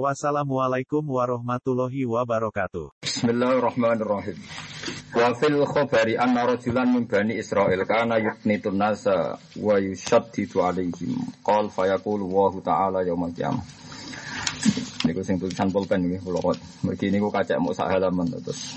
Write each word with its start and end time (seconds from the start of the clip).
Wassalamualaikum 0.00 1.04
warahmatullahi 1.04 2.08
wabarakatuh. 2.08 3.04
Bismillahirrahmanirrahim. 3.04 4.40
Wa 5.12 5.36
fil 5.36 5.60
khabari 5.68 6.16
anna 6.16 6.48
rajulan 6.48 6.88
min 6.96 7.04
bani 7.04 7.36
Israil 7.36 7.84
kana 7.84 8.16
yuknitun 8.16 8.80
nasa 8.80 9.36
wa 9.60 9.76
yushaddidu 9.76 10.64
alaihim. 10.64 11.12
Qal 11.44 11.68
fayaqulu 11.68 12.24
wa 12.24 12.48
ta'ala 12.64 13.04
yaumal 13.04 13.36
qiyamah. 13.36 13.60
Niku 15.04 15.20
sing 15.20 15.36
tulisan 15.36 15.68
pulpen 15.68 16.08
nggih 16.08 16.24
kula 16.24 16.40
kok. 16.40 16.56
Mergi 16.88 17.12
niku 17.12 17.28
kacek 17.28 17.60
muk 17.60 17.76
sak 17.76 17.92
halaman 17.92 18.32
terus. 18.32 18.72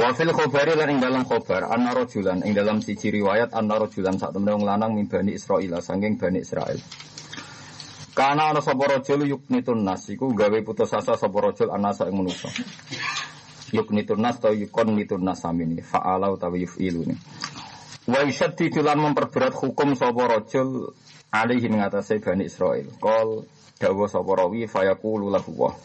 Wa 0.00 0.16
fil 0.16 0.32
khabari 0.32 0.80
lan 0.80 0.96
ing 0.96 0.98
dalam 1.04 1.28
khabar 1.28 1.68
anna 1.68 1.92
rajulan 1.92 2.40
ing 2.40 2.56
dalam 2.56 2.80
siji 2.80 3.12
riwayat 3.12 3.52
anna 3.52 3.84
rajulan 3.84 4.16
sak 4.16 4.32
temene 4.32 4.56
wong 4.56 4.64
lanang 4.64 4.96
min 4.96 5.12
bani 5.12 5.36
Israil 5.36 5.76
saking 5.84 6.16
bani 6.16 6.40
Israil. 6.40 6.80
Karena 8.16 8.48
ana 8.48 8.64
sapa 8.64 8.88
rajul 8.88 9.28
yuknitun 9.28 9.84
nas 9.84 10.08
iku 10.08 10.32
gawe 10.32 10.56
putus 10.64 10.88
asa 10.96 11.20
sapa 11.20 11.36
rajul 11.36 11.68
anasa 11.68 12.08
ing 12.08 12.16
manusa. 12.16 12.48
Yuknitun 13.76 14.24
nas 14.24 14.40
yukon 14.40 14.96
nitun 14.96 15.20
nas 15.20 15.44
samini 15.44 15.84
fa'ala 15.84 16.32
utawa 16.32 16.56
yuf'ilu 16.56 17.04
ni. 17.04 17.12
Wa 18.08 18.24
yushaddidu 18.24 18.80
lan 18.80 19.04
memperberat 19.04 19.52
hukum 19.52 19.92
sapa 19.92 20.32
rajul 20.32 20.96
alaihi 21.28 21.68
ing 21.68 21.76
Bani 22.24 22.48
Israil. 22.48 22.88
Qol 22.96 23.44
dawa 23.76 24.08
sapa 24.08 24.32
rawi 24.32 24.64
fayaqulu 24.64 25.28
lahu 25.28 25.52
wa. 25.52 25.76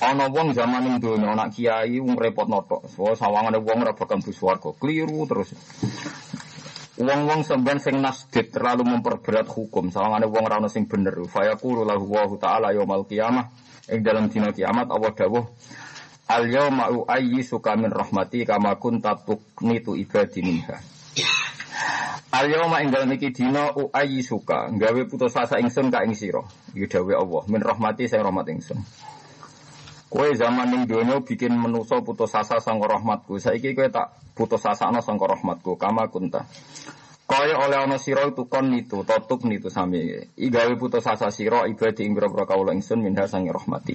Ana 0.00 0.32
wong 0.32 0.56
zaman 0.56 0.80
ning 0.80 0.96
donya 0.96 1.36
anak 1.36 1.52
kiai 1.52 2.00
wong 2.00 2.16
repot 2.16 2.48
notok. 2.48 2.88
Sawangane 3.20 3.60
wong 3.60 3.84
ora 3.84 3.92
bakal 3.92 4.16
mlebu 4.16 4.32
swarga. 4.32 4.72
Terus. 4.80 5.52
Wong-wong 6.96 7.44
sampean 7.44 7.76
sing 7.76 8.00
nasdid 8.00 8.48
terlalu 8.48 8.88
memperberat 8.88 9.44
hukum, 9.52 9.92
sawangane 9.92 10.32
wong 10.32 10.48
ora 10.48 10.56
ono 10.56 10.72
sing 10.72 10.88
bener. 10.88 11.12
Fa 11.28 11.44
yaqulu 11.44 11.84
lahu 11.84 12.08
wa 12.08 12.24
ta'ala 12.40 12.72
yaumul 12.72 13.04
qiyamah. 13.04 13.52
Ing 13.92 14.00
dalam 14.00 14.32
dina 14.32 14.50
kiamat 14.50 14.90
Allah 14.90 15.12
dawuh 15.14 15.44
Al 16.26 16.50
yauma 16.50 16.90
suka 17.46 17.78
min 17.78 17.86
rahmati 17.86 18.42
kama 18.42 18.74
kunta 18.82 19.14
tuqnitu 19.14 19.94
ibadi 19.94 20.42
minha. 20.42 20.80
Al 22.34 22.50
yauma 22.50 22.82
ing 22.82 22.90
dalam 22.90 23.12
iki 23.14 23.30
dina 23.30 23.70
suka 24.26 24.72
gawe 24.74 25.02
putus 25.06 25.36
asa 25.38 25.62
ingsun 25.62 25.92
ka 25.92 26.02
ing 26.02 26.18
sira. 26.18 26.42
Iki 26.74 26.98
Allah, 27.14 27.46
min 27.46 27.62
rahmati 27.62 28.10
sing 28.10 28.24
rahmat 28.24 28.48
ingsun. 28.50 28.80
Kowe 30.16 30.32
zaman 30.32 30.72
ning 30.72 30.82
donya 30.88 31.20
bikin 31.20 31.52
menusa 31.52 32.00
putus 32.00 32.32
asa 32.32 32.56
sangka 32.56 32.88
rahmatku. 32.88 33.36
Saiki 33.36 33.76
kowe 33.76 33.84
tak 33.92 34.16
putus 34.32 34.64
asa 34.64 34.88
sangka 34.88 35.28
rahmatku. 35.28 35.76
Kama 35.76 36.08
kunta. 36.08 36.48
Kaya 37.28 37.60
oleh 37.60 37.76
ana 37.76 38.00
sira 38.00 38.24
itu 38.24 38.48
kon 38.48 38.72
itu, 38.72 39.04
totuk 39.04 39.44
nitu 39.44 39.68
sami. 39.68 40.08
I 40.40 40.48
gawe 40.48 40.72
putus 40.80 41.04
asa 41.04 41.28
sira 41.28 41.68
ibadi 41.68 42.08
ing 42.08 42.16
boro 42.16 42.32
kawula 42.32 42.72
ingsun 42.72 43.04
minha 43.04 43.28
sange 43.28 43.52
rahmati. 43.52 43.92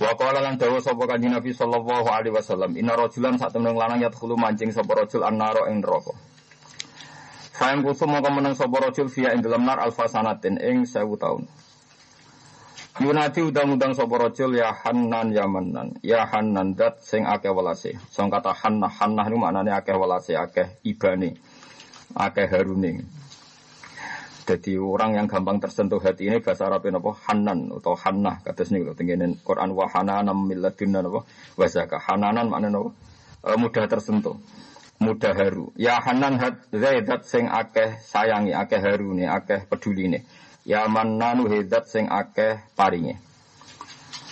Wa 0.00 0.16
qala 0.16 0.40
lan 0.40 0.56
dawa 0.56 0.80
sapa 0.80 1.04
kanjeng 1.04 1.36
Nabi 1.36 1.52
sallallahu 1.52 2.08
alaihi 2.08 2.32
wasallam, 2.32 2.72
inna 2.80 2.96
rajulan 2.96 3.36
sak 3.36 3.52
temen 3.52 3.76
lanang 3.76 4.00
yadkhulu 4.00 4.32
mancing 4.32 4.72
sapa 4.72 4.96
rajul 4.96 5.20
annara 5.20 5.68
ing 5.68 5.84
neraka. 5.84 6.16
Fa'in 7.60 7.84
kusum 7.84 8.08
mongko 8.08 8.32
meneng 8.32 8.56
sapa 8.56 8.80
rajul 8.80 9.12
fiya 9.12 9.36
ing 9.36 9.44
dalam 9.44 9.68
nar 9.68 9.84
alfasanatin 9.84 10.56
ing 10.56 10.88
1000 10.88 11.20
taun. 11.20 11.44
Yunati 13.00 13.40
udang-udang 13.40 13.96
sapa 13.96 14.28
ya 14.52 14.76
Hannan 14.76 15.32
ya 15.32 15.48
Mannan. 15.48 15.96
Ya 16.04 16.28
Hannan 16.28 16.76
dat 16.76 17.00
sing 17.00 17.24
akeh 17.24 17.48
welase. 17.48 17.96
Sing 18.12 18.28
kata 18.28 18.52
Hannah 18.52 18.92
Hannah 18.92 19.24
niku 19.24 19.40
maknane 19.40 19.72
akeh 19.72 19.96
welase, 19.96 20.36
akeh 20.36 20.84
ibane. 20.84 21.32
Akeh 22.12 22.44
harune. 22.44 23.08
Jadi 24.44 24.76
orang 24.76 25.16
yang 25.16 25.32
gampang 25.32 25.64
tersentuh 25.64 25.96
hati 25.96 26.28
ini 26.28 26.44
bahasa 26.44 26.68
Arab 26.68 26.84
apa 26.84 27.10
Hanan 27.24 27.72
atau 27.72 27.96
Hannah 27.96 28.44
kata 28.44 28.68
sini 28.68 28.84
kalau 28.84 28.92
tenggene 28.92 29.32
Quran 29.48 29.72
wa 29.72 29.88
hananan 29.88 30.36
milladunna 30.36 31.00
apa 31.00 31.24
wasaka 31.56 31.96
hananan 32.04 32.52
maknane 32.52 32.76
apa 32.84 32.90
e, 33.46 33.50
mudah 33.54 33.84
tersentuh 33.86 34.36
mudah 34.98 35.32
haru 35.38 35.70
ya 35.78 36.02
Hanan 36.02 36.42
hat 36.42 36.66
zaidat 36.74 37.22
sing 37.30 37.46
akeh 37.46 38.02
sayangi 38.02 38.50
akeh 38.50 38.82
harune 38.82 39.30
akeh 39.30 39.70
peduline 39.70 40.26
Ya 40.64 40.84
mannanu 40.84 41.48
hedat 41.48 41.88
sing 41.88 42.04
akeh 42.12 42.60
paringe. 42.76 43.16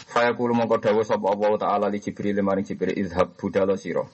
Saya 0.08 0.32
kulo 0.36 0.52
mongko 0.52 0.80
dawuh 0.80 1.04
sapa 1.04 1.24
Allah 1.28 1.56
taala 1.56 1.86
li 1.88 2.00
Jibril 2.00 2.40
maring 2.44 2.64
Jibril 2.64 2.96
izhab 2.96 3.36
budalo 3.36 3.76
sira. 3.76 4.04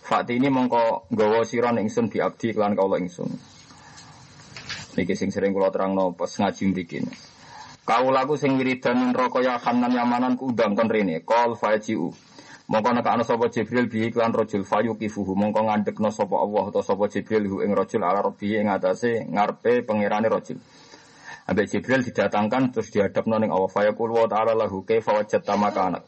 Fakti 0.00 0.36
ini 0.40 0.48
mongko 0.48 1.12
nggawa 1.12 1.44
sira 1.44 1.72
ingsun 1.76 2.08
bi 2.08 2.20
abdi 2.20 2.56
kelan 2.56 2.72
kaula 2.76 2.96
ingsun. 2.96 3.28
Niki 4.96 5.14
sing 5.14 5.28
sering 5.30 5.52
kula 5.52 5.68
terangno 5.68 6.16
pas 6.16 6.32
ngaji 6.32 6.64
mriki. 6.72 6.98
Kaulaku 7.84 8.36
sing 8.36 8.56
wiridan 8.56 9.12
neraka 9.12 9.40
ya 9.40 9.56
Hanan 9.60 9.92
Yamanan 9.92 10.36
ku 10.36 10.52
undang 10.52 10.76
kon 10.76 10.88
rene. 10.88 11.24
Qol 11.24 11.56
fajiu. 11.56 12.12
Mongko 12.70 12.90
nekakno 12.94 13.22
sapa 13.26 13.50
Jibril 13.50 13.90
bi 13.90 14.06
iklan 14.06 14.30
rajul 14.30 14.62
fayuqifuhu 14.62 15.34
mongko 15.34 15.66
ngandekno 15.66 16.10
sapa 16.14 16.38
Allah 16.38 16.70
utawa 16.70 16.86
sapa 16.86 17.04
Jibril 17.10 17.50
hu 17.50 17.56
ing 17.66 17.74
rajul 17.74 18.04
ala 18.06 18.22
rabbi 18.22 18.54
ing 18.60 18.70
atase 18.70 19.26
ngarepe 19.26 19.82
pangerane 19.82 20.30
rajul. 20.30 20.60
Ambek 21.50 21.66
Jibril 21.66 22.06
didatangkan 22.06 22.70
terus 22.70 22.94
dihadap 22.94 23.26
noning 23.26 23.50
Allah 23.50 23.66
fayaqul 23.66 24.14
wa 24.14 24.30
ta'ala 24.30 24.54
lahu 24.54 24.86
kaifa 24.86 25.18
wajadta 25.18 25.58
anak. 25.58 26.06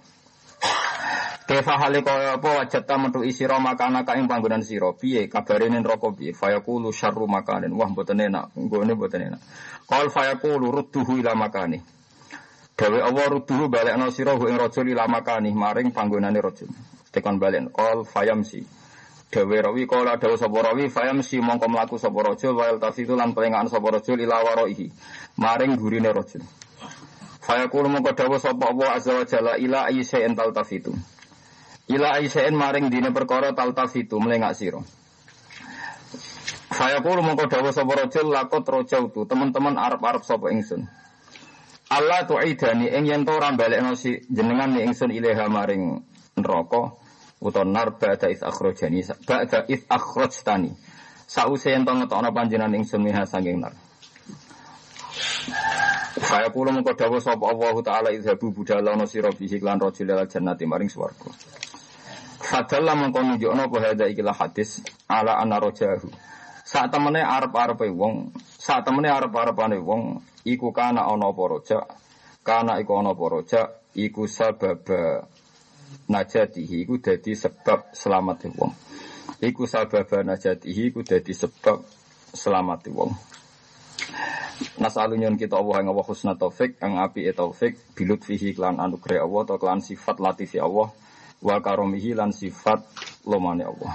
Kaifa 1.51 1.75
hale 1.83 2.07
kaya 2.07 2.39
apa 2.39 2.63
wajadta 2.63 2.95
metu 2.95 3.27
isira 3.27 3.59
makana 3.59 4.07
ka 4.07 4.15
ing 4.15 4.31
panggonan 4.31 4.63
sira 4.63 4.95
piye 4.95 5.27
kabare 5.27 5.67
ning 5.67 5.83
neraka 5.83 6.15
piye 6.15 6.31
fayaqulu 6.31 6.95
syarru 6.95 7.27
makanin 7.27 7.75
wah 7.75 7.91
mboten 7.91 8.23
enak 8.23 8.55
nggone 8.55 8.95
mboten 8.95 9.35
enak. 9.35 9.43
Qal 9.91 10.15
fayaqulu 10.15 10.71
rudduhu 10.71 11.19
ila 11.19 11.35
makani. 11.35 11.83
Dawe 12.79 12.99
Allah 13.03 13.27
rudduhu 13.27 13.67
balekno 13.67 14.15
sira 14.15 14.39
ing 14.39 14.55
rajul 14.55 14.87
ila 14.95 15.11
makani 15.11 15.51
maring 15.51 15.91
panggonane 15.91 16.39
rajul. 16.39 16.71
Tekan 17.11 17.43
balik 17.43 17.75
qal 17.75 18.07
fayamsi. 18.07 18.63
Dawe 19.33 19.57
rawi 19.65 19.89
kala 19.89 20.21
dawa 20.21 20.37
sapa 20.37 20.61
rawi 20.61 20.93
fayam 20.93 21.25
si 21.25 21.41
mongko 21.41 21.65
mlaku 21.73 21.97
sapa 21.97 22.21
rajul 22.21 22.53
wa 22.53 22.69
tafitu 22.77 23.17
lan 23.17 23.33
pelengahan 23.33 23.65
sapa 23.65 23.89
rajul 23.89 24.21
ila 24.21 24.45
waraihi 24.45 24.93
maring 25.41 25.81
gurine 25.81 26.13
rajul. 26.13 26.45
Fayaqulu 27.41 27.89
mongko 27.89 28.13
dawa 28.13 28.37
sapa 28.37 28.69
Allah 28.69 29.01
azza 29.01 29.17
wa 29.17 29.25
jalla 29.25 29.57
ila 29.57 29.89
ayyi'in 29.89 30.37
taltafitu. 30.37 30.93
Ila 31.89 32.21
ayyi'in 32.21 32.53
maring 32.53 32.93
dine 32.93 33.09
perkara 33.09 33.57
taltafitu 33.57 34.21
melengak 34.21 34.53
sira. 34.53 34.85
Fayaqulu 36.77 37.25
mongko 37.25 37.49
dawa 37.49 37.73
sapa 37.73 38.05
rajul 38.05 38.29
lakot 38.37 38.69
rojautu 38.69 39.25
teman-teman 39.25 39.81
arep-arep 39.81 40.29
sapa 40.29 40.53
ingsun. 40.53 40.85
Allah 41.89 42.29
tu'idani 42.29 42.93
ing 42.93 43.09
yen 43.09 43.25
to 43.25 43.33
ora 43.33 43.49
balekno 43.57 43.97
si 43.97 44.21
jenengan 44.29 44.77
ni 44.77 44.85
ingsun 44.85 45.09
ilaha 45.09 45.49
maring 45.49 46.05
neraka 46.37 47.01
utawa 47.43 47.67
nar 47.67 47.99
ba'da 47.99 48.31
is 48.31 48.41
akhrajani 48.41 49.03
ba'da 49.27 49.67
is 49.67 49.83
akhrajtani 49.91 50.71
sause 51.27 51.67
yen 51.71 51.83
to 51.85 51.93
ngetokno 51.93 52.31
panjenengan 52.31 52.79
ingsun 52.79 53.03
minha 53.03 53.27
saking 53.27 53.59
nar 53.61 53.75
Saya 56.23 56.49
kula 56.55 56.73
mengko 56.73 56.97
dawuh 56.97 57.21
sapa 57.21 57.45
Allah 57.51 57.77
taala 57.85 58.09
izhabu 58.13 58.53
budalono 58.53 59.05
sira 59.05 59.33
bihi 59.33 59.61
lan 59.61 59.81
rajul 59.81 60.09
lil 60.09 60.69
maring 60.69 60.89
swarga. 60.89 61.29
Fadalla 62.41 62.97
mengko 62.97 63.21
nunjukno 63.21 63.69
apa 63.69 64.07
ikilah 64.09 64.37
hadis 64.37 64.81
ala 65.09 65.41
anna 65.41 65.61
rajahu. 65.61 66.09
Saat 66.63 66.95
temene 66.95 67.21
arep-arepe 67.21 67.91
wong, 67.93 68.33
saat 68.57 68.87
temene 68.87 69.11
arep-arepane 69.13 69.77
wong 69.83 70.23
iku 70.47 70.73
kana 70.73 71.05
ana 71.11 71.29
apa 71.29 71.61
kana 72.45 72.81
iku 72.81 72.93
ana 72.97 73.13
apa 73.13 73.45
iku 73.93 74.25
sababa 74.25 75.27
najatihi 76.09 76.87
iku 76.87 76.99
dadi 76.99 77.33
sebab 77.37 77.93
selamat 77.95 78.53
wong. 78.57 78.73
Iku 79.43 79.67
sabab 79.67 80.09
najatihi 80.09 80.93
iku 80.95 81.01
dadi 81.03 81.33
sebab 81.33 81.83
selamat 82.33 82.89
wong. 82.93 83.13
Nasalunyon 84.79 85.35
kita 85.35 85.59
Allah 85.59 85.83
yang 85.83 85.91
Allah 85.95 86.07
husna 86.07 86.39
taufik, 86.39 86.79
yang 86.79 87.03
api 87.03 87.27
taufik, 87.35 87.97
bilut 87.99 88.23
fihi 88.23 88.55
klan 88.55 88.79
anugerah 88.79 89.27
Allah, 89.27 89.41
atau 89.49 89.59
klan 89.59 89.81
sifat 89.83 90.23
latifi 90.23 90.63
Allah, 90.63 90.93
wa 91.43 91.57
karomihi 91.59 92.15
lan 92.15 92.31
sifat 92.31 92.87
lomane 93.27 93.67
Allah. 93.67 93.95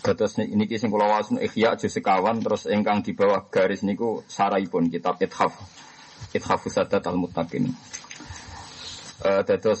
Terus 0.00 0.40
ini 0.40 0.64
kisah 0.64 0.88
kula 0.88 1.10
wasun 1.10 1.42
ikhya 1.42 1.76
juz 1.76 1.92
sekawan 1.92 2.40
terus 2.40 2.64
engkang 2.70 3.04
di 3.04 3.12
bawah 3.12 3.44
garis 3.52 3.84
niku 3.84 4.24
saraipun 4.24 4.88
kitab 4.88 5.20
Ithaf. 5.20 5.52
Ithaf 6.32 6.64
Sadat 6.70 7.04
al-Muttaqin. 7.04 7.68
Uh, 9.24 9.42
dados 9.42 9.80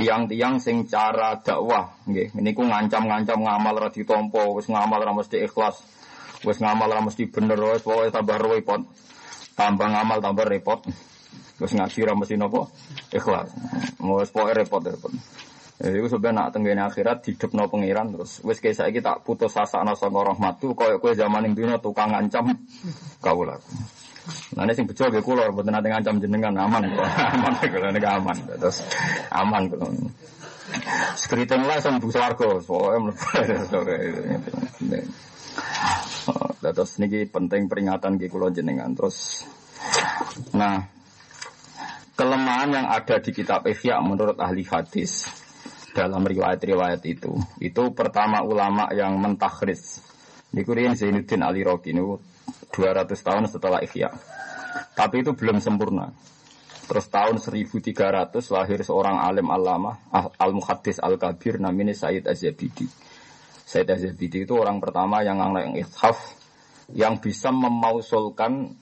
tiang-tiang 0.00 0.56
sing 0.56 0.88
cara 0.88 1.36
dakwah 1.40 1.92
nggih. 2.08 2.32
Niku 2.40 2.64
ngancam-ngancam 2.64 3.38
ngamal 3.44 3.74
ra 3.76 3.88
ditampa 3.92 4.48
wis 4.56 4.68
ngamal 4.72 5.00
ra 5.00 5.12
mesti 5.12 5.44
ikhlas 5.44 5.84
wis 6.40 6.56
ngamal 6.56 6.88
ra 6.88 7.04
mesti 7.04 7.28
bener 7.28 7.60
wis 7.60 7.84
pokoke 7.84 8.08
tambah 8.08 8.40
repot. 8.40 8.80
Tambah 9.56 9.88
ngamal 9.92 10.24
tambah 10.24 10.46
repot. 10.48 10.80
Wis 11.60 11.76
ngaji 11.76 11.98
ra 12.08 12.16
mesti 12.16 12.40
napa 12.40 12.64
ikhlas. 13.12 13.52
Wis 14.00 14.30
pokoke 14.32 14.56
repot 14.56 14.80
repot. 14.80 15.12
Jadi 15.80 15.96
itu 15.96 16.12
sebenarnya 16.12 16.44
nak 16.44 16.48
tenggene 16.52 16.82
akhirat 16.84 17.24
no 17.56 17.64
pangeran 17.72 18.12
terus. 18.12 18.44
Wis 18.44 18.60
kayak 18.60 18.76
saya 18.76 19.00
tak 19.00 19.24
putus 19.24 19.56
asa 19.56 19.80
nasa 19.80 20.12
rahmatu 20.12 20.76
koyo 20.76 21.00
kue 21.00 21.16
zaman 21.16 21.48
yang 21.48 21.56
dino 21.56 21.76
tukang 21.80 22.12
ngancam 22.12 22.52
kau 23.24 23.40
ini 24.56 24.72
sing 24.74 24.86
bejo 24.86 25.08
gue 25.08 25.22
kulor, 25.22 25.50
buat 25.54 25.66
nanti 25.66 25.88
ngancam 25.90 26.18
jenengan 26.18 26.54
aman, 26.54 26.86
aman 27.34 27.52
kalau 27.58 27.88
ini 27.90 28.00
aman, 28.02 28.36
terus 28.58 28.82
aman 29.30 29.62
kalau. 29.70 29.88
Sekriting 31.18 31.66
lah 31.66 31.82
sama 31.82 31.98
busa 31.98 32.30
warga, 32.30 32.62
soalnya 32.62 33.10
Terus 36.60 36.92
niki 37.02 37.26
penting 37.26 37.66
peringatan 37.66 38.20
gue 38.20 38.30
kulon 38.30 38.54
jenengan 38.54 38.94
terus. 38.94 39.48
Nah 40.54 41.00
kelemahan 42.14 42.68
yang 42.68 42.86
ada 42.92 43.16
di 43.16 43.32
kitab 43.32 43.64
Ihya 43.64 43.96
menurut 44.04 44.36
ahli 44.36 44.60
hadis 44.68 45.24
dalam 45.96 46.22
riwayat-riwayat 46.22 47.02
itu, 47.08 47.32
itu 47.58 47.82
pertama 47.96 48.44
ulama 48.44 48.92
yang 48.92 49.16
mentakhris. 49.18 50.04
Niku 50.52 50.74
Zainuddin 50.74 51.46
Ali 51.46 51.62
Roki 51.62 51.94
ini 51.94 52.02
200 52.72 53.10
tahun 53.14 53.44
setelah 53.50 53.82
Ihya. 53.82 54.10
Tapi 54.94 55.22
itu 55.22 55.34
belum 55.34 55.58
sempurna. 55.58 56.14
Terus 56.90 57.06
tahun 57.06 57.38
1300 57.38 57.94
lahir 58.50 58.78
seorang 58.82 59.22
alim 59.22 59.46
alama 59.46 59.94
al-muhaddis 60.38 60.98
al-kabir 60.98 61.62
namanya 61.62 61.94
Said 61.94 62.26
Az-Zabidi. 62.26 62.90
Said 63.62 63.86
Az-Zabidi 63.86 64.42
itu 64.42 64.58
orang 64.58 64.82
pertama 64.82 65.22
yang 65.22 65.38
yang 65.38 65.78
ithaf 65.78 66.18
yang 66.90 67.22
bisa 67.22 67.54
memausulkan 67.54 68.74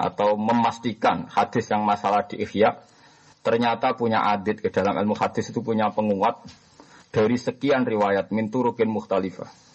atau 0.00 0.40
memastikan 0.40 1.28
hadis 1.28 1.68
yang 1.68 1.84
masalah 1.84 2.24
di 2.24 2.40
Ihya 2.40 2.80
ternyata 3.44 3.92
punya 3.96 4.28
adit 4.28 4.60
ke 4.60 4.68
dalam 4.68 4.96
ilmu 4.96 5.16
hadis 5.16 5.48
itu 5.52 5.60
punya 5.64 5.88
penguat 5.92 6.44
dari 7.08 7.36
sekian 7.40 7.88
riwayat 7.88 8.28
min 8.32 8.52
turukin 8.52 8.88
mukhtalifah. 8.88 9.67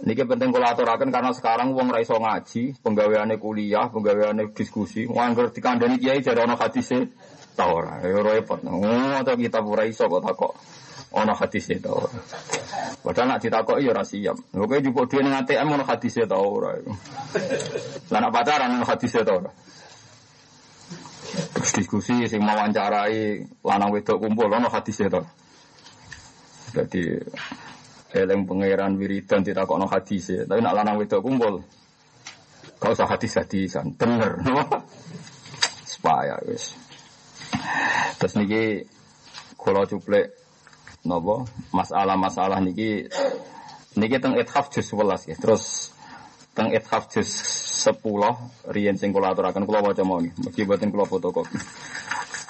Niki 0.00 0.24
penting 0.24 0.48
kula 0.48 0.72
aturaken 0.72 1.12
karena 1.12 1.28
sekarang 1.36 1.76
wong 1.76 1.92
ra 1.92 2.00
iso 2.00 2.16
ngaji, 2.16 2.80
penggaweane 2.80 3.36
kuliah, 3.36 3.92
penggaweane 3.92 4.48
diskusi, 4.56 5.04
nganggur 5.04 5.52
dikandani 5.52 6.00
kiai 6.00 6.24
jare 6.24 6.40
ana 6.48 6.56
hadise 6.56 7.12
ta 7.52 7.68
ora. 7.68 8.00
Ya 8.00 8.16
repot. 8.24 8.64
Oh, 8.64 9.12
atau 9.20 9.36
kita 9.36 9.60
ora 9.60 9.84
iso 9.84 10.08
kok 10.08 10.24
takok 10.24 10.52
ana 11.12 11.36
hadise 11.36 11.76
ta 11.84 11.92
ora. 11.92 12.16
Padahal 13.04 13.36
nak 13.36 13.40
ditakoki 13.44 13.84
ya 13.84 14.00
siap. 14.00 14.36
Lho 14.56 14.64
kowe 14.64 14.80
jupuk 14.80 15.04
dhewe 15.10 15.20
ning 15.24 15.36
ATM 15.36 15.68
ana 15.68 15.84
hadise 15.84 16.24
ta 16.24 16.36
ora. 16.40 16.80
Lah 18.08 18.18
nak 18.24 18.32
pacaran 18.32 18.80
ana 18.80 18.86
hadise 18.88 19.20
ta 19.20 19.32
ora. 19.36 19.52
Terus 21.30 21.70
diskusi 21.76 22.24
sing 22.24 22.40
wawancarai 22.40 23.44
lanang 23.62 23.90
wedok 23.92 24.16
kumpul 24.16 24.48
ana 24.48 24.72
hadise 24.72 25.12
ta. 25.12 25.20
Jadi 26.70 27.20
Eleng 28.10 28.42
pangeran 28.42 28.98
wiridan 28.98 29.46
tidak 29.46 29.70
kok 29.70 29.78
no 29.78 29.86
hadis 29.86 30.34
ya. 30.34 30.42
Tapi 30.42 30.58
nak 30.58 30.74
lanang 30.74 30.98
wedok 30.98 31.22
kumpul. 31.22 31.62
Kau 32.82 32.90
usah 32.90 33.06
hadis 33.06 33.38
hadisan. 33.38 33.94
Bener. 33.94 34.42
Supaya 35.86 36.34
wis. 36.48 36.74
Terus 38.18 38.34
niki 38.34 38.82
kalau 39.54 39.86
cuplek 39.86 40.34
nopo 41.06 41.46
masalah-masalah 41.70 42.58
niki 42.60 43.06
niki 43.94 44.16
teng 44.18 44.34
ithaf 44.34 44.74
juz 44.74 44.90
11 44.90 45.30
ya. 45.30 45.36
Terus 45.38 45.94
teng 46.50 46.74
ithaf 46.74 47.06
juz 47.14 47.30
10 47.86 48.74
riyen 48.74 48.98
sing 48.98 49.14
kula 49.14 49.32
aturaken 49.32 49.62
kula 49.62 49.86
waca 49.86 50.02
mawon. 50.02 50.34
Mugi 50.42 50.66
boten 50.66 50.90
kula 50.90 51.06
fotokopi. 51.06 51.62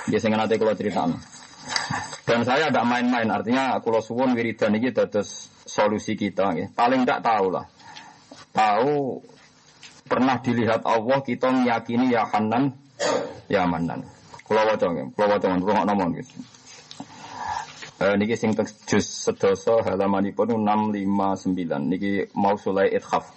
Ya 0.08 0.16
sing 0.16 0.32
nate 0.32 0.56
kula 0.56 0.72
critakno. 0.72 1.20
Dan 2.30 2.46
saya 2.46 2.70
tidak 2.70 2.86
main-main, 2.86 3.26
artinya 3.26 3.82
kalau 3.82 3.98
suwon 3.98 4.38
wiridan 4.38 4.70
ini 4.78 4.94
terus 4.94 5.49
solusi 5.70 6.18
kita. 6.18 6.50
Ya. 6.58 6.66
Paling 6.74 7.06
tidak 7.06 7.22
tahu 7.22 7.46
lah. 7.54 7.66
Tahu 8.50 9.22
pernah 10.10 10.42
dilihat 10.42 10.82
Allah 10.82 11.22
kita 11.22 11.54
meyakini 11.54 12.10
ya 12.10 12.26
Hanan, 12.26 12.74
ya 13.46 13.62
Manan. 13.62 14.02
Kalau 14.42 14.66
waca 14.66 14.86
nggih, 14.90 15.14
kalau 15.14 15.38
waca 15.38 15.46
nggih, 15.46 15.62
kalau 15.62 15.86
nomor 15.86 16.10
gitu. 16.18 16.34
Eh, 18.00 18.16
niki 18.16 18.34
sing 18.34 18.56
juz 18.88 19.06
halamanipun 19.86 20.56
659 20.56 21.86
niki 21.86 22.26
mau 22.34 22.56
sulai 22.58 22.90
ithaf. 22.96 23.30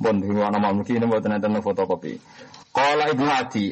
Bon 0.00 0.16
dhewe 0.16 0.40
ana 0.40 0.58
mau 0.58 0.72
mungkin 0.74 1.04
mboten 1.04 1.36
enten 1.36 1.60
fotokopi. 1.62 2.16
Qala 2.72 3.12
Ibnu 3.12 3.28
Adi 3.28 3.66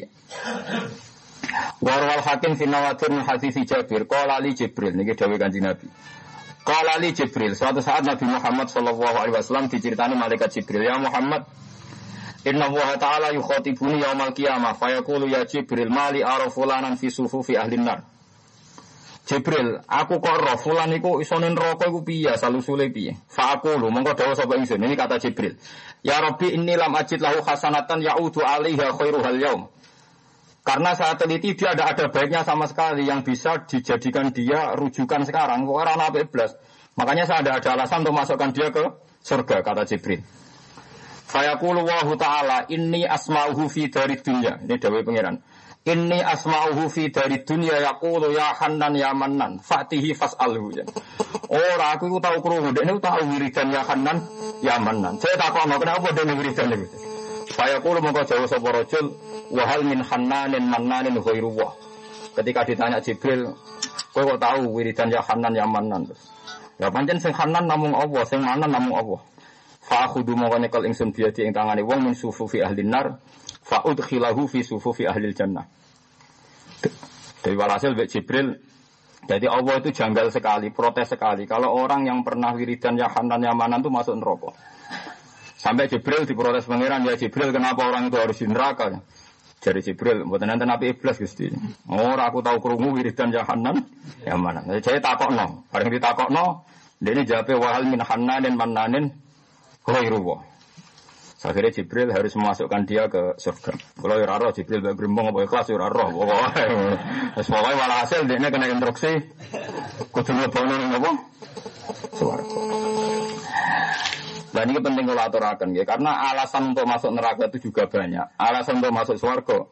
Warwal 1.81 2.21
hakim 2.21 2.53
finawatir 2.53 3.09
hadis 3.25 3.57
Jabir. 3.65 4.05
Qala 4.05 4.37
li 4.37 4.53
Jibril 4.53 4.93
niki 4.93 5.17
dawuh 5.17 5.35
Kanjeng 5.41 5.65
Nabi. 5.65 5.89
Qala 6.67 6.99
li 6.99 7.15
Jibril, 7.15 7.55
suatu 7.55 7.79
saat 7.79 8.03
Nabi 8.03 8.27
Muhammad 8.27 8.67
sallallahu 8.67 9.15
alaihi 9.15 9.39
wasallam 9.39 9.71
diceritani 9.71 10.19
malaikat 10.19 10.51
Jibril, 10.51 10.83
"Ya 10.83 10.99
Muhammad, 10.99 11.47
Inna 12.43 12.67
Allah 12.67 12.99
Ta'ala 12.99 13.27
yukhatibuni 13.31 14.03
yaumal 14.03 14.35
qiyamah 14.35 14.75
fayaqulu 14.75 15.31
ya 15.31 15.47
Jibril 15.47 15.87
mali 15.87 16.19
ara 16.23 16.51
fulanan 16.51 16.99
fi 16.99 17.07
sufufi 17.07 17.55
ahli 17.55 17.79
nar." 17.79 18.03
Jibril, 19.27 19.79
aku 19.87 20.23
kok 20.23 20.39
roh 20.39 20.55
fulan 20.55 20.91
iku 20.95 21.19
isonen 21.19 21.51
neraka 21.55 21.87
iku 21.91 21.99
piye 22.03 22.31
salusule 22.39 22.87
piye? 22.91 23.15
Fa 23.27 23.59
aku 23.59 23.75
lho 23.75 23.91
mongko 23.91 24.15
dawuh 24.15 24.35
sapa 24.35 24.55
ingsun. 24.55 24.79
Ini 24.79 24.95
kata 24.95 25.19
Jibril. 25.19 25.59
Ya 26.03 26.19
Rabbi 26.23 26.55
inni 26.55 26.75
lam 26.79 26.95
ajid 26.95 27.19
lahu 27.19 27.43
hasanatan 27.43 27.99
ya'udu 27.99 28.39
alaiha 28.39 28.95
khairuhal 28.95 29.39
yaum. 29.39 29.67
Karena 30.67 30.91
saya 30.99 31.15
teliti 31.15 31.55
dia 31.55 31.71
tidak 31.71 31.95
ada 31.95 32.05
baiknya 32.11 32.43
sama 32.43 32.67
sekali 32.67 33.07
yang 33.07 33.23
bisa 33.23 33.63
dijadikan 33.63 34.35
dia 34.35 34.75
rujukan 34.75 35.23
sekarang. 35.23 35.63
Orang 35.63 35.95
apa 35.95 36.19
iblis. 36.19 36.51
Makanya 36.99 37.23
saya 37.23 37.39
tidak 37.39 37.63
ada 37.63 37.79
alasan 37.79 38.03
untuk 38.03 38.19
masukkan 38.19 38.51
dia 38.51 38.67
ke 38.67 38.83
surga 39.23 39.63
kata 39.63 39.87
Jibril. 39.87 40.27
Fayaqulu 41.27 41.87
wahu 41.87 42.19
ta'ala 42.19 42.67
inni 42.67 43.07
asma'uhu 43.07 43.71
fi 43.71 43.87
dari 43.87 44.19
dunia. 44.19 44.59
Ini 44.59 44.75
dawai 44.75 45.07
pangeran. 45.07 45.39
Inni 45.87 46.19
asma'uhu 46.19 46.91
fi 46.91 47.15
dari 47.15 47.47
dunia 47.47 47.79
yaqulu 47.87 48.35
ya 48.35 48.51
hannan 48.59 48.91
ya 48.99 49.15
mannan 49.15 49.63
fatihi 49.63 50.11
fas'alhu. 50.19 50.83
Ora 51.47 51.95
aku 51.95 52.11
tahu 52.19 52.43
krungu, 52.43 52.75
dia 52.75 52.91
tahu 52.91 53.23
wiridan 53.31 53.71
ya 53.71 53.87
hannan 53.87 54.19
ya 54.59 54.75
mannan. 54.83 55.15
Saya 55.23 55.39
tak 55.39 55.55
tahu 55.55 55.79
kenapa 55.79 56.11
dia 56.11 56.27
wiridan 56.27 56.75
itu. 56.75 57.06
Saya 57.55 57.79
kulo 57.79 58.03
mongko 58.03 58.27
jauh 58.27 58.47
sapa 58.49 58.69
rajul 58.75 59.15
wahal 59.55 59.81
min 59.87 60.03
hannanin 60.03 60.67
mannanin 60.67 61.15
ghairuwah. 61.19 61.71
Ketika 62.35 62.67
ditanya 62.67 62.99
Jibril, 63.01 63.49
kowe 64.13 64.21
kok 64.21 64.37
tahu 64.37 64.77
wiridan 64.77 65.09
ya 65.09 65.25
Hanan 65.25 65.57
ya 65.57 65.65
Manan? 65.65 66.05
Ya 66.77 66.93
pancen 66.93 67.17
sing 67.17 67.33
Hanan 67.33 67.65
namung 67.65 67.97
Allah, 67.97 68.21
sing 68.29 68.45
Manan 68.45 68.69
namung 68.69 68.93
Allah. 68.93 69.21
Fa 69.81 70.05
akhudu 70.05 70.35
mongko 70.35 70.59
nyekel 70.61 70.83
ingsun 70.91 71.15
biadi 71.15 71.47
ing 71.47 71.55
tangane 71.55 71.81
wong 71.81 72.11
min 72.11 72.13
sufufi 72.13 72.59
ahli 72.59 72.83
nar, 72.83 73.17
fa 73.63 73.81
udkhilahu 73.87 74.45
fi 74.51 74.61
sufufi 74.61 75.07
ahli 75.07 75.31
jannah. 75.31 75.65
Dari 77.41 77.55
walhasil 77.55 77.95
Mbak 77.95 78.07
Jibril 78.11 78.47
jadi 79.27 79.47
Allah 79.51 79.83
itu 79.83 79.89
janggal 79.91 80.31
sekali, 80.31 80.71
protes 80.71 81.11
sekali. 81.11 81.43
Kalau 81.43 81.75
orang 81.75 82.07
yang 82.07 82.23
pernah 82.23 82.53
wiridan 82.53 82.95
ya 82.95 83.11
Hanan 83.11 83.43
ya 83.43 83.51
Manan 83.51 83.81
itu 83.81 83.89
masuk 83.89 84.15
neraka. 84.15 84.55
Sampai 85.67 85.91
Jibril 85.91 86.23
diprotes 86.23 86.63
pangeran, 86.63 87.03
ya 87.03 87.19
Jibril 87.19 87.51
kenapa 87.51 87.91
orang 87.91 88.07
itu 88.07 88.15
harus 88.15 88.39
di 88.39 88.47
neraka? 88.47 89.03
Jadi 89.59 89.83
Jibril, 89.83 90.23
buat 90.23 90.39
nanti 90.39 90.63
nabi 90.63 90.95
iblis 90.95 91.19
gusti. 91.19 91.51
Oh, 91.91 92.15
aku 92.15 92.39
tahu 92.39 92.63
kerungu 92.63 92.95
wiridan 92.95 93.35
jahanan, 93.35 93.83
ya 94.23 94.39
mana? 94.39 94.63
Jadi 94.63 94.79
saya 94.79 94.99
takok 95.03 95.35
no, 95.35 95.67
bareng 95.67 95.91
ditakok 95.91 96.31
no, 96.31 96.63
dia 97.03 97.11
ini 97.11 97.27
jawabnya 97.27 97.59
wahal 97.59 97.83
min 97.83 97.99
dan 97.99 98.53
mananin 98.55 99.11
khairuwa. 99.83 100.47
Akhirnya 101.43 101.75
Jibril 101.75 102.15
harus 102.15 102.31
memasukkan 102.39 102.81
dia 102.87 103.11
ke 103.11 103.35
surga. 103.35 103.75
Kalau 103.75 104.15
ya 104.23 104.39
roh 104.39 104.55
Jibril 104.55 104.79
bagi 104.79 105.03
gerimbong 105.03 105.35
apa 105.35 105.51
ikhlas 105.51 105.67
ya 105.67 105.83
roh. 105.83 106.09
Pokoknya, 106.15 106.63
pokoknya 107.43 107.75
malah 107.75 107.97
hasil 108.07 108.23
dia 108.23 108.39
kena 108.39 108.71
instruksi. 108.71 109.19
Kudu 110.15 110.31
ngebono 110.31 110.75
apa? 110.95 111.11
Suwargo. 112.15 112.59
Dan 114.47 114.71
ini 114.71 114.79
penting 114.79 115.05
kalau 115.11 115.23
aturakan 115.27 115.75
ya, 115.75 115.83
karena 115.83 116.31
alasan 116.31 116.71
untuk 116.71 116.87
masuk 116.87 117.11
neraka 117.11 117.51
itu 117.51 117.67
juga 117.67 117.91
banyak. 117.91 118.39
Alasan 118.39 118.79
untuk 118.79 118.95
masuk 118.95 119.17
surga 119.19 119.67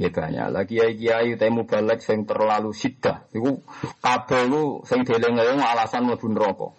ya 0.00 0.08
banyak. 0.08 0.46
Lagi 0.52 0.78
kiai 0.78 0.94
kiai 0.96 1.30
temu 1.36 1.68
balik 1.68 2.00
yang 2.06 2.24
terlalu 2.24 2.70
sidah. 2.72 3.28
Itu 3.34 3.60
kabel 4.00 4.42
lu 4.48 4.62
sing 4.88 5.04
deleng 5.04 5.36
alasan 5.60 6.08
mau 6.08 6.16
neraka. 6.16 6.72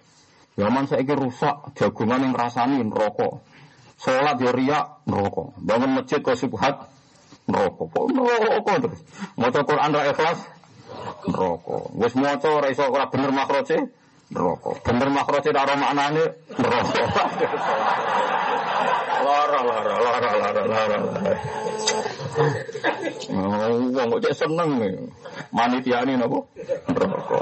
Zaman 0.54 0.86
saya 0.86 1.02
ini 1.02 1.18
rusak, 1.18 1.74
jagungan 1.74 2.30
yang 2.30 2.34
rasani 2.38 2.86
neraka. 2.86 3.42
Sholat 3.98 4.38
ya 4.38 4.54
riak 4.54 4.86
neraka. 5.10 5.50
Bangun 5.58 5.98
masjid 5.98 6.22
kok 6.22 6.38
subhat 6.38 6.94
Neraka. 7.50 7.84
Kok 7.90 8.06
neraka 8.14 8.74
terus. 8.86 9.02
Maca 9.34 9.62
Quran 9.66 9.90
ra 9.92 10.04
ikhlas 10.14 10.40
neraka. 11.26 11.78
Wis 11.98 12.14
maca 12.14 12.50
ora 12.54 12.68
iso 12.70 12.86
ora 12.86 13.10
bener 13.10 13.34
makroce 13.34 13.90
neraka. 14.34 14.72
Bener 14.82 15.10
makroce 15.14 15.50
ora 15.54 15.76
maknane 15.78 16.24
neraka. 16.58 17.04
Lara 19.24 19.62
lara 19.64 19.96
lara 20.02 20.32
lara 20.36 20.64
lara. 20.68 20.98
Wong 23.94 24.08
kok 24.10 24.22
cek 24.26 24.36
seneng. 24.36 24.70
Manitiane 25.54 26.18
napa? 26.18 26.40
Neraka. 26.90 27.40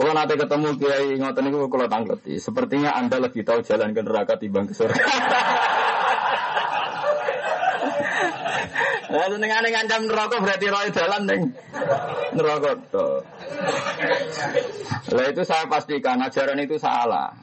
Kalau 0.00 0.12
nanti 0.16 0.34
ketemu 0.34 0.68
kiai 0.80 1.08
ngoten 1.20 1.42
niku 1.44 1.68
kalau 1.68 1.86
tangleti, 1.86 2.40
sepertinya 2.40 2.96
anda 2.96 3.20
lebih 3.20 3.44
tahu 3.44 3.60
jalan 3.62 3.92
ke 3.92 4.00
neraka 4.00 4.40
timbang 4.40 4.66
ke 4.66 4.74
surga. 4.74 4.96
Nah, 9.10 9.26
senengane 9.26 9.68
ngancam 9.74 10.06
neraka 10.06 10.36
berarti 10.38 10.66
roy 10.70 10.88
jalan 10.94 11.22
ning 11.26 11.42
neraka 12.38 12.78
to. 12.94 13.06
Lah 15.10 15.24
itu 15.26 15.42
saya 15.42 15.66
pastikan 15.66 16.22
ajaran 16.22 16.62
itu 16.62 16.78
salah. 16.78 17.34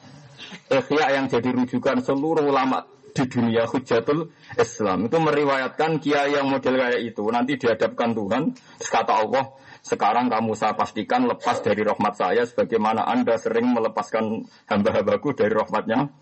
Ikhya 0.71 1.19
yang 1.19 1.27
jadi 1.27 1.51
rujukan 1.51 1.99
seluruh 1.99 2.47
ulama 2.47 2.87
di 3.11 3.23
dunia 3.27 3.65
hujatul 3.65 4.29
Islam 4.55 5.09
itu 5.09 5.17
meriwayatkan 5.17 5.97
kiai 5.97 6.37
yang 6.37 6.53
model 6.53 6.77
kayak 6.77 7.01
itu 7.01 7.23
nanti 7.33 7.57
dihadapkan 7.57 8.13
Tuhan 8.13 8.53
terus 8.53 8.91
kata 8.93 9.25
Allah 9.25 9.57
sekarang 9.81 10.29
kamu 10.29 10.53
saya 10.53 10.77
pastikan 10.77 11.25
lepas 11.25 11.65
dari 11.65 11.81
rahmat 11.81 12.13
saya 12.13 12.45
sebagaimana 12.45 13.09
anda 13.09 13.33
sering 13.41 13.73
melepaskan 13.73 14.45
hamba-hambaku 14.69 15.33
dari 15.33 15.49
rahmatnya 15.49 16.13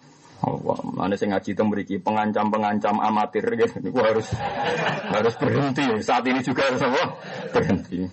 Allah 0.45 0.77
mana 0.93 1.17
saya 1.17 1.33
ngaji 1.33 1.49
itu 1.57 1.61
memiliki 1.65 1.95
pengancam-pengancam 1.97 3.01
amatir 3.01 3.43
gitu 3.49 3.81
ini 3.81 3.89
harus 3.97 4.29
harus 5.09 5.33
berhenti 5.41 5.83
saat 6.05 6.21
ini 6.29 6.45
juga 6.45 6.69
harus 6.69 6.81
apa 6.85 7.03
berhenti 7.49 8.05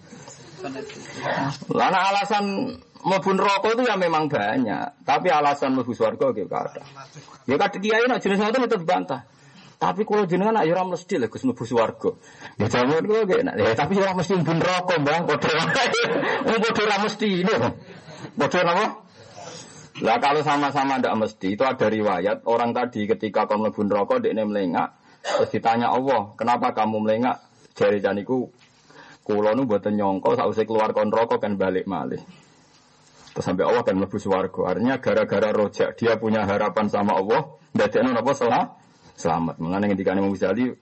Lana 1.75 1.99
alasan 2.15 2.79
mlebu 3.03 3.31
rokok 3.35 3.75
itu 3.75 3.83
ya 3.91 3.99
memang 3.99 4.31
banyak, 4.31 5.03
tapi 5.03 5.27
alasan 5.27 5.75
mlebu 5.75 5.91
swarga 5.91 6.31
gitu 6.31 6.55
ada. 6.55 6.83
Ya 7.51 7.59
kadhe 7.59 7.83
kiai 7.83 8.07
nak 8.07 8.23
jenis 8.23 8.39
ngoten 8.39 8.71
itu 8.71 8.79
dibantah. 8.79 9.27
Tapi 9.83 10.07
kalau 10.07 10.23
jenengan 10.31 10.63
ayo 10.63 10.79
ora 10.79 10.87
mesti 10.87 11.19
lho 11.19 11.27
Gus 11.27 11.43
mlebu 11.43 11.67
swarga. 11.67 12.15
Ya 12.63 12.71
jaman 12.71 13.03
gak 13.03 13.43
enak. 13.43 13.55
Ya 13.59 13.75
tapi 13.75 13.99
ora 13.99 14.15
mesti 14.15 14.39
mlebu 14.39 14.55
rokok, 14.63 14.99
Bang. 15.03 15.27
Padha 15.27 15.51
ora 16.79 16.97
mesti 17.03 17.27
ini. 17.43 17.55
Padha 18.39 18.61
apa? 18.63 18.87
Lah 20.03 20.19
kalau 20.19 20.43
sama-sama 20.43 20.99
ndak 20.99 21.15
mesti, 21.15 21.55
itu 21.55 21.63
ada 21.63 21.87
riwayat 21.87 22.43
orang 22.51 22.75
tadi 22.75 23.07
ketika 23.07 23.47
kau 23.47 23.57
mlebu 23.63 23.87
neraka 23.87 24.19
dekne 24.19 24.43
melengak, 24.43 24.99
terus 25.23 25.55
ditanya 25.55 25.95
Allah, 25.95 26.35
"Kenapa 26.35 26.75
kamu 26.75 27.07
melengak?" 27.07 27.39
Jari 27.73 28.03
janiku 28.05 28.53
Kulo 29.23 29.55
nu 29.55 29.71
buatan 29.71 29.95
nyongko 29.95 30.35
sausai 30.35 30.67
keluar 30.67 30.91
kon 30.91 31.15
rokok 31.15 31.39
kan 31.39 31.55
balik 31.55 31.87
malih. 31.87 32.19
Terus 33.33 33.45
sampai 33.47 33.65
Allah 33.71 33.87
kan 33.87 33.95
mlebu 33.95 34.19
swarga. 34.19 34.75
Artinya 34.75 34.99
gara-gara 34.99 35.55
rojak 35.55 35.95
dia 35.95 36.19
punya 36.19 36.43
harapan 36.43 36.91
sama 36.91 37.15
Allah, 37.15 37.55
ndadekno 37.71 38.11
napa 38.11 38.35
salah? 38.35 38.75
Selamat. 39.15 39.63
Mengenai 39.63 39.95
ketika 39.95 40.19
Imam 40.19 40.35
Ghazali 40.35 40.75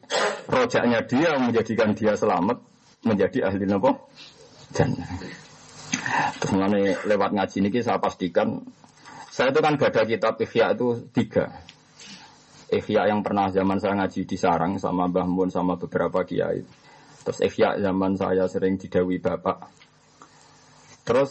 rojaknya 0.49 1.05
dia 1.05 1.37
menjadikan 1.37 1.93
dia 1.93 2.17
selamat 2.17 2.65
menjadi 3.05 3.53
ahli 3.53 3.69
napa? 3.69 4.09
Jannah. 4.73 5.09
Terus 6.41 6.51
mengenai 6.57 6.97
lewat 7.05 7.31
ngaji 7.37 7.57
ini 7.61 7.69
saya 7.85 8.01
pastikan 8.01 8.65
saya 9.31 9.55
itu 9.55 9.61
kan 9.63 9.79
gada 9.79 10.03
kitab 10.03 10.35
Ihya 10.43 10.75
itu 10.75 11.07
tiga. 11.15 11.63
Ihya 12.71 13.15
yang 13.15 13.23
pernah 13.23 13.47
zaman 13.47 13.79
saya 13.79 13.95
ngaji 13.95 14.27
di 14.27 14.35
Sarang 14.35 14.75
sama 14.83 15.07
Mbah 15.07 15.27
Mun 15.31 15.51
sama 15.55 15.79
beberapa 15.79 16.27
kiai. 16.27 16.67
Terus 17.23 17.39
Ihya 17.47 17.79
zaman 17.79 18.19
saya 18.19 18.51
sering 18.51 18.75
didawi 18.75 19.23
bapak. 19.23 19.71
Terus 21.07 21.31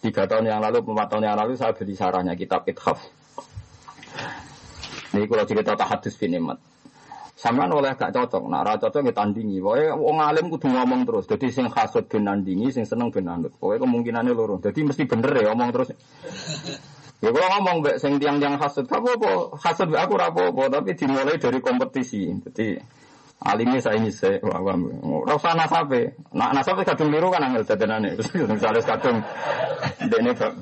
tiga 0.00 0.24
tahun 0.24 0.48
yang 0.48 0.60
lalu, 0.64 0.80
empat 0.80 1.06
tahun 1.12 1.24
yang 1.28 1.36
lalu 1.36 1.52
saya 1.60 1.76
beli 1.76 1.92
sarahnya 1.92 2.32
kitab 2.32 2.64
Ithaf. 2.64 3.00
Ini 5.12 5.24
kalau 5.28 5.44
cerita 5.44 5.72
tahadus 5.76 6.16
bin 6.16 6.36
Imat. 6.36 6.60
Sampean 7.36 7.68
oleh 7.68 7.92
gak 7.92 8.16
cocok, 8.16 8.48
nah 8.48 8.64
ra 8.64 8.80
cocok 8.80 9.04
ya 9.04 9.12
tandingi. 9.12 9.60
Pokoknya 9.60 9.92
wong 9.92 10.16
alim 10.24 10.48
kudu 10.48 10.72
ngomong 10.72 11.04
terus. 11.04 11.28
Jadi 11.28 11.52
sing 11.52 11.68
hasud 11.68 12.08
bin 12.08 12.24
nandingi, 12.24 12.72
sing 12.72 12.88
seneng 12.88 13.12
bin 13.12 13.28
nandut. 13.28 13.52
Pokoknya 13.60 13.84
kemungkinannya 13.84 14.32
loro. 14.32 14.56
Jadi 14.56 14.80
mesti 14.80 15.04
bener 15.04 15.30
ya 15.36 15.52
ngomong 15.52 15.68
terus. 15.68 15.92
Ya 17.20 17.28
kalau 17.28 17.48
ngomong 17.60 17.76
mbak 17.84 17.96
sing 18.00 18.16
tiang-tiang 18.16 18.56
hasud, 18.56 18.88
apa 18.88 19.08
apa 19.20 19.30
hasud 19.52 19.88
aku 19.92 20.14
rapopo, 20.16 20.64
tapi 20.72 20.96
dimulai 20.96 21.36
dari 21.36 21.60
kompetisi. 21.60 22.24
Jadi 22.40 22.80
alimnya 23.44 23.84
saya 23.84 24.00
ini 24.00 24.08
saya 24.08 24.40
wah 24.40 24.64
rasa 25.28 25.52
nasabe 25.52 26.16
nak 26.32 26.56
nasabe 26.56 26.88
kadung 26.88 27.12
liru 27.12 27.28
kan 27.28 27.44
angel 27.44 27.68
dadanane 27.68 28.16
misalnya 28.32 28.80
kadung 28.96 29.20
bab 30.08 30.52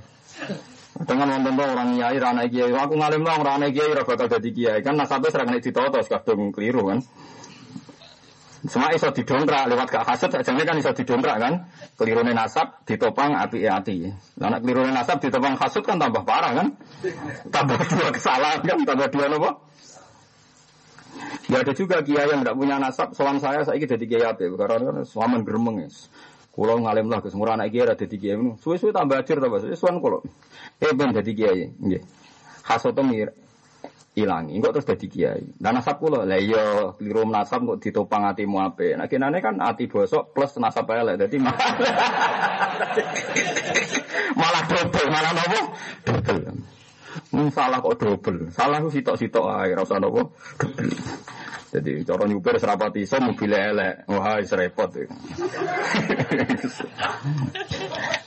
dengan 1.02 1.26
wonten 1.34 1.58
orang 1.58 1.98
kiai 1.98 2.16
rana 2.22 2.42
kiai. 2.46 2.70
Aku 2.70 2.94
ngalim 2.94 3.26
dong 3.26 3.42
rana 3.42 3.66
kiai 3.66 3.90
ora 3.90 4.06
bakal 4.06 4.30
dadi 4.30 4.50
kiai. 4.54 4.78
Kan 4.86 4.94
nasabe 4.94 5.26
serang 5.34 5.50
nek 5.50 5.66
ditoto 5.66 5.98
kadung 6.06 6.54
keliru 6.54 6.86
kan? 6.86 7.02
Semua 8.64 8.96
iso 8.96 9.12
didongkrak 9.12 9.68
lewat 9.68 9.92
gak 9.92 10.08
hasud 10.08 10.30
sajane 10.32 10.64
kan 10.64 10.78
iso 10.80 10.94
didongkrak 10.96 11.36
kan? 11.36 11.68
Kelirune 11.98 12.32
nasab 12.32 12.80
ditopang 12.88 13.36
api 13.36 13.66
ati. 13.66 14.08
Lah 14.40 14.48
nek 14.54 14.62
kelirune 14.62 14.94
nasab 14.94 15.20
ditopang 15.20 15.58
hasud 15.58 15.82
kan 15.84 15.98
tambah 15.98 16.22
parah 16.22 16.62
kan? 16.62 16.66
Tambah 17.50 17.76
dua 17.90 18.08
kesalahan 18.14 18.62
kan? 18.62 18.78
Tambah 18.86 19.08
dua 19.10 19.26
apa 19.28 19.50
Ya 21.44 21.60
ada 21.60 21.76
juga 21.76 22.00
kiai 22.00 22.24
yang 22.24 22.40
tidak 22.40 22.56
punya 22.56 22.80
nasab, 22.80 23.12
soal 23.12 23.36
saya 23.36 23.60
saya 23.68 23.76
jadi 23.76 24.04
kiai 24.08 24.24
apa? 24.24 24.48
Karena 24.48 25.04
suaman 25.04 25.44
geremeng 25.44 25.84
ya. 25.84 25.88
Kulo 26.54 26.78
ngalim 26.78 27.11
lah, 27.11 27.18
kesemua 27.18 27.58
anak 27.58 27.75
kiai 27.75 27.82
ada 27.82 27.99
di 27.99 28.14
kiai 28.14 28.38
ini. 28.38 28.54
Suwe-suwe 28.62 28.94
tambah 28.94 29.18
ajar 29.18 29.42
tambah 29.42 29.58
suwe 29.58 29.75
suan 29.75 29.99
kulo. 29.99 30.23
Eh 30.78 30.94
ben 30.94 31.11
jadi 31.11 31.32
kiai, 31.34 31.66
nggih. 31.66 31.99
Hasoto 32.62 33.02
mir 33.02 33.34
ilangi, 34.14 34.62
kok 34.62 34.78
terus 34.78 34.87
jadi 34.94 35.06
kiai. 35.11 35.42
Dan 35.58 35.82
nasab 35.82 35.99
kulo, 35.99 36.23
lah 36.23 36.38
iya 36.38 36.94
keliru 36.94 37.26
nasab 37.26 37.66
kok 37.66 37.82
ditopang 37.82 38.30
hatimu 38.30 38.70
ape. 38.70 38.94
Nah 38.94 39.11
kinane 39.11 39.42
kan 39.42 39.58
hati 39.58 39.90
bosok 39.90 40.30
plus 40.30 40.54
nasab 40.62 40.87
elek, 40.94 41.26
jadi 41.26 41.42
malah 44.38 44.62
double, 44.70 45.08
malah 45.11 45.32
nopo 45.34 45.61
double. 46.06 46.54
Hmm, 47.34 47.50
salah 47.50 47.82
kok 47.82 47.99
double. 47.99 48.54
Salah 48.54 48.78
ku 48.78 48.94
sitok-sitok 48.94 49.42
ae, 49.58 49.75
ora 49.75 49.82
usah 49.82 49.99
nopo. 49.99 50.30
Double. 50.62 50.94
Jadi 51.75 52.07
cara 52.07 52.23
nyupir 52.31 52.54
serapati 52.54 53.02
iso 53.02 53.19
mobil 53.19 53.50
elek. 53.50 54.07
Wah, 54.07 54.38
wis 54.38 54.54
repot. 54.54 54.95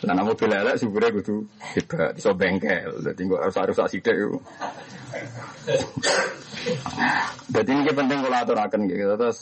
Lah 0.04 0.12
nek 0.12 0.26
mobil 0.28 0.52
elek 0.52 0.76
supire 0.76 1.16
kudu 1.16 1.48
hebat, 1.72 2.20
iso 2.20 2.36
bengkel. 2.36 3.00
Dadi 3.00 3.24
kok 3.24 3.40
harus 3.40 3.72
rusak 3.72 3.88
sithik 3.88 4.20
iku. 4.20 4.44
Jadi 7.48 7.72
ini 7.72 7.92
penting 7.96 8.20
kalau 8.20 8.36
aturaken 8.36 8.82
gitu. 8.92 9.16
Terus 9.16 9.40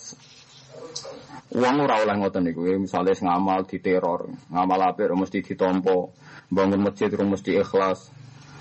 uang 1.57 1.75
ora 1.89 2.05
oleh 2.05 2.13
ngoten 2.21 2.45
niku. 2.45 2.61
Misale 2.77 3.17
ngamal 3.17 3.65
diteror, 3.65 4.29
ngamal 4.53 4.93
apik 4.93 5.09
mesti 5.17 5.41
ditompo, 5.41 6.13
bangun 6.53 6.85
masjid 6.85 7.09
mesti 7.09 7.57
ikhlas. 7.57 8.13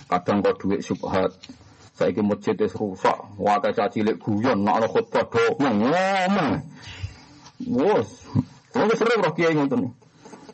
Kadang 0.09 0.41
kok 0.41 0.57
duit 0.57 0.81
subhat. 0.81 1.37
Saiki 1.95 2.27
masjid 2.27 2.59
wis 2.59 2.75
rusak, 2.75 3.15
wae 3.39 3.71
caci 3.71 4.03
cilik 4.03 4.19
guyon, 4.19 4.67
nak 4.67 4.83
ana 4.83 4.87
khutbah 4.91 5.23
dongeng 5.31 5.79
ngomong. 5.79 6.51
Wes, 7.71 8.27
wong 8.75 8.91
sering 8.99 9.23
roh 9.23 9.31
kiai 9.31 9.55
ngoten. 9.55 9.95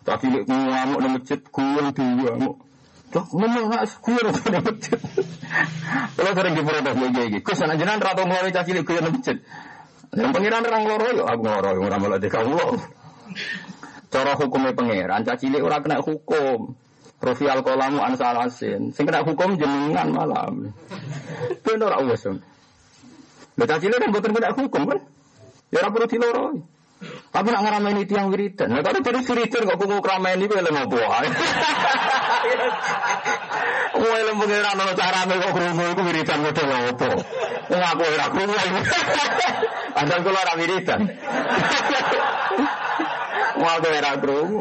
Caci 0.04 0.28
cilik 0.28 0.44
ngamuk 0.44 1.00
nang 1.00 1.12
masjid 1.16 1.40
guyon 1.48 1.96
diamuk. 1.96 2.60
Cok, 3.08 3.26
ngomong 3.32 3.72
nak 3.72 3.88
guyon 4.04 4.24
nang 4.52 4.64
masjid. 4.68 5.00
Kalau 6.20 6.32
sering 6.36 6.52
diprotes 6.60 6.92
kiai 6.92 7.26
iki, 7.32 7.38
Gus 7.40 7.60
ana 7.64 7.72
jenengan 7.80 8.04
ra 8.04 8.12
tau 8.12 8.28
mulai 8.28 8.52
caci 8.52 8.76
cilik 8.76 8.84
guyon 8.84 9.02
nang 9.08 9.14
masjid. 9.16 9.36
Yang 10.12 10.30
pengiran 10.36 10.68
orang 10.68 10.84
loro 10.92 11.08
yo 11.08 11.24
aku 11.24 11.42
loro 11.48 11.70
ora 11.72 11.96
malah 11.96 12.20
dikamu. 12.20 12.76
Cara 14.12 14.36
hukumnya 14.36 14.76
pangeran, 14.76 15.24
caci 15.24 15.48
cilik 15.48 15.64
ora 15.64 15.80
kena 15.80 16.04
hukum. 16.04 16.76
Profi 17.20 17.44
alkolamu 17.44 18.00
ansalasin. 18.00 18.96
Sing 18.96 19.04
kena 19.04 19.20
hukum 19.20 19.60
jenengan 19.60 20.08
malam. 20.08 20.72
Bener 21.64 21.92
ora 21.92 22.00
wis. 22.08 22.24
Lha 23.60 23.76
cilik 23.76 24.00
kan 24.00 24.08
boten 24.08 24.32
kena 24.32 24.56
hukum 24.56 24.88
kan? 24.88 24.98
Ya 25.68 25.84
ora 25.84 25.92
perlu 25.92 26.08
diloroi. 26.08 26.58
Tapi 27.30 27.48
nak 27.48 27.62
ngarameni 27.64 28.04
tiang 28.04 28.28
wiridan. 28.28 28.76
Nah 28.76 28.84
kalau 28.84 29.00
dari 29.00 29.20
wiridan 29.24 29.68
kok 29.68 29.78
kumpul 29.80 30.00
kerameni 30.04 30.44
ku 30.48 30.54
elem 30.56 30.76
apa 30.84 30.96
wae. 30.96 31.28
Wong 33.96 34.12
elem 34.20 34.36
pengiran 34.36 34.80
ono 34.80 34.92
carane 34.92 35.34
kok 35.40 35.52
krungu 35.56 35.84
iku 35.96 36.02
wiridan 36.04 36.38
model 36.44 36.68
apa. 36.72 37.08
Wong 37.72 37.82
aku 37.84 38.02
ora 38.04 38.26
krungu. 38.28 38.56
Padahal 39.96 40.20
kula 40.24 40.38
ora 40.44 40.54
wiridan. 40.60 41.00
Wong 43.60 43.70
aku 43.76 43.86
ora 43.88 44.12
krungu. 44.20 44.60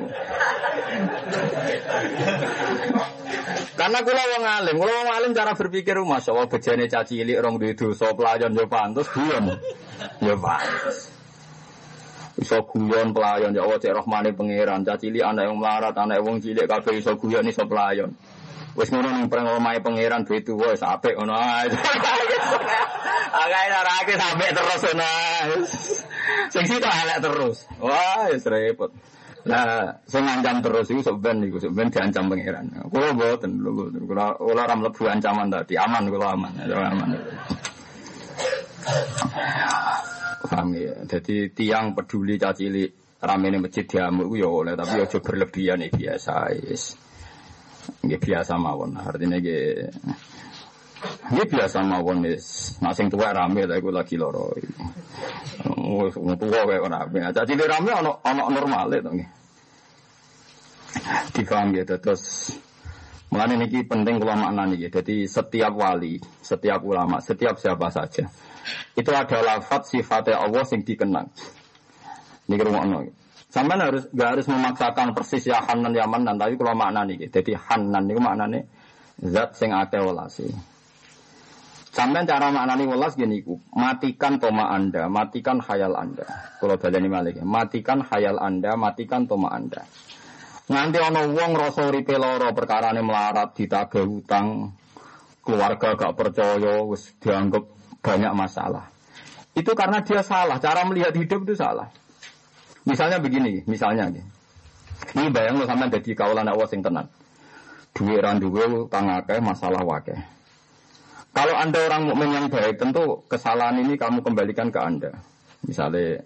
Karena 3.79 3.99
kula 4.03 4.23
wong 4.35 4.43
alim, 4.43 4.75
kula 4.75 4.91
wong 4.91 5.09
alim 5.15 5.31
cara 5.31 5.55
berpikir 5.55 5.95
masya 6.03 6.35
Allah 6.35 6.51
bejane 6.51 6.85
caci 6.91 7.23
cilik 7.23 7.39
rong 7.39 7.55
duwe 7.55 7.73
dosa 7.79 8.11
pelayan 8.11 8.51
yo 8.51 8.67
pantes 8.67 9.07
guyon. 9.07 9.55
Ya 10.19 10.35
pantes. 10.35 11.07
Iso 12.39 12.59
guyon 12.67 13.15
pelayan 13.15 13.55
ya 13.55 13.63
Allah 13.63 13.79
cek 13.79 13.95
rahmane 13.95 14.35
pangeran. 14.35 14.83
Cah 14.83 14.99
cilik 14.99 15.23
anak 15.23 15.47
yang 15.47 15.57
melarat, 15.59 15.95
anak 15.95 16.19
wong 16.23 16.43
cilik 16.43 16.67
kabeh 16.67 16.99
iso 16.99 17.15
guyon 17.15 17.47
iso 17.47 17.63
pelayan. 17.63 18.11
Wis 18.75 18.91
ngono 18.91 19.11
ning 19.15 19.27
preng 19.31 19.47
omahe 19.47 19.79
pangeran 19.79 20.27
duwe 20.27 20.43
tuwa 20.43 20.75
wis 20.75 20.83
apik 20.83 21.15
ngono 21.15 21.35
ae. 21.35 21.67
Akae 23.43 23.67
ora 23.71 23.93
akeh 24.03 24.15
sampe 24.19 24.47
terus 24.51 24.81
ngono. 24.91 25.11
Sing 26.51 26.63
sitok 26.67 26.93
elek 27.07 27.19
terus. 27.23 27.57
Wah, 27.79 28.27
wis 28.27 28.43
repot. 28.43 28.91
Nah, 29.47 29.95
sing 30.03 30.27
ngancam 30.27 30.59
terus 30.59 30.91
iku 30.91 30.99
sok 30.99 31.17
ben 31.23 31.39
iku 31.47 31.63
sok 31.63 31.71
ben 31.71 31.87
diancam 31.87 32.27
pangeran. 32.27 32.65
Kula 32.91 33.15
mboten 33.15 33.51
kula 34.03 34.35
ora 34.43 34.75
mlebu 34.75 35.07
ancaman 35.07 35.47
tadi. 35.47 35.79
Aman 35.79 36.11
kula 36.11 36.35
aman, 36.35 36.51
aman. 36.67 37.09
Paham 40.43 40.75
ya. 40.75 40.95
Jadi 41.07 41.55
tiang 41.55 41.95
peduli 41.95 42.35
cacili 42.35 42.83
ramene 43.19 43.63
masjid 43.63 43.87
diamuk 43.87 44.27
iku 44.31 44.35
ya 44.39 44.49
oleh 44.49 44.73
tapi 44.75 44.95
aja 44.99 45.17
berlebihan 45.23 45.83
ya 45.83 45.89
biasa 45.91 46.33
wis. 46.67 46.83
Nggih 48.03 48.19
biasa 48.19 48.53
mawon. 48.59 48.99
Artinya 48.99 49.39
nggih 49.39 49.87
Ini 51.29 51.43
biasa 51.47 51.79
mawon 51.85 52.27
wis. 52.27 52.75
Nak 52.83 52.93
sing 52.95 53.07
tuwa 53.07 53.31
rame 53.31 53.63
ta 53.63 53.79
iku 53.79 53.89
lagi 53.91 54.19
loro. 54.19 54.51
Wis 56.03 56.15
wong 56.15 56.35
tuwa 56.35 56.59
kae 56.67 56.79
ora 56.79 57.07
rame. 57.07 57.31
Caci 57.31 57.53
rame 57.55 57.91
ana 57.91 58.11
ana 58.25 58.43
normale 58.51 58.97
to 58.99 59.09
nggih. 59.13 59.29
Difaham 61.35 61.71
ya 61.77 61.85
terus 61.85 62.55
Mulane 63.29 63.61
niki 63.61 63.85
penting 63.85 64.17
kula 64.17 64.33
maknani 64.33 64.73
niki. 64.73 64.89
Jadi 64.89 65.15
setiap 65.29 65.77
wali, 65.77 66.17
setiap 66.41 66.81
ulama, 66.81 67.21
setiap 67.21 67.61
siapa 67.61 67.93
saja 67.93 68.25
itu 68.93 69.11
ada 69.13 69.37
lafaz 69.41 69.89
sifatnya 69.93 70.41
Allah 70.41 70.63
yang 70.65 70.81
dikenang. 70.83 71.27
Niki 72.49 72.63
rumakno. 72.65 72.97
Sampai 73.49 73.81
harus 73.81 74.05
gak 74.13 74.37
harus 74.37 74.45
memaksakan 74.45 75.17
persis 75.17 75.49
ya 75.49 75.57
Hanan 75.65 75.89
ya 75.89 76.05
Manan, 76.05 76.37
tapi 76.37 76.53
kalau 76.53 76.77
makna 76.77 77.01
nih, 77.01 77.25
jadi 77.33 77.57
Hanan 77.57 78.05
itu 78.05 78.21
maknanya 78.21 78.61
zat 79.25 79.57
sing 79.57 79.73
akeh 79.73 79.97
welasi. 79.97 80.45
Sampai 81.89 82.21
cara 82.29 82.53
maknani 82.53 82.85
welas 82.85 83.17
gini 83.17 83.41
ku, 83.41 83.57
matikan 83.73 84.37
toma 84.37 84.69
anda, 84.69 85.09
matikan 85.09 85.57
khayal 85.57 85.97
anda. 85.97 86.21
Kalau 86.61 86.77
baleni 86.77 87.09
malik, 87.09 87.41
matikan 87.41 88.05
khayal 88.05 88.37
anda, 88.37 88.77
matikan 88.77 89.25
toma 89.25 89.49
anda. 89.49 89.89
Nganti 90.69 91.01
ana 91.01 91.25
wong 91.25 91.51
rasa 91.57 91.89
uripe 91.89 92.13
lara 92.13 92.53
perkarane 92.53 93.01
melarat 93.01 93.57
ditagih 93.57 94.05
hutang, 94.05 94.77
keluarga 95.41 95.97
gak 95.97 96.13
percaya, 96.13 96.85
wis 96.85 97.09
dianggap 97.17 97.65
banyak 98.05 98.33
masalah. 98.37 98.85
Itu 99.57 99.73
karena 99.73 100.05
dia 100.05 100.21
salah, 100.21 100.61
cara 100.61 100.85
melihat 100.85 101.09
hidup 101.17 101.41
itu 101.49 101.57
salah. 101.57 101.89
Misalnya 102.85 103.17
begini, 103.17 103.65
misalnya. 103.65 104.13
Ini 105.09 105.33
bayang 105.33 105.57
lo 105.57 105.65
sampai 105.65 105.89
jadi 105.89 106.13
kawalan 106.13 106.45
Allah 106.45 106.69
sing 106.69 106.85
tenan. 106.85 107.09
Duwe 107.97 108.21
ran 108.21 108.37
duwe 108.37 108.85
utang 108.85 109.09
akeh, 109.09 109.41
masalah 109.41 109.81
wakeh. 109.81 110.38
Kalau 111.29 111.55
Anda 111.55 111.79
orang 111.85 112.09
mukmin 112.09 112.29
yang 112.33 112.47
baik, 112.49 112.81
tentu 112.81 113.21
kesalahan 113.29 113.77
ini 113.79 113.95
kamu 113.95 114.25
kembalikan 114.25 114.73
ke 114.73 114.79
Anda. 114.81 115.11
Misalnya 115.63 116.25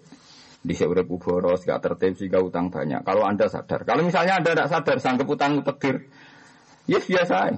di 0.64 0.72
seurep 0.72 1.04
boros, 1.04 1.60
gak 1.68 1.84
tertib 1.84 2.16
sehingga 2.16 2.40
utang 2.40 2.72
banyak. 2.72 3.04
Kalau 3.04 3.28
Anda 3.28 3.52
sadar. 3.52 3.84
Kalau 3.84 4.00
misalnya 4.00 4.40
Anda 4.40 4.56
tidak 4.56 4.70
sadar, 4.72 4.96
sanggup 4.96 5.28
utang 5.28 5.60
tegir, 5.60 6.08
yes 6.88 7.04
biasa. 7.04 7.52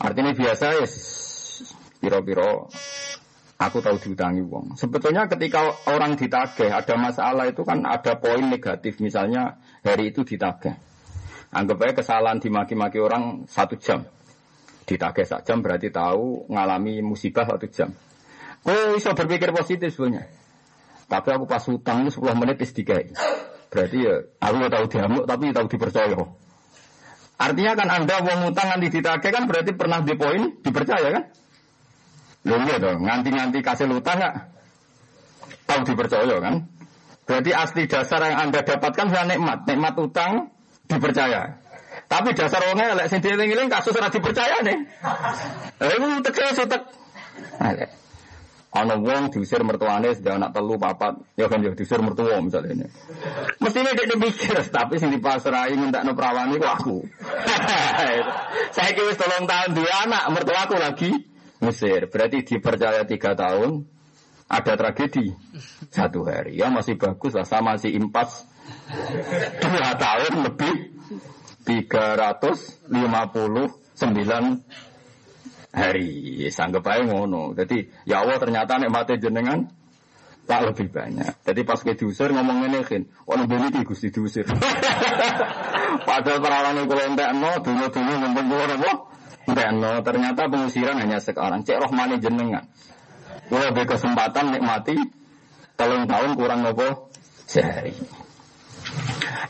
Artinya 0.00 0.32
biasa 0.36 0.66
yes. 0.76 0.94
Piro-piro 2.00 2.68
aku 3.60 3.78
tahu 3.80 3.96
diutangi 4.00 4.40
uang. 4.44 4.76
Sebetulnya 4.76 5.28
ketika 5.28 5.72
orang 5.88 6.16
ditagih 6.16 6.72
ada 6.72 6.96
masalah 6.96 7.48
itu 7.48 7.64
kan 7.64 7.84
ada 7.84 8.16
poin 8.16 8.44
negatif. 8.48 9.00
Misalnya 9.00 9.60
hari 9.84 10.12
itu 10.12 10.24
ditagih. 10.24 10.76
Anggap 11.52 11.82
aja 11.82 11.92
kesalahan 12.00 12.40
dimaki-maki 12.40 13.02
orang 13.02 13.44
satu 13.48 13.76
jam. 13.80 14.06
Ditagih 14.88 15.26
satu 15.28 15.44
jam 15.46 15.58
berarti 15.60 15.88
tahu 15.92 16.50
ngalami 16.50 17.04
musibah 17.04 17.46
satu 17.46 17.66
jam. 17.70 17.90
Oh, 18.64 18.96
bisa 18.96 19.16
berpikir 19.16 19.52
positif 19.56 19.96
sebenarnya. 19.96 20.28
Tapi 21.10 21.28
aku 21.32 21.44
pas 21.48 21.64
utang 21.66 22.06
itu 22.06 22.22
10 22.22 22.38
menit 22.38 22.60
istiqai. 22.62 23.10
Berarti 23.70 23.98
ya 24.02 24.14
aku 24.38 24.54
gak 24.66 24.72
tahu 24.74 24.84
diamuk 24.90 25.24
tapi 25.26 25.44
tahu 25.50 25.66
dipercaya. 25.70 26.18
Artinya 27.40 27.72
kan 27.72 27.88
Anda 27.88 28.16
mau 28.20 28.52
utang 28.52 28.68
nanti 28.68 28.92
ditagih 28.92 29.32
kan 29.32 29.48
berarti 29.48 29.72
pernah 29.72 30.04
di 30.04 30.12
poin 30.12 30.60
dipercaya 30.60 31.08
kan? 31.08 31.24
Loh 32.44 32.60
iya 32.68 32.76
dong, 32.76 33.04
nganti-nganti 33.04 33.64
kasih 33.64 33.88
utang 33.88 34.20
nggak? 34.20 34.34
Tahu 35.64 35.80
dipercaya 35.88 36.36
kan? 36.40 36.54
Berarti 37.24 37.50
asli 37.54 37.86
dasar 37.88 38.20
yang 38.26 38.50
Anda 38.50 38.60
dapatkan 38.66 39.06
sudah 39.06 39.24
nikmat. 39.24 39.58
Nikmat 39.62 39.94
utang 40.02 40.32
dipercaya. 40.90 41.62
Tapi 42.10 42.34
dasar 42.34 42.58
orangnya 42.66 42.98
elek 42.98 43.06
sing 43.06 43.22
dieling-eling 43.22 43.70
kasus 43.70 43.94
ora 43.94 44.10
dipercaya 44.10 44.66
nih. 44.66 44.78
Eh 45.78 45.94
itu 45.94 46.06
tegas 46.26 46.58
sutek. 46.58 46.82
Ana 48.70 48.94
wong 48.98 49.30
diusir 49.30 49.62
mertuane 49.66 50.14
sedang 50.14 50.38
anak 50.42 50.54
telu 50.54 50.78
papat, 50.78 51.18
ya 51.34 51.46
kan 51.46 51.62
ya 51.62 51.70
diusir 51.74 52.02
mertua 52.02 52.38
misalnya 52.42 52.82
ini. 52.82 52.86
Mestinya 53.58 53.94
dia 53.94 54.14
mikir, 54.14 54.58
tapi 54.70 54.94
sing 54.98 55.10
dipasrai 55.10 55.74
ngentakno 55.74 56.14
perawan 56.14 56.54
iku 56.54 56.66
aku. 56.66 56.96
Saya 58.74 58.90
kira 58.94 59.14
tolong 59.18 59.46
tahun 59.50 59.70
dua 59.74 60.06
anak, 60.06 60.22
mertuaku 60.34 60.78
lagi 60.78 61.10
Mesir. 61.62 62.06
Berarti 62.06 62.46
dipercaya 62.46 63.02
tiga 63.06 63.34
tahun, 63.34 63.90
ada 64.46 64.72
tragedi 64.78 65.34
satu 65.90 66.22
hari. 66.26 66.54
Ya 66.58 66.70
masih 66.70 66.94
bagus 66.94 67.34
lah, 67.34 67.46
sama 67.46 67.74
si 67.74 67.90
impas 67.90 68.46
dua 69.62 69.98
tahun 69.98 70.46
lebih 70.46 70.74
359 71.64 72.90
hari. 75.70 76.10
Sanggep 76.50 76.84
aja 76.86 77.02
ngono. 77.06 77.54
Jadi 77.54 77.86
ya 78.08 78.22
Allah 78.24 78.38
ternyata 78.40 78.78
nikmatnya 78.80 79.16
jenengan 79.20 79.68
tak 80.50 80.66
lebih 80.66 80.90
banyak. 80.90 81.46
Jadi 81.46 81.60
pas 81.62 81.78
ke 81.78 81.94
diusir 81.94 82.34
ngomong 82.34 82.66
ini 82.66 82.82
kan, 82.82 83.06
orang 83.30 83.46
beli 83.46 83.70
di 83.70 83.86
gusti 83.86 84.10
diusir. 84.10 84.42
Padahal 86.08 86.38
perawan 86.42 86.74
itu 86.82 86.94
entek 86.98 87.30
no, 87.38 87.50
dulu 87.62 87.86
dulu 87.86 88.12
ngomong 88.18 88.44
gue 88.50 88.64
apa? 88.66 88.92
Entek 89.46 89.68
no. 89.78 89.90
Ternyata 90.02 90.50
pengusiran 90.50 90.98
hanya 90.98 91.22
sekarang. 91.22 91.62
Cek 91.62 91.78
rohmani 91.86 92.18
jenengan. 92.18 92.66
Gue 93.46 93.62
lebih 93.62 93.94
kesempatan 93.94 94.58
nikmati 94.58 94.98
telung 95.78 96.10
tahun 96.10 96.34
kurang 96.34 96.66
nopo 96.66 97.10
sehari. 97.46 97.94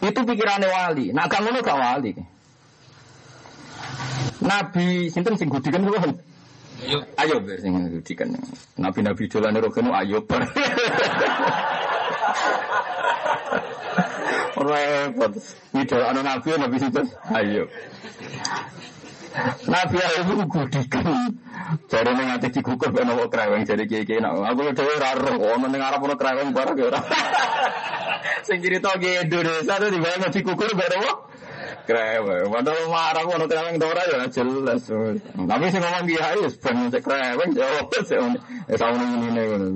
Itu 0.00 0.20
pikirannya 0.24 0.68
wali. 0.68 1.12
Nah 1.12 1.26
kamu 1.28 1.60
gak 1.60 1.78
wali. 1.78 2.12
Nabi 4.40 5.12
sinten 5.12 5.36
sing 5.36 5.48
gudikan 5.52 5.84
kuwi. 5.84 6.00
Ayo, 7.20 7.36
sing 7.60 7.76
gudikan. 8.00 8.32
Nabi-nabi 8.80 9.28
dolane 9.28 9.60
ayo 9.60 10.18
ber. 10.24 10.42
Repot. 14.60 15.32
Ana 15.92 16.20
nabi 16.20 16.48
nabi 16.56 16.76
sinten? 16.80 17.06
Ayo. 17.32 17.64
Nabi 19.70 19.96
ayo 20.02 20.20
gudikan. 20.50 21.06
Jare 21.86 22.10
ning 22.18 22.28
ati 22.34 22.50
digugur 22.50 22.90
ben 22.90 23.10
apa 23.10 23.30
kreweng 23.30 23.62
jare 23.62 23.86
kiye-kiye 23.86 24.18
nak. 24.18 24.42
Aku 24.42 24.74
dhewe 24.74 24.92
ora 24.98 25.14
ero 25.14 25.32
ono 25.38 25.66
ning 25.70 25.78
arep 25.78 26.02
ono 26.02 26.14
kreweng 26.18 26.50
bareng 26.50 26.76
ya 26.78 26.86
ora. 26.90 27.00
Sing 28.46 28.58
cerita 28.58 28.98
ge 28.98 29.22
Indonesia 29.22 29.78
tuh 29.78 29.90
dibayang 29.94 30.34
digugur 30.34 30.70
ben 30.74 30.92
apa? 30.98 31.12
kreweng. 31.90 32.46
Padahal 32.50 32.84
marah 32.90 33.24
ono 33.26 33.46
kreweng 33.46 33.76
ta 33.78 33.86
ora 33.86 34.02
ya 34.06 34.26
jelas. 34.30 34.82
Tapi 35.34 35.64
sing 35.70 35.82
ngomong 35.82 36.04
kiai 36.06 36.38
wis 36.42 36.54
ben 36.58 36.76
cek 36.90 37.02
kreweng 37.02 37.50
jawab 37.54 37.86
sik 38.06 38.18
ono. 38.18 38.38
Ngene 38.70 39.42
ngono. 39.46 39.66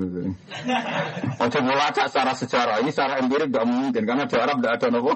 Ojo 1.43 1.59
melacak 1.63 2.07
secara 2.11 2.31
sejarah. 2.35 2.75
Ini 2.83 2.91
secara 2.91 3.19
empirik 3.19 3.51
gak 3.51 3.67
mungkin 3.67 4.03
karena 4.03 4.23
di 4.27 4.35
Arab 4.39 4.57
tidak 4.59 4.73
ada 4.79 4.87
nopo. 4.91 5.13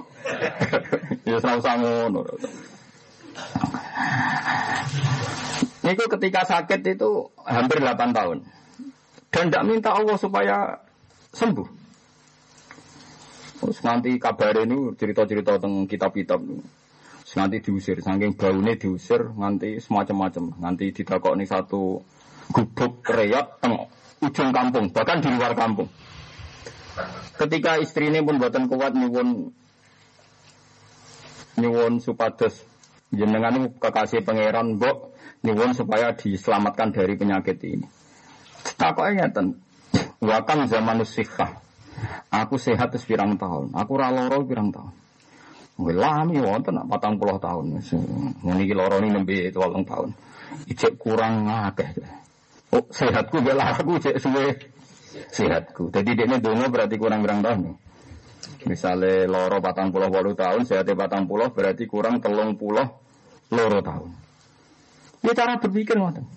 ya 1.30 1.38
sama 1.40 1.72
ngono. 1.80 2.22
Niku 5.90 6.06
ketika 6.06 6.46
sakit 6.46 6.86
itu 6.86 7.34
hampir 7.50 7.82
8 7.82 8.14
tahun. 8.14 8.46
Dan 9.30 9.50
tidak 9.50 9.66
minta 9.66 9.90
Allah 9.94 10.18
supaya 10.18 10.58
sembuh. 11.34 11.68
Terus 13.60 13.80
nanti 13.84 14.16
kabar 14.22 14.54
ini 14.66 14.94
cerita-cerita 14.96 15.58
tentang 15.58 15.90
kitab-kitab. 15.90 16.40
Terus 16.40 17.36
nanti 17.38 17.58
diusir, 17.62 18.02
saking 18.02 18.34
baunya 18.38 18.74
diusir, 18.78 19.34
nanti 19.34 19.82
semacam-macam. 19.82 20.58
Nanti 20.62 20.94
didakok 20.94 21.38
nih 21.38 21.50
satu 21.50 22.02
gubuk 22.50 23.06
reyot 23.06 23.62
teng 23.62 23.78
ujung 24.26 24.50
kampung, 24.50 24.90
bahkan 24.90 25.22
di 25.22 25.30
luar 25.30 25.54
kampung. 25.54 25.90
Ketika 27.38 27.80
istrinya 27.80 28.20
pun 28.20 28.36
buatan 28.42 28.68
kuat 28.68 28.92
nyuwun 28.92 29.54
nyuwun 31.60 32.04
supados 32.04 32.69
jenengan 33.10 33.74
kekasih 33.78 34.22
pangeran 34.22 34.78
mbok 34.78 35.18
nyuwun 35.42 35.74
supaya 35.74 36.14
diselamatkan 36.14 36.94
dari 36.94 37.16
penyakit 37.18 37.58
ini. 37.66 37.88
Takoknya 38.76 39.28
ngeten. 39.28 39.58
Wakam 40.20 40.68
zaman 40.68 41.02
usikah. 41.02 41.64
Aku 42.30 42.60
sehat 42.60 42.92
terus 42.92 43.08
pirang 43.08 43.40
tahun. 43.40 43.72
Aku 43.76 43.96
raloro 43.96 44.44
pirang 44.46 44.70
tahun. 44.70 44.94
Nggih 45.80 45.96
lami 45.96 46.36
wonten 46.44 46.76
nak 46.76 46.92
40 46.92 47.40
tahun. 47.40 47.66
Ngene 48.44 48.62
iki 48.68 48.76
loro 48.76 49.00
ini 49.00 49.16
nembe 49.16 49.48
8 49.48 49.88
tahun. 49.88 50.10
Ijek 50.68 51.00
kurang 51.00 51.48
akeh. 51.48 51.96
Oh, 52.76 52.84
sehatku 52.92 53.42
bela 53.42 53.74
aku 53.74 53.98
cek 53.98 54.20
suwe 54.20 54.60
sehatku. 55.32 55.90
Jadi 55.90 56.20
dia 56.20 56.38
dongo 56.38 56.68
berarti 56.68 57.00
kurang 57.00 57.24
berang 57.24 57.42
tahun. 57.42 57.80
Misalnya 58.68 59.30
loro 59.30 59.64
patang 59.64 59.94
pulau 59.94 60.12
walu 60.12 60.36
tahun, 60.36 60.68
sehatnya 60.68 60.98
patang 60.98 61.30
pulau 61.30 61.54
berarti 61.54 61.88
kurang 61.88 62.20
telung 62.20 62.60
pulau 62.60 63.00
loro 63.54 63.80
tahun. 63.80 64.10
Ya 65.24 65.32
cara 65.36 65.60
berpikir 65.60 65.96
ngoten. 65.96 66.28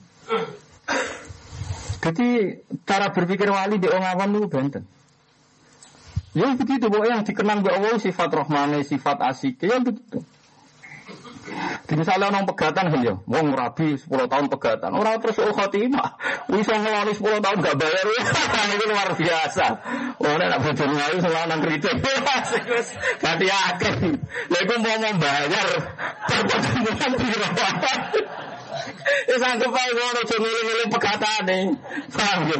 Jadi 2.02 2.58
cara 2.82 3.14
berpikir 3.14 3.46
wali 3.46 3.78
di 3.78 3.86
orang 3.86 4.06
awam 4.10 4.30
itu 4.38 4.46
benten. 4.50 4.84
Ya 6.32 6.56
begitu, 6.56 6.88
bahwa 6.88 7.06
yang 7.06 7.22
dikenang 7.22 7.60
Mbak 7.60 7.74
Allah 7.76 8.00
sifat 8.00 8.30
rohmane, 8.32 8.80
sifat 8.88 9.20
asik, 9.20 9.60
ya 9.60 9.78
begitu. 9.78 10.24
Misalnya 11.92 12.32
orang 12.32 12.48
pegatan 12.48 12.88
kan 12.88 13.00
ya, 13.04 13.14
wong 13.28 13.52
rabi 13.52 14.00
10 14.00 14.08
tahun 14.08 14.46
pegatan, 14.48 14.90
orang 14.96 15.20
terus 15.20 15.36
oh 15.44 15.52
khotimah, 15.52 16.16
bisa 16.48 16.72
ngelani 16.80 17.12
10 17.12 17.44
tahun 17.44 17.56
gak 17.60 17.76
bayar 17.76 18.06
ya, 18.08 18.22
itu 18.76 18.84
luar 18.88 19.08
biasa. 19.12 19.66
Orang 20.16 20.48
nak 20.48 20.60
bodoh 20.64 20.88
ngayu 20.88 21.18
selanan 21.20 21.58
kritik, 21.60 21.96
ganti 23.22 23.46
akhir. 23.52 23.94
Lalu 24.48 24.74
mau 24.80 24.96
membayar, 25.04 25.68
pertemuan 26.24 27.12
di 27.20 27.26
Ya 29.28 29.36
sanggup 29.42 29.72
aja 29.72 29.92
ngono 29.92 30.20
aja 30.24 30.36
milih-milih 30.38 30.86
pegatane. 30.90 31.58
Paham 32.12 32.40
ya? 32.48 32.58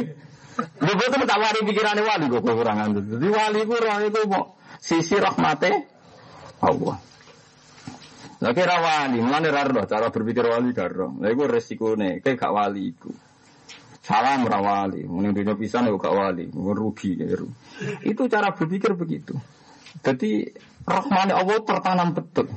Lho 0.83 0.93
kok 0.93 1.25
tak 1.25 1.39
wari 1.41 1.59
pikirane 1.65 2.01
wali 2.05 2.25
kok 2.29 2.43
kekurangan 2.45 2.93
itu. 2.93 3.01
Jadi 3.17 3.27
wali 3.33 3.59
ku 3.65 3.75
roh 3.77 3.97
itu 4.05 4.21
mau 4.29 4.43
sisi 4.77 5.15
rahmate 5.17 5.71
Allah. 6.61 6.97
Lah 8.43 8.51
kira 8.51 8.75
wali, 8.75 9.23
mulane 9.23 9.47
ra 9.47 9.63
cara 9.87 10.11
berpikir 10.11 10.43
wali 10.43 10.75
karo. 10.75 11.15
Lah 11.15 11.31
iku 11.31 11.47
resikone, 11.47 12.19
kayak 12.19 12.43
gak 12.43 12.51
wali 12.51 12.91
iku. 12.91 13.07
Salam 14.03 14.43
ora 14.43 14.59
wali, 14.59 15.07
muni 15.07 15.31
dunia 15.31 15.55
pisan 15.55 15.87
kok 15.87 16.03
gak 16.03 16.11
wali, 16.11 16.51
rugi 16.51 17.23
ya. 17.23 17.39
Itu 18.03 18.27
cara 18.27 18.51
berpikir 18.51 18.99
begitu. 18.99 19.31
Jadi 20.03 20.51
rahmane 20.83 21.31
Allah 21.31 21.63
tertanam 21.63 22.11
betul. 22.11 22.51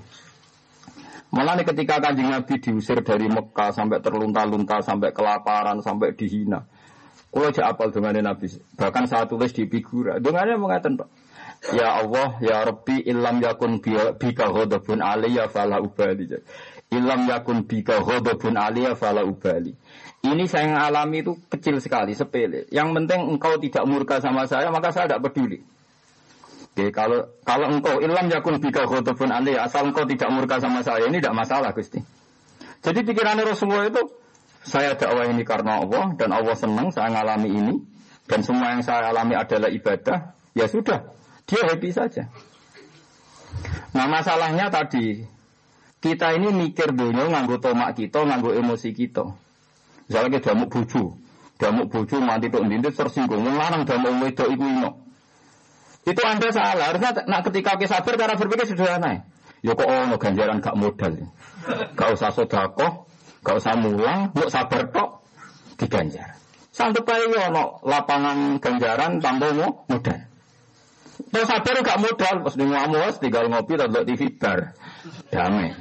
Malah 1.30 1.54
nih 1.54 1.66
ketika 1.70 2.02
kanjeng 2.02 2.34
Nabi 2.34 2.58
diusir 2.58 2.98
dari 3.06 3.30
Mekah 3.30 3.70
sampai 3.70 4.02
terlunta-lunta, 4.02 4.82
sampai 4.82 5.14
kelaparan, 5.14 5.78
sampai 5.86 6.18
dihina. 6.18 6.66
Kalau 7.30 7.52
aja 7.52 7.70
apal 7.70 7.94
dengan 7.94 8.34
Nabi, 8.34 8.50
bahkan 8.74 9.06
saat 9.06 9.30
tulis 9.30 9.54
di 9.54 9.70
figura, 9.70 10.18
dengannya 10.18 10.56
mengatakan 10.58 11.04
Ya 11.74 11.98
Allah, 11.98 12.38
ya 12.38 12.62
Rabbi, 12.62 13.02
ilam 13.06 13.42
yakun 13.42 13.82
bika 13.82 14.46
ghodobun 14.54 15.02
aliyya 15.02 15.50
fala 15.50 15.82
ubali. 15.82 16.30
Ilam 16.94 17.26
yakun 17.26 17.66
bika 17.66 18.04
ghodobun 18.04 18.54
aliyya 18.54 18.94
fala 18.94 19.26
ubali. 19.26 19.74
Ini 20.26 20.44
saya 20.50 20.70
yang 20.70 20.78
alami 20.78 21.22
itu 21.22 21.38
kecil 21.50 21.78
sekali, 21.82 22.14
sepele. 22.14 22.66
Yang 22.70 22.88
penting 22.94 23.20
engkau 23.34 23.58
tidak 23.62 23.84
murka 23.86 24.18
sama 24.22 24.46
saya, 24.46 24.70
maka 24.70 24.90
saya 24.90 25.10
tidak 25.10 25.30
peduli. 25.30 25.62
Oke, 26.76 26.92
kalau 26.92 27.24
kalau 27.40 27.72
engkau 27.72 28.04
ilam 28.04 28.28
yakun 28.28 28.60
bika 28.60 28.84
khotobun 28.84 29.32
alih, 29.32 29.56
asal 29.56 29.88
engkau 29.88 30.04
tidak 30.04 30.28
murka 30.28 30.60
sama 30.60 30.84
saya, 30.84 31.08
ini 31.08 31.18
tidak 31.24 31.34
masalah 31.34 31.72
Gusti. 31.72 32.04
Jadi 32.84 33.00
pikirannya 33.02 33.48
Rasulullah 33.48 33.88
itu, 33.88 34.02
saya 34.66 34.94
dakwah 34.94 35.24
ini 35.26 35.42
karena 35.42 35.82
Allah, 35.82 36.14
dan 36.14 36.30
Allah 36.36 36.54
senang 36.54 36.92
saya 36.92 37.10
ngalami 37.10 37.48
ini, 37.48 37.74
dan 38.28 38.44
semua 38.44 38.74
yang 38.76 38.82
saya 38.84 39.10
alami 39.10 39.34
adalah 39.38 39.70
ibadah, 39.72 40.36
ya 40.52 40.66
sudah, 40.68 41.06
dia 41.46 41.60
happy 41.62 41.90
saja. 41.94 42.28
Nah 43.94 44.06
masalahnya 44.10 44.68
tadi, 44.68 45.24
kita 46.02 46.36
ini 46.36 46.52
mikir 46.52 46.92
dulu 46.92 47.30
nganggo 47.32 47.56
tomak 47.62 47.96
kita, 47.96 48.26
nganggo 48.26 48.52
emosi 48.52 48.90
kita. 48.92 49.24
Misalnya 50.06 50.38
kita 50.38 50.52
damuk 50.52 50.68
buju, 50.70 51.02
damuk 51.58 51.86
buju 51.90 52.20
mati 52.22 52.46
tuh 52.52 52.62
tersinggung, 52.94 53.42
ngelarang 53.42 53.88
damuk 53.88 54.12
wedok 54.22 54.48
iku 54.52 54.64
ino. 54.66 54.90
Itu 56.06 56.22
Anda 56.22 56.54
salah. 56.54 56.94
Harusnya 56.94 57.26
nak 57.26 57.50
ketika 57.50 57.74
oke 57.74 57.86
sabar 57.90 58.14
cara 58.14 58.38
berpikir 58.38 58.66
sederhana. 58.70 59.26
Ya 59.66 59.74
kok 59.74 59.90
oh 59.90 60.14
ganjaran 60.14 60.62
gak 60.62 60.78
modal. 60.78 61.26
Gak 61.98 62.08
usah 62.14 62.30
sodako, 62.30 63.10
gak 63.42 63.58
usah 63.58 63.74
mulang, 63.74 64.30
mau 64.30 64.46
sabar 64.46 64.86
tok 64.94 65.26
diganjar. 65.82 66.38
Sampai 66.70 67.02
aja 67.02 67.50
ono 67.50 67.82
lapangan 67.82 68.62
ganjaran 68.62 69.18
tanpa 69.18 69.50
mau 69.50 69.82
modal. 69.90 70.35
Mau 71.16 71.44
sabar 71.48 71.74
gak 71.80 71.98
modal, 72.00 72.34
pas 72.44 72.54
di 72.54 72.64
ngamus 72.68 73.16
tinggal 73.24 73.48
ngopi 73.48 73.80
atau 73.80 74.04
TV 74.04 74.36
bar. 74.36 74.76
Damai. 75.32 75.72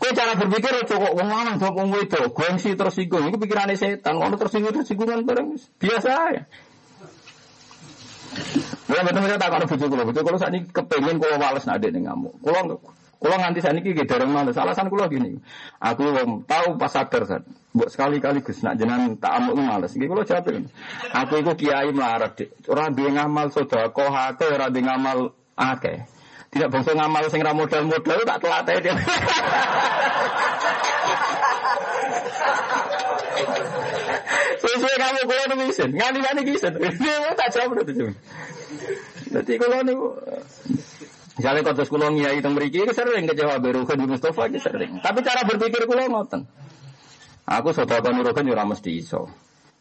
Kau 0.00 0.12
cara 0.12 0.32
berpikir 0.36 0.84
cukup 0.84 1.12
wong 1.16 1.28
lanang 1.28 1.56
jawab 1.56 1.74
wong 1.80 1.88
wedok, 1.92 2.32
gengsi 2.36 2.76
tersinggung, 2.76 3.32
itu 3.32 3.36
pikirannya 3.40 3.76
setan, 3.76 4.20
kalau 4.20 4.36
tersinggung 4.36 4.76
tersinggungan 4.76 5.24
bareng 5.24 5.56
biasa 5.80 6.10
ya. 6.36 6.42
Ya 8.84 9.00
betul 9.06 9.20
betul 9.24 9.38
tak 9.40 9.50
kalau 9.50 9.66
bujuk 9.66 9.88
kulo, 9.88 10.02
bujuk 10.10 10.22
kulo 10.26 10.36
saat 10.36 10.52
ini 10.52 10.66
kepengen 10.68 11.16
kulo 11.22 11.36
males 11.40 11.64
nade 11.64 11.88
nih 11.88 12.02
ngamuk. 12.04 12.34
Kulo 12.42 12.80
kulo 13.24 13.40
nganti 13.40 13.64
saat 13.64 13.80
ini 13.80 13.96
gitu 13.96 14.04
dereng 14.04 14.28
males. 14.28 14.52
Alasan 14.52 14.92
kulo 14.92 15.08
gini, 15.08 15.40
aku 15.80 16.04
tahu 16.44 16.76
pas 16.76 16.92
sadar 16.92 17.24
saat, 17.24 17.40
buat 17.72 17.88
sekali 17.88 18.20
kali 18.20 18.44
gus 18.44 18.60
nak 18.60 18.76
jenang 18.76 19.16
tak 19.16 19.40
amuk 19.40 19.56
males. 19.56 19.96
Gini 19.96 20.12
kulo 20.12 20.28
jawab 20.28 20.52
Aku 21.24 21.40
itu 21.40 21.64
kiai 21.64 21.88
melarat, 21.88 22.36
orang 22.68 22.92
dia 22.92 23.08
ngamal 23.08 23.48
kau 23.48 24.12
hake, 24.12 24.44
orang 24.52 24.76
dia 24.76 24.84
ngamal 24.84 25.32
ake. 25.56 26.04
Tidak 26.52 26.68
bangsa 26.68 26.92
ngamal 26.92 27.24
sing 27.32 27.40
modal-modal 27.40 28.20
tak 28.28 28.38
telat 28.44 28.68
dia. 28.68 28.92
Sesuai 34.64 34.96
kamu 35.00 35.20
kulo 35.24 35.42
nih 35.48 35.56
misen, 35.64 35.90
ngani 35.96 36.18
ngani 36.20 36.40
kisen. 36.44 36.76
Dia 36.76 37.32
tak 37.32 37.48
jawab 37.56 37.80
itu. 37.88 38.12
Jadi 39.32 39.52
kalau 39.58 39.82
nih, 39.82 39.96
misalnya 41.38 41.62
kota 41.66 41.82
sekolah 41.82 42.08
ngiai 42.14 42.38
teng 42.42 42.54
mriki 42.54 42.86
sering 42.94 43.26
kecewa 43.26 43.58
berukan 43.58 43.98
di 43.98 44.06
Mustafa 44.06 44.46
sering. 44.54 45.02
Tapi 45.02 45.18
cara 45.22 45.42
berpikir 45.42 45.84
kulo 45.86 46.06
ngoten. 46.06 46.46
Aku 47.44 47.76
sedekah 47.76 48.12
nurukan 48.14 48.48
ora 48.48 48.64
mesti 48.64 49.04
iso. 49.04 49.28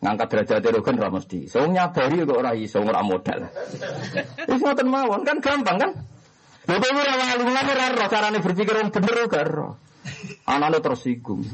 Ngangkat 0.03 0.27
derajat 0.27 0.67
rugen 0.67 0.99
ora 0.99 1.09
mesti. 1.15 1.47
So 1.47 1.63
nyabari 1.63 2.27
kok 2.27 2.35
ora 2.35 2.51
iso 2.59 2.83
ora 2.83 2.99
modal. 2.99 3.47
Wis 4.51 4.59
ngoten 4.59 4.87
mawon 4.91 5.23
kan 5.23 5.39
gampang 5.39 5.79
kan? 5.79 5.91
Lha 6.67 6.75
kok 6.75 6.91
ora 6.91 7.13
wali 7.15 7.43
ngene 7.47 7.71
ora 7.71 8.07
carane 8.11 8.37
berpikir 8.43 8.75
wong 8.75 8.91
bener 8.91 9.47
ro. 9.47 9.79
Anane 10.43 10.83
tersinggung. 10.83 11.47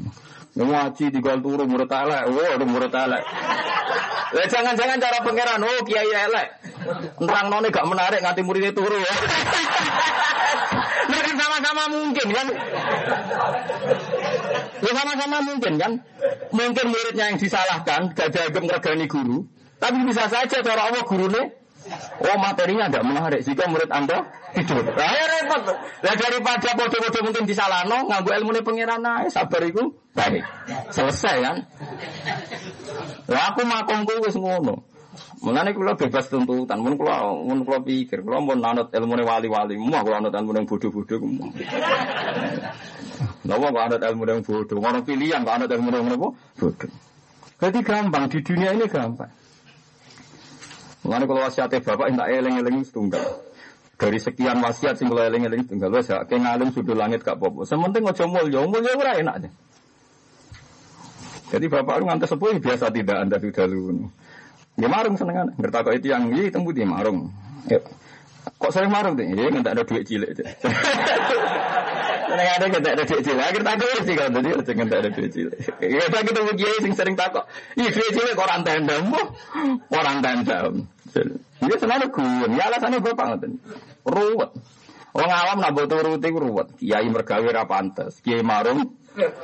Ngaji 0.60 1.06
di 1.08 1.20
turu 1.24 1.64
murid 1.64 1.88
elek, 1.88 2.22
oh 2.28 2.68
murid 2.68 2.92
elek. 2.92 3.24
Lah 4.30 4.46
jangan-jangan 4.46 5.00
cara 5.00 5.18
pangeran, 5.24 5.64
oh 5.64 5.82
kiai 5.88 6.12
elek. 6.12 6.48
Nerang 7.24 7.48
none 7.48 7.72
gak 7.72 7.88
menarik 7.88 8.20
nganti 8.20 8.44
muridnya 8.44 8.76
turu 8.76 9.00
ya. 9.00 9.14
Nah 11.10 11.20
sama-sama 11.40 11.84
mungkin 11.96 12.28
kan. 12.28 12.48
Ya 14.84 14.92
sama-sama 14.92 15.38
mungkin 15.48 15.74
kan. 15.80 15.92
Mungkin 16.52 16.86
muridnya 16.92 17.26
yang 17.32 17.40
disalahkan, 17.40 18.12
gak 18.12 18.28
dianggap 18.36 18.64
ngergani 18.68 19.06
guru. 19.08 19.48
Tapi 19.80 19.98
bisa 20.04 20.28
saja 20.28 20.60
cara 20.60 20.92
Allah 20.92 21.08
gurunya 21.08 21.56
Oh 22.20 22.38
materinya 22.38 22.86
tidak 22.92 23.06
menarik 23.06 23.42
jika 23.42 23.66
murid 23.66 23.90
anda 23.90 24.30
hidup. 24.54 24.86
Nah, 24.94 25.12
ya 25.14 25.26
repot. 25.26 25.62
Nah, 26.04 26.14
daripada 26.16 26.70
bodoh-bodoh 26.76 27.22
mungkin 27.26 27.44
disalahno, 27.50 28.06
nganggu 28.10 28.30
ilmu 28.30 28.50
ini 28.54 28.62
pengiran 28.62 29.02
naik, 29.02 29.34
sabar 29.34 29.64
itu 29.66 29.96
baik. 30.14 30.44
Selesai 30.94 31.36
kan? 31.42 31.58
Lah 33.30 33.44
aku 33.54 33.62
makongku 33.66 34.22
wis 34.26 34.38
ngono. 34.38 34.86
Mulane 35.40 35.72
kula 35.72 35.96
bebas 35.96 36.28
tuntutan, 36.28 36.84
mun 36.84 37.00
kula 37.00 37.32
mun 37.32 37.64
kula 37.64 37.80
pikir, 37.80 38.24
kula 38.24 38.44
mun 38.44 38.60
anut 38.60 38.92
ilmune 38.92 39.24
wali-wali, 39.24 39.80
mau 39.80 40.04
kula 40.04 40.20
anut 40.20 40.36
ilmu 40.36 40.52
yang 40.52 40.68
bodoh-bodoh 40.68 41.18
ku. 41.20 41.28
Napa 43.48 43.66
kok 43.72 43.84
anut 43.88 44.02
ilmu 44.04 44.24
yang 44.28 44.42
bodoh, 44.44 44.78
ngono 44.78 45.00
pilihan 45.08 45.42
kok 45.48 45.56
anut 45.56 45.72
ilmu 45.72 45.88
yang 45.96 46.08
bodoh. 46.12 46.36
Jadi 47.60 47.80
gampang 47.84 48.32
di 48.32 48.40
dunia 48.40 48.72
ini 48.76 48.88
gampang. 48.88 49.32
Mulane 51.10 51.26
kalau 51.26 51.42
wasiatnya 51.42 51.82
bapak 51.82 52.14
tak 52.14 52.30
eling-eling 52.30 52.86
setunggal. 52.86 53.26
Dari 53.98 54.22
sekian 54.22 54.62
wasiat 54.62 54.94
sing 55.02 55.10
kula 55.10 55.26
eling-eling 55.26 55.66
setunggal 55.66 55.90
wis 55.90 56.06
ya 56.06 56.22
ngalim 56.22 56.70
sudah 56.70 56.94
langit 56.94 57.26
gak 57.26 57.42
apa-apa. 57.42 57.66
Sementing 57.66 58.06
aja 58.06 58.30
mulya, 58.30 58.62
mulya 58.70 58.94
ora 58.94 59.18
enak 59.18 59.34
aja. 59.42 59.50
Jadi 61.50 61.66
bapak 61.66 61.98
lu 61.98 62.14
ngantes 62.14 62.30
sepuh 62.30 62.62
biasa 62.62 62.94
tidak 62.94 63.26
anda 63.26 63.42
sudah 63.42 63.66
lu. 63.66 64.06
Ya 64.78 64.86
marung 64.86 65.18
senengan. 65.18 65.50
Ngertakok 65.58 65.98
itu 65.98 66.14
yang 66.14 66.30
ini 66.30 66.54
tembu 66.54 66.78
di 66.78 66.86
marung. 66.86 67.34
Ya. 67.66 67.82
Kok 68.62 68.70
sering 68.70 68.94
marung 68.94 69.18
tuh? 69.18 69.26
Ya 69.26 69.50
nggak 69.50 69.66
ada 69.66 69.82
duit 69.82 70.06
cilik. 70.06 70.30
Nek 72.30 72.50
ada 72.62 72.66
kita 72.70 72.88
ada 72.94 73.04
duit 73.04 73.22
cilik, 73.26 73.42
akhir 73.42 73.62
takut 73.66 74.02
sih 74.06 74.16
kan 74.16 74.30
tadi 74.30 74.50
ada 74.54 74.72
kita 74.72 74.96
ada 75.02 75.10
duit 75.10 75.32
cilik. 75.34 75.60
Ya 75.82 76.06
kita 76.08 76.18
ketemu 76.24 76.52
kiai 76.56 76.78
sing 76.86 76.94
sering 76.94 77.16
takut. 77.18 77.44
Iya 77.74 77.90
duit 77.90 78.12
cilik 78.14 78.38
orang 78.38 78.62
tenda, 78.62 78.96
orang 80.00 80.18
tenda. 80.22 80.60
Iya 81.60 81.76
senang 81.76 82.08
gue, 82.08 82.48
ya 82.56 82.64
alasannya 82.72 83.00
gue 83.04 83.14
banget. 83.14 83.40
Ruwet. 84.08 84.52
Orang 85.10 85.32
awam 85.34 85.58
nak 85.58 85.74
butuh 85.74 86.00
rutin 86.06 86.38
ruwet. 86.38 86.70
Kiai 86.78 87.10
mergawe 87.10 87.42
ora 87.42 87.66
pantes, 87.66 88.22
kiai 88.22 88.46
marung 88.46 88.94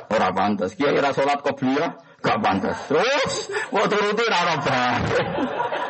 ora 0.08 0.30
pantes, 0.30 0.78
kiai 0.78 0.94
ra 0.96 1.10
salat 1.10 1.42
qobliyah 1.42 1.90
gak 2.22 2.38
pantas. 2.38 2.78
Terus 2.86 3.50
turuti 3.70 4.22
ora 4.24 4.38
ora 4.46 4.56
bae. 4.62 5.20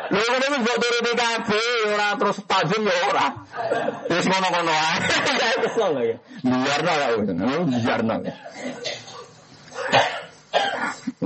Lha 0.07 0.23
kok 0.23 0.37
nek 0.39 0.59
mbok 0.65 0.77
turuti 0.81 1.11
kabeh 1.13 1.69
ora 1.93 2.07
terus 2.17 2.37
tajam 2.49 2.81
ya 2.89 2.95
ora. 3.11 3.27
Wis 4.09 4.25
ngono-ngono 4.25 4.73
ae. 4.73 4.97
Kesel 5.61 5.93
ya. 6.01 6.17
Biarno 6.41 6.93
ya 6.97 7.07
wis. 7.21 7.29
Biarno. 7.85 8.15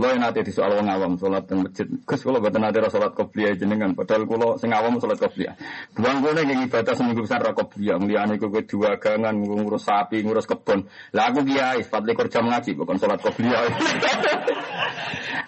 Kulo 0.02 0.18
yang 0.18 0.26
nanti 0.26 0.42
di 0.42 0.50
soal 0.50 0.74
wong 0.82 0.90
awam 0.90 1.14
sholat 1.14 1.46
di 1.46 1.62
masjid. 1.62 1.86
Gus 1.86 2.26
kulo 2.26 2.42
buat 2.42 2.58
sholat 2.90 3.14
kopiah 3.14 3.54
jenengan. 3.54 3.94
Padahal 3.94 4.26
kulo 4.26 4.58
sing 4.58 4.74
awam 4.74 4.98
sholat 4.98 5.22
kopiah. 5.22 5.54
Buang 5.94 6.26
kulo 6.26 6.42
yang 6.42 6.66
ibadah 6.66 6.98
seminggu 6.98 7.22
besar 7.22 7.38
ra 7.38 7.54
kopiah. 7.54 8.02
Aku 8.02 8.50
gue 8.50 8.66
dua 8.66 8.98
gangan 8.98 9.38
ngurus 9.38 9.86
sapi, 9.86 10.26
ngurus 10.26 10.50
kebun. 10.50 10.90
Lah 11.14 11.30
aku 11.30 11.46
kiai, 11.46 11.86
empat 11.86 12.02
lekor 12.02 12.34
jam 12.34 12.50
ngaji 12.50 12.74
bukan 12.82 12.98
sholat 12.98 13.22
kopiah. 13.22 13.62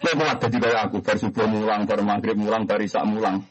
Kuat 0.06 0.38
jadi 0.46 0.58
kayak 0.62 0.82
aku. 0.86 1.02
Bar 1.02 1.18
subuh 1.18 1.50
mulang, 1.50 1.90
bar 1.90 2.06
maghrib 2.06 2.38
mulang, 2.38 2.70
bar 2.70 2.78
isak 2.86 3.10
mulang. 3.10 3.42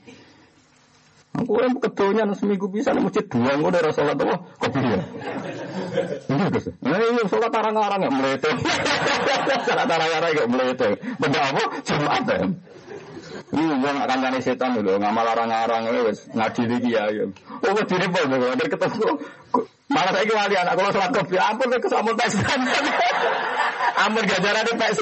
Aku 1.33 1.57
yang 1.65 1.81
kedonya 1.81 2.29
seminggu 2.37 2.69
bisa 2.69 2.93
nih 2.93 3.09
masjid 3.09 3.25
dua 3.25 3.57
gue 3.57 3.71
dari 3.73 3.89
sholat 3.97 4.21
apa 4.21 4.37
kopiah. 4.61 5.01
Iya 6.29 6.47
terus. 6.53 6.67
Nah 6.85 6.99
iya 7.01 7.25
sholat 7.25 7.53
arang-arang 7.57 7.99
nggak 8.05 8.15
melete. 8.21 8.51
sholat 9.67 9.89
arang-arang 9.89 10.31
nggak 10.37 10.51
melete. 10.53 10.89
Benda 11.17 11.41
apa? 11.41 11.65
Jumat 11.89 12.25
ya. 12.29 12.41
Iya, 13.53 13.75
gue 13.77 13.91
gak 14.01 14.09
kancane 14.09 14.39
setan 14.41 14.81
dulu, 14.81 14.97
ngamal 14.97 15.29
arang-arang 15.29 15.85
ya, 15.85 16.01
wes 16.09 16.25
ngaji 16.33 16.63
lagi 16.73 16.89
ya. 16.89 17.05
Oh, 17.61 17.71
gue 17.77 17.85
diri 17.85 18.09
pun, 18.09 18.25
gue 18.33 18.57
dari 18.57 18.71
ketemu. 18.73 19.13
Malah 19.93 20.13
saya 20.17 20.25
kembali 20.25 20.55
anak 20.57 20.75
kalau 20.81 20.91
sholat 20.97 21.13
kopi, 21.13 21.37
ampun 21.37 21.69
gue 21.69 21.81
kesamun 21.85 22.17
pes 22.17 22.33
Ampun 24.09 24.25
gajaran 24.25 24.65
di 24.65 24.73
pes 24.81 24.99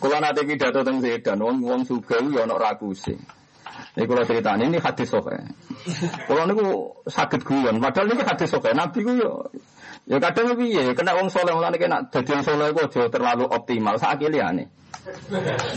Kalau 0.00 0.18
nanti 0.20 0.40
pidato 0.44 0.80
tentang 0.84 1.00
sedan, 1.00 1.38
wong 1.40 1.56
wong 1.64 1.80
suga 1.88 2.20
ya 2.20 2.44
ono 2.44 2.60
rakuse. 2.60 3.16
Ini 3.94 4.04
kalau 4.10 4.26
cerita 4.26 4.58
ini 4.58 4.78
hadis. 4.78 5.10
Kalau 6.26 6.42
niku 6.50 6.66
sakit 7.06 7.40
guyon, 7.46 7.78
padahal 7.78 8.10
ini 8.10 8.22
hadis 8.26 8.50
soke. 8.50 8.70
Nabi 8.74 8.98
ku 9.06 9.12
yo 9.14 9.48
ya 10.04 10.20
kadang 10.20 10.52
lebih 10.52 10.68
ya 10.68 10.92
kena 10.92 11.16
wong 11.16 11.32
soleh 11.32 11.56
mulane 11.56 11.80
kena 11.80 12.04
dadi 12.10 12.30
wong 12.34 12.44
soleh 12.44 12.68
terlalu 13.08 13.46
optimal. 13.48 13.94
Sak 13.96 14.20
liane. 14.20 14.68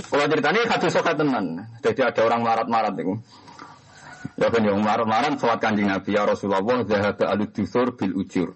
Kalau 0.10 0.26
cerita 0.28 0.50
ini 0.52 0.60
hadis 0.66 0.92
soke 0.92 1.14
tenan. 1.14 1.70
Jadi 1.86 2.02
ada 2.04 2.22
orang 2.26 2.42
marat-marat 2.42 2.94
niku. 2.98 3.16
Ya 4.38 4.54
kan 4.54 4.62
yang 4.62 4.82
marat-marat 4.82 5.38
sholat 5.42 5.58
kanjeng 5.62 5.90
Nabi 5.90 6.14
ya 6.14 6.26
Rasulullah 6.26 6.62
zahaba 6.86 7.26
alud 7.34 7.50
dusur 7.54 7.94
bil 7.98 8.14
ujur. 8.18 8.54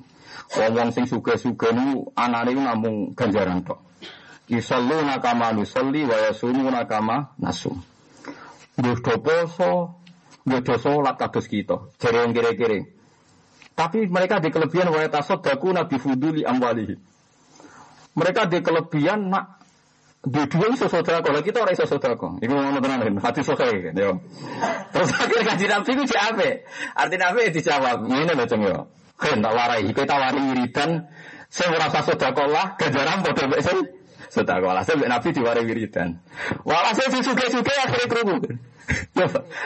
Wong-wong 0.51 0.91
sing 0.91 1.07
suga-suga 1.07 1.71
niku 1.71 2.11
anane 2.11 2.51
namung 2.51 3.15
ganjaran 3.15 3.63
tok. 3.63 3.79
Yusallu 4.51 4.99
nakama 5.07 5.55
nusalli 5.55 6.03
wa 6.03 6.17
yasumu 6.27 6.67
nakama 6.67 7.31
nasum. 7.39 7.79
Nggih 8.75 8.99
do 8.99 9.15
poso, 9.23 10.03
nggih 10.43 10.59
do 10.59 10.75
salat 10.75 11.15
kados 11.15 11.47
kita. 11.47 11.95
Jare 11.95 12.27
wong 12.27 12.35
kire-kire. 12.35 12.79
Tapi 13.71 14.11
mereka 14.11 14.43
di 14.43 14.51
kelebihan 14.51 14.91
wa 14.91 14.99
tasaddaku 15.07 15.71
nabi 15.71 15.95
fuduli 15.95 16.43
amwalihi. 16.43 16.95
Mereka 18.19 18.51
di 18.51 18.59
kelebihan 18.59 19.31
nak 19.31 19.63
dua-dua 20.19 20.75
iso 20.75 20.91
sodako, 20.91 21.31
kalau 21.31 21.41
kita 21.41 21.63
orang 21.63 21.73
iso 21.79 21.87
sodako. 21.87 22.43
Iku 22.43 22.51
ngono 22.51 22.83
tenan 22.83 23.23
hati 23.23 23.39
sokai 23.39 23.95
yo. 23.95 24.19
Terus 24.91 25.09
akhirnya 25.15 25.47
kaji 25.47 25.65
nabi 25.71 25.89
itu 25.95 26.03
siapa? 26.11 26.49
Arti 26.93 27.15
nabi 27.15 27.55
dijawab, 27.55 28.03
ini 28.03 28.35
lho 28.35 28.45
ceng 28.51 28.61
Kan 29.21 29.37
tak 29.45 29.53
warai, 29.53 29.85
kita 29.93 30.15
wari 30.17 30.41
wiridan, 30.49 31.05
saya 31.53 31.69
merasa 31.77 32.01
sodako 32.01 32.49
lah, 32.49 32.73
gajaran 32.81 33.21
bodoh 33.21 33.45
mbak 33.45 33.61
sedekah. 34.31 34.63
Walhasil 34.63 34.95
Nabi 34.97 35.29
diwari 35.35 35.61
wiridan. 35.67 36.17
Walhasil 36.63 37.11
si 37.11 37.19
suge-suge 37.21 37.75
akhirnya 37.75 38.07
kerungu. 38.07 38.37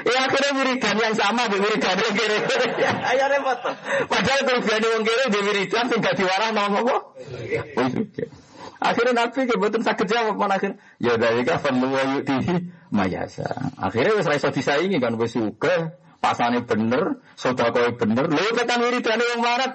Ya 0.06 0.20
akhirnya 0.26 0.52
wiridan 0.58 0.96
yang 0.98 1.15
sama 1.15 1.46
di 1.48 1.58
wiridan 1.62 1.96
yang 2.02 2.13
kiri. 2.18 2.38
Ayo 2.84 3.26
repot. 3.30 3.58
Padahal 4.10 4.41
kerugian 4.44 4.82
yang 4.82 5.04
kiri 5.06 5.26
di 5.30 5.39
wiridan 5.46 5.86
sehingga 5.88 6.12
diwarah 6.18 6.50
mau 6.52 6.74
apa? 6.82 6.96
Akhirnya 8.76 9.13
Nabi 9.15 9.39
kebetulan 9.48 9.86
sakit 9.86 10.08
jawab 10.10 10.36
mana 10.36 10.60
akhir. 10.60 10.76
Ya 11.00 11.15
dari 11.15 11.46
kafan 11.48 11.80
lu 11.80 11.96
yuk 11.96 12.28
mayasa. 12.91 13.72
Akhirnya 13.80 14.20
wis 14.20 14.28
raiso 14.28 14.50
disaingi 14.52 14.98
kan 15.00 15.15
wis 15.15 15.32
suge 15.32 15.96
pasane 16.25 16.59
bener, 16.65 17.21
sedekah 17.38 17.93
bener. 18.01 18.25
Lho 18.25 18.49
ketan 18.57 18.81
wiridane 18.81 19.23
wong 19.29 19.41
marat. 19.45 19.71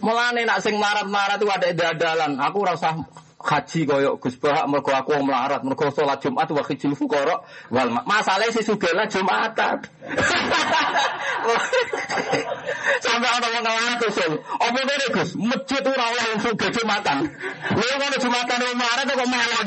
Mulane 0.00 0.42
nak 0.48 0.64
sing 0.64 0.80
marat-marat 0.80 1.36
itu 1.36 1.48
ada 1.52 1.68
dadalan. 1.76 2.40
Aku 2.40 2.64
rasa 2.64 2.96
haji 3.38 3.86
koyok 3.86 4.18
Gus 4.18 4.34
Bahak 4.42 4.66
mergo 4.66 4.90
aku 4.90 5.14
wong 5.14 5.30
melarat. 5.30 5.62
Mergo 5.62 5.94
salat 5.94 6.18
Jumat 6.18 6.50
wa 6.50 6.62
khijil 6.66 6.98
fuqara 6.98 7.38
wal 7.70 7.90
masalah 8.02 8.50
si 8.50 8.66
sugela 8.66 9.06
Jumatan. 9.06 9.78
Sampai 13.04 13.30
ana 13.30 13.46
wong 13.46 13.62
ngelarat 13.62 14.02
usul 14.10 14.32
apa 14.42 14.78
ngene 14.82 15.06
Gus? 15.14 15.30
Masjid 15.38 15.82
ora 15.86 16.04
oleh 16.10 16.24
wong 16.34 16.40
sugih 16.42 16.70
Jumatan. 16.74 17.18
Lha 17.78 17.94
ngono 17.94 18.16
Jumatan 18.18 18.58
wong 18.58 18.74
melarat 18.74 19.06
kok 19.06 19.28
melo 19.30 19.60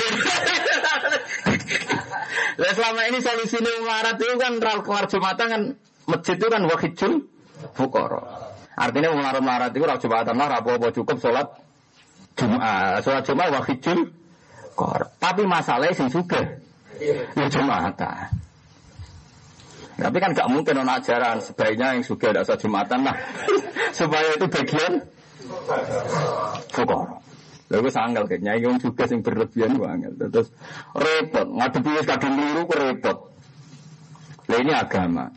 Lah 2.60 2.71
selama 2.75 3.01
ini 3.07 3.19
solusi 3.23 3.57
wong 3.63 3.88
melarat 3.88 4.19
itu 4.19 4.36
kan 4.36 4.53
keluar 4.60 5.05
Jumatan 5.07 5.47
kan 5.47 5.62
masjid 6.12 6.36
itu 6.36 6.47
kan 6.51 6.62
wa 6.67 6.75
khijil 6.75 7.23
fuqara. 7.71 8.51
Artinya 8.75 9.15
wong 9.15 9.23
melarat 9.23 9.71
itu 9.71 9.79
ora 9.79 9.95
Jumatan 9.95 10.36
lah 10.36 10.60
apa-apa 10.60 10.91
cukup 10.91 11.23
salat 11.23 11.70
Jumat, 12.41 13.06
sholat 13.06 13.23
Jumat 13.23 13.47
wahidul 13.54 13.99
kor. 14.73 15.01
Tapi 15.21 15.45
masalahnya 15.45 15.93
sing 15.93 16.10
suka, 16.10 16.41
ya 17.38 17.45
Jumatan. 17.47 18.25
Tapi 20.01 20.17
kan 20.17 20.34
gak 20.34 20.49
mungkin 20.49 20.82
ada 20.82 20.97
ajaran 20.97 21.38
sebaiknya 21.45 21.93
yang 21.93 22.01
suka 22.01 22.34
ada 22.34 22.41
sholat 22.41 22.62
Jumatan 22.65 22.99
lah. 23.06 23.15
Supaya 23.97 24.34
itu 24.34 24.49
bagian 24.49 25.06
fukor. 26.73 27.21
Lalu 27.71 27.88
sanggal 27.88 28.27
kayaknya 28.27 28.60
yang 28.60 28.75
juga 28.82 29.08
sing 29.08 29.23
berlebihan 29.23 29.80
banget. 29.80 30.12
Terus 30.19 30.51
repot, 30.91 31.47
ngadepi 31.47 32.04
kadang 32.04 32.36
liru 32.36 32.67
kok 32.67 32.80
repot. 32.84 33.17
Lah 34.51 34.60
ini 34.60 34.73
agama. 34.75 35.32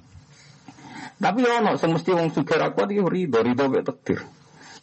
Tapi 1.15 1.41
ono 1.47 1.79
semesti 1.79 2.11
wong 2.11 2.35
suka 2.35 2.59
rakwat 2.59 2.91
iki 2.91 3.07
rido, 3.07 3.39
rido 3.39 3.71
mek 3.71 3.87
takdir. 3.87 4.19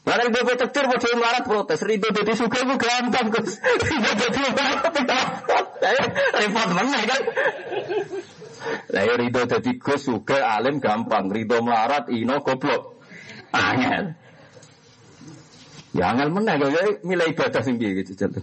Lalu 0.01 0.33
gue 0.33 0.57
takdir 0.57 0.89
mau 0.89 0.97
jadi 0.97 1.13
melarat 1.13 1.43
protes, 1.45 1.85
rido 1.85 2.09
jadi 2.09 2.33
suka 2.33 2.65
gue 2.65 2.73
gampang 2.73 3.29
Gus. 3.29 3.61
Rido 3.61 4.11
jadi 4.17 4.37
melarat 4.49 4.93
repot 6.41 6.69
mana 6.73 6.99
kan? 7.05 7.21
Lah 8.93 9.03
ya 9.05 9.13
rido 9.17 9.41
jadi 9.45 9.71
gus 9.77 10.01
suka 10.09 10.41
alim 10.41 10.81
gampang, 10.81 11.29
rido 11.29 11.61
melarat 11.61 12.09
ino 12.09 12.41
goblok. 12.41 12.97
Angel. 13.53 14.17
Ya 15.91 16.15
angel 16.15 16.33
mana 16.33 16.57
ya 16.57 16.97
milih 17.05 17.37
ibadah 17.37 17.61
sing 17.61 17.77
piye 17.77 18.01
gitu 18.01 18.15
jatuh. 18.15 18.41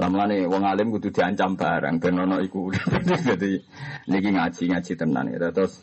nih, 0.00 0.44
wong 0.48 0.62
alim 0.64 0.92
kudu 0.96 1.12
diancam 1.12 1.60
barang 1.60 2.00
ben 2.00 2.20
ono 2.20 2.40
iku. 2.40 2.72
Jadi 3.28 3.60
niki 4.08 4.28
ngaji-ngaji 4.32 4.92
tenan 4.96 5.28
ya. 5.28 5.52
Terus 5.52 5.82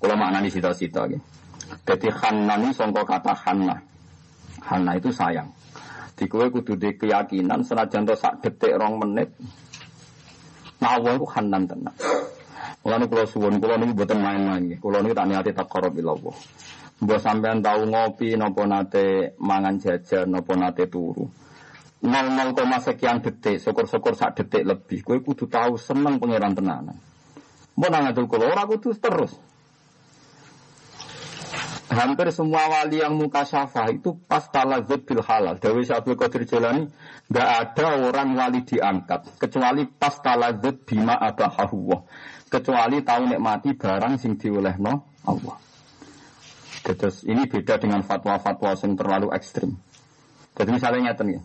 kula 0.00 0.16
maknani 0.16 0.48
sita-sita 0.48 1.04
gitu. 1.10 1.39
Jadi 1.86 2.08
Hanna 2.10 2.54
ini 2.58 2.70
songkok 2.74 3.06
kata 3.06 3.34
Hanna. 3.34 3.76
Hanna 4.62 4.92
itu 4.98 5.10
sayang. 5.10 5.50
Di 6.14 6.28
kue 6.28 6.52
kudu 6.52 6.76
di 6.76 6.92
keyakinan 6.94 7.64
senajan 7.64 8.04
to 8.04 8.12
sak 8.12 8.44
detik 8.44 8.76
rong 8.76 9.00
menit. 9.00 9.32
Nah 10.80 10.96
Allah 10.96 11.16
itu 11.16 11.26
Hanan 11.28 11.64
tenang. 11.64 11.96
Kalau 12.80 13.06
kalau 13.12 13.26
suwon, 13.28 13.60
kalau 13.60 13.76
ini 13.76 13.92
buatan 13.92 14.20
main-main. 14.24 14.64
Kalau 14.80 14.98
ini 15.04 15.12
tak 15.12 15.26
niati 15.28 15.52
tak 15.52 15.68
korup 15.68 15.92
Allah. 15.92 16.36
Mbok 17.00 17.18
sampean 17.20 17.64
tahu 17.64 17.88
ngopi, 17.88 18.36
nopo 18.36 18.64
nate 18.68 19.36
mangan 19.40 19.80
jajan, 19.80 20.28
nopo 20.28 20.52
nate 20.56 20.88
turu. 20.88 21.24
00, 22.00 22.56
sekian 22.80 23.20
detik, 23.20 23.60
syukur-syukur 23.60 24.16
sak 24.16 24.40
detik 24.40 24.64
lebih. 24.64 25.04
Kue 25.04 25.20
kudu 25.20 25.44
tahu 25.48 25.76
seneng 25.76 26.16
pangeran 26.16 26.56
tenanan. 26.56 26.96
Nang 27.76 28.02
ngatur 28.04 28.28
kula 28.28 28.52
ora 28.52 28.64
kudu 28.68 28.92
terus. 28.96 29.32
Hampir 31.90 32.30
semua 32.30 32.70
wali 32.70 33.02
yang 33.02 33.18
muka 33.18 33.42
syafah 33.42 33.90
itu 33.90 34.14
pas 34.30 34.46
talazut 34.46 35.02
bil 35.02 35.20
halal. 35.26 35.58
Dewi 35.58 35.82
Syabul 35.82 36.14
Qadir 36.14 36.46
Jalani 36.46 36.86
nggak 37.26 37.48
ada 37.50 37.86
orang 38.06 38.38
wali 38.38 38.62
diangkat 38.62 39.26
kecuali 39.42 39.90
pas 39.90 40.14
talazut 40.22 40.86
bima 40.86 41.18
abahahuwah. 41.18 42.06
Kecuali 42.50 43.02
tahu 43.02 43.30
nikmati 43.30 43.74
barang 43.74 44.18
sing 44.18 44.38
diolehno 44.38 45.22
Allah. 45.26 45.58
Terus 46.80 47.22
ini 47.28 47.44
beda 47.46 47.76
dengan 47.76 48.00
fatwa-fatwa 48.02 48.72
yang 48.74 48.92
terlalu 48.96 49.28
ekstrim. 49.36 49.76
Jadi 50.56 50.70
misalnya 50.74 51.12
nyata 51.12 51.22
nih. 51.22 51.38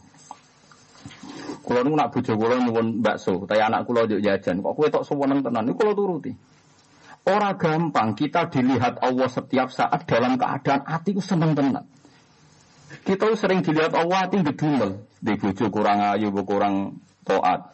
Kalau 1.66 1.90
nak 1.98 2.14
bojo 2.14 2.34
kula 2.38 2.62
nyuwun 2.62 3.02
bakso, 3.02 3.42
tapi 3.50 3.58
anak 3.58 3.90
kula 3.90 4.06
yo 4.06 4.22
jajan, 4.22 4.62
kok 4.62 4.74
kowe 4.78 4.86
tok 4.86 5.02
seneng 5.02 5.42
tenan, 5.42 5.66
niku 5.66 5.82
kula 5.82 5.98
turuti. 5.98 6.32
Orang 7.26 7.58
gampang 7.58 8.14
kita 8.14 8.54
dilihat 8.54 9.02
Allah 9.02 9.26
setiap 9.26 9.74
saat 9.74 10.06
dalam 10.06 10.38
keadaan 10.38 10.86
hati 10.86 11.18
seneng 11.18 11.58
tenan. 11.58 11.90
Kita 13.02 13.34
sering 13.34 13.66
dilihat 13.66 13.98
Allah 13.98 14.30
hati 14.30 14.46
gedumel, 14.46 15.10
di 15.18 15.34
bojo 15.34 15.74
kurang 15.74 16.06
ayu, 16.06 16.30
kurang 16.46 17.02
toat. 17.26 17.74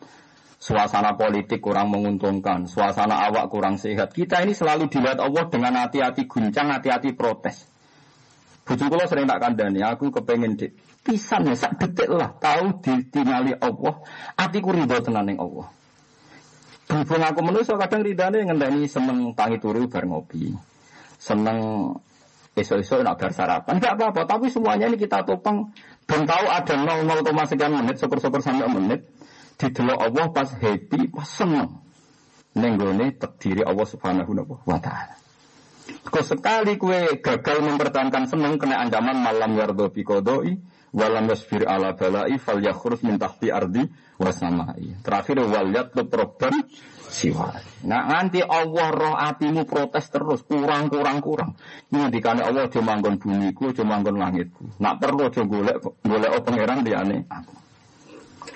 Suasana 0.61 1.17
politik 1.17 1.57
kurang 1.57 1.89
menguntungkan, 1.89 2.69
suasana 2.69 3.27
awak 3.27 3.49
kurang 3.49 3.81
sehat. 3.81 4.13
Kita 4.13 4.45
ini 4.45 4.53
selalu 4.53 4.93
dilihat 4.93 5.17
Allah 5.17 5.49
dengan 5.49 5.73
hati-hati 5.83 6.29
guncang, 6.29 6.69
hati-hati 6.69 7.17
protes. 7.17 7.65
Bojo 8.61 8.85
kula 8.87 9.09
sering 9.09 9.25
tak 9.25 9.41
kandani, 9.41 9.81
aku 9.81 10.13
kepengen 10.13 10.53
dik 10.55 10.77
pisan 11.01 11.49
ya 11.49 11.57
sak 11.57 11.81
detik 11.81 12.13
lah 12.13 12.29
tahu 12.37 12.77
ditinggali 12.77 13.57
Allah, 13.57 14.05
atiku 14.37 14.69
ridho 14.69 15.01
tenan 15.01 15.27
ning 15.27 15.41
Allah. 15.41 15.80
Berhubung 16.91 17.23
aku 17.23 17.39
manusia 17.39 17.79
kadang 17.79 18.03
ridane 18.03 18.43
ngenteni 18.43 18.83
seneng 18.83 19.31
tangi 19.31 19.63
turu 19.63 19.87
bar 19.87 20.03
ngopi. 20.03 20.51
Seneng 21.15 21.87
esok-esok 22.51 23.07
nak 23.07 23.15
bar 23.15 23.31
sarapan. 23.31 23.79
Enggak 23.79 23.95
apa-apa, 23.95 24.27
tapi 24.27 24.51
semuanya 24.51 24.91
ini 24.91 24.99
kita 24.99 25.23
topang 25.23 25.71
dan 26.03 26.27
tahu 26.27 26.45
ada 26.51 26.75
00, 26.75 27.47
sekian 27.47 27.71
menit, 27.71 27.95
syukur-syukur 27.95 28.43
sampai 28.43 28.67
menit. 28.67 29.07
Didelok 29.55 30.03
Allah 30.03 30.25
pas 30.35 30.51
happy, 30.51 31.07
pas 31.15 31.23
seneng. 31.31 31.79
Nenggone 32.59 33.15
terdiri 33.15 33.63
Allah 33.63 33.87
subhanahu 33.87 34.35
wa 34.67 34.79
ta'ala. 34.83 35.15
Kau 36.11 36.19
sekali 36.19 36.75
kue 36.75 37.23
gagal 37.23 37.57
mempertahankan 37.63 38.27
seneng 38.27 38.59
kena 38.59 38.83
ancaman 38.83 39.15
malam 39.15 39.55
yardo 39.55 39.87
bikodoi 39.95 40.59
walam 40.91 41.27
yasfir 41.31 41.63
ala 41.67 41.95
balai 41.95 42.35
fal 42.37 42.59
yakhruf 42.59 43.03
min 43.03 43.15
tahti 43.19 43.51
ardi 43.51 43.83
wasamai. 44.19 45.01
Terakhir 45.03 45.43
wal 45.43 45.71
yatlub 45.71 46.07
robban 46.11 46.67
siwa. 47.11 47.55
Nah 47.87 48.07
nanti 48.07 48.39
Allah 48.43 48.87
roh 48.91 49.15
atimu 49.15 49.67
protes 49.67 50.07
terus 50.11 50.43
kurang 50.47 50.91
kurang 50.91 51.19
kurang. 51.19 51.55
Ini 51.91 52.11
dikane 52.11 52.43
Allah 52.43 52.67
cuma 52.71 52.95
manggon 52.95 53.19
bumiku, 53.19 53.71
cuma 53.75 53.99
manggon 53.99 54.19
langitku. 54.19 54.79
Nak 54.79 54.99
perlu 54.99 55.27
aja 55.27 55.41
golek 55.43 55.77
golek 56.03 56.31
pangeran 56.43 56.83
diane 56.83 57.27
aku. 57.27 57.53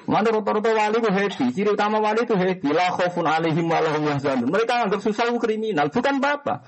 Mana 0.06 0.30
rata-rata 0.30 0.69
wali 0.69 0.98
itu 1.02 1.10
happy. 1.10 1.45
Ciri 1.50 1.69
utama 1.74 1.98
wali 1.98 2.21
itu 2.21 2.38
happy. 2.38 2.69
La 2.69 2.93
khaufun 2.93 3.26
alaihim 3.26 3.65
wa 3.65 3.82
lahum. 3.82 4.06
Mereka 4.54 4.86
anggap 4.86 5.02
susah 5.02 5.34
itu 5.34 5.41
kriminal. 5.41 5.89
Bukan 5.89 6.21
apa. 6.21 6.62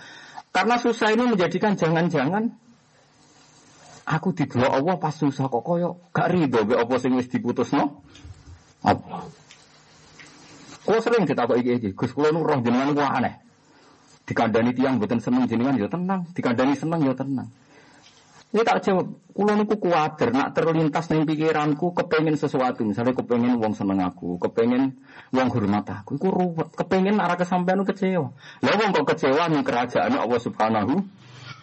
Karena 0.50 0.82
susah 0.82 1.14
ini 1.14 1.38
menjadikan 1.38 1.78
jangan-jangan 1.78 2.50
Aku 4.08 4.32
didelok 4.32 4.72
Allah 4.72 4.96
pas 4.96 5.12
susah 5.12 5.52
kok 5.52 5.64
koyo 5.68 6.00
gak 6.16 6.32
rido 6.32 6.64
be 6.64 6.80
apa 6.80 6.96
sing 6.96 7.20
wis 7.20 7.28
diputusno. 7.28 8.00
Apa? 8.88 9.28
Kulo 10.88 11.04
sering 11.04 11.28
ditakok 11.28 11.60
iki 11.60 11.72
iki, 11.76 11.90
Gus 11.92 12.16
kulo 12.16 12.32
nu 12.32 12.48
roh 12.48 12.64
jenengan 12.64 12.96
ku 12.96 13.04
aneh. 13.04 13.36
Dikandani 14.24 14.72
tiang 14.72 14.96
mboten 14.96 15.20
seneng 15.20 15.44
jenengan 15.44 15.76
ya 15.76 15.92
tenang, 15.92 16.24
dikandani 16.32 16.80
seneng 16.80 17.04
ya 17.04 17.12
tenang. 17.12 17.52
Ini 18.56 18.64
tak 18.64 18.88
jawab, 18.88 19.12
kulo 19.36 19.52
niku 19.60 19.76
kuwatir 19.76 20.32
nak 20.32 20.56
terlintas 20.56 21.12
ning 21.12 21.28
pikiranku 21.28 21.92
kepengen 21.92 22.40
sesuatu, 22.40 22.88
misalnya 22.88 23.12
kepengen 23.12 23.60
wong 23.60 23.76
seneng 23.76 24.00
aku, 24.00 24.40
kepengen 24.40 24.96
wong 25.36 25.48
hormat 25.52 25.84
aku, 25.92 26.16
iku 26.16 26.32
ruwet, 26.32 26.72
kepengen 26.72 27.20
arah 27.20 27.36
kesampaian 27.36 27.84
kecewa. 27.84 28.32
Lah 28.64 28.74
wong 28.80 28.96
kok 28.96 29.12
kecewa 29.12 29.52
ning 29.52 29.68
kerajaan 29.68 30.16
Allah 30.16 30.40
Subhanahu 30.40 31.04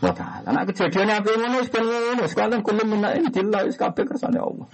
wa 0.05 0.13
taala. 0.13 0.49
Nek 0.53 0.65
kejadian 0.73 1.09
apa 1.09 1.31
ngono 1.33 1.57
wis 1.65 1.71
ben 1.73 1.85
ngono, 1.89 2.25
sekalian 2.29 2.61
kulo 2.61 2.83
menaik 2.85 3.33
jelas 3.33 3.65
wis 3.73 3.81
kabeh 3.81 4.05
kersane 4.05 4.37
Allah. 4.37 4.69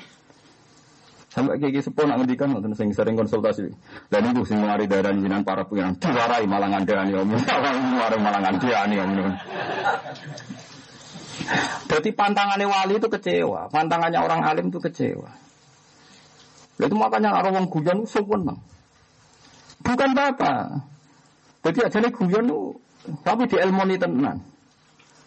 Sampai 1.31 1.62
kayak 1.62 1.79
gitu 1.79 1.95
nak 2.03 2.19
ngendikan 2.19 2.51
ngoten 2.51 2.75
sing 2.75 2.90
sering 2.90 3.14
konsultasi. 3.14 3.71
Dan 4.11 4.35
itu 4.35 4.43
sing 4.43 4.59
mari 4.59 4.90
daerah 4.90 5.14
jinan 5.14 5.47
para 5.47 5.62
pengiran 5.62 5.95
diwarai 5.95 6.43
malah 6.51 6.69
ngandani 6.75 7.14
om. 7.14 7.31
Diwarai 7.95 8.19
malah 8.19 8.40
ngandani 8.43 8.97
om. 8.99 9.11
Berarti 11.87 12.11
pantangannya 12.14 12.66
wali 12.66 12.99
itu 12.99 13.07
kecewa, 13.07 13.71
pantangannya 13.71 14.19
orang 14.19 14.43
alim 14.43 14.66
itu 14.75 14.83
kecewa. 14.83 15.31
Itu 16.83 16.95
makanya 16.99 17.38
orang 17.38 17.62
wong 17.62 17.66
guyon 17.71 17.99
sopan 18.11 18.59
Bukan 19.81 20.11
apa. 20.12 20.85
Jadi 21.62 21.79
aja 21.85 21.99
nih 22.03 22.12
guyon 22.12 22.47
tapi 23.25 23.49
di 23.49 23.57
ilmu 23.57 23.85
tenan 23.97 24.45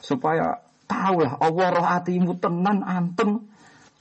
supaya 0.03 0.59
tahu 0.83 1.23
lah 1.23 1.39
Allah 1.39 1.67
roh 1.71 1.87
hatimu 1.87 2.35
tenan 2.43 2.83
antem 2.83 3.47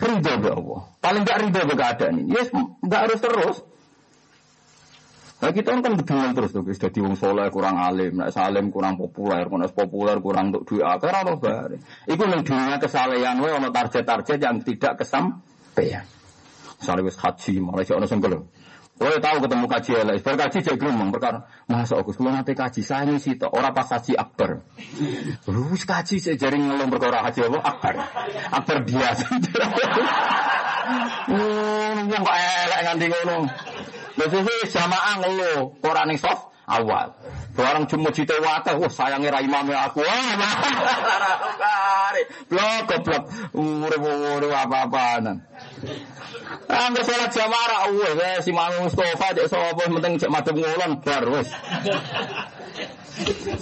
ridho 0.02 0.34
be 0.42 0.50
Allah. 0.50 0.80
Paling 0.98 1.22
gak 1.22 1.38
ridho 1.46 1.62
be 1.62 1.74
keadaan 1.78 2.26
ini. 2.26 2.34
Yes, 2.34 2.50
gak 2.82 3.00
harus 3.06 3.20
terus. 3.22 3.56
Nah 5.42 5.50
kita 5.50 5.74
kan 5.74 5.98
betul 5.98 6.22
terus 6.38 6.54
tuh, 6.54 6.62
jadi 6.62 7.02
wong 7.02 7.18
soleh 7.18 7.50
kurang 7.50 7.74
alim, 7.74 8.14
nak 8.14 8.30
salim 8.30 8.70
kurang 8.70 8.94
populer, 8.94 9.42
kurang 9.50 9.66
populer 9.74 10.16
kurang 10.22 10.54
untuk 10.54 10.62
duit 10.70 10.86
akar 10.86 11.26
apa 11.26 11.34
bare. 11.34 11.82
Iku 12.06 12.30
neng 12.30 12.46
dunia 12.46 12.78
kesalehan, 12.78 13.42
we 13.42 13.50
ono 13.50 13.74
target-target 13.74 14.38
yang 14.38 14.62
tidak 14.62 15.02
kesampaian. 15.02 16.06
Misalnya 16.78 17.02
wis 17.02 17.18
haji, 17.18 17.58
malah 17.58 17.82
si 17.82 17.90
ono 17.90 18.06
senggel. 18.06 18.46
Kalau 18.92 19.18
tahu 19.18 19.36
ketemu 19.42 19.66
kaji 19.66 19.90
elek, 20.04 20.16
berkaji 20.22 20.58
jadi 20.62 20.78
gremeng 20.78 21.10
perkara. 21.10 21.48
Masa 21.66 21.98
aku 21.98 22.12
sebelum 22.14 22.38
nanti 22.38 22.52
kaji 22.54 22.84
saya 22.84 23.08
ini 23.08 23.18
sih, 23.18 23.34
orang 23.40 23.72
pas 23.72 23.88
kaji 23.88 24.14
akbar. 24.14 24.62
Lu 25.48 25.74
kaji 25.74 26.16
saya 26.22 26.36
jaring 26.38 26.70
ngelom 26.70 26.92
perkara 26.92 27.24
haji 27.26 27.40
apa 27.50 27.58
akbar. 27.66 27.94
Akbar 28.52 28.76
biasa. 28.84 29.26
Hmm, 31.22 32.10
yang 32.10 32.26
kok 32.26 32.36
elek 32.36 32.80
nganti 32.82 33.06
ngono. 33.06 33.36
Biasanya 34.18 34.54
jamaah 34.66 35.14
ngeluh, 35.22 35.60
orang 35.86 36.10
nih 36.10 36.18
soft 36.18 36.50
awal. 36.66 37.14
Barang 37.52 37.84
cuma 37.84 38.08
cita 38.10 38.36
wata, 38.40 38.80
wah 38.80 38.88
sayangnya 38.88 39.28
rai 39.28 39.44
mame 39.44 39.76
aku. 39.76 40.00
Blok, 42.48 42.88
blok, 43.04 43.22
urip-urip 43.56 44.52
apa-apaan. 44.52 45.51
Angger 46.70 47.02
sholat 47.02 47.30
jamaah 47.34 47.90
wes 47.90 48.14
ya 48.14 48.38
si 48.38 48.50
Mang 48.54 48.70
Mustofa 48.86 49.34
cek 49.34 49.50
sapa 49.50 49.82
penting 49.82 50.14
cek 50.14 50.30
madhep 50.30 50.54
ngulon 50.54 50.92
bar 51.02 51.24
wis. 51.26 51.48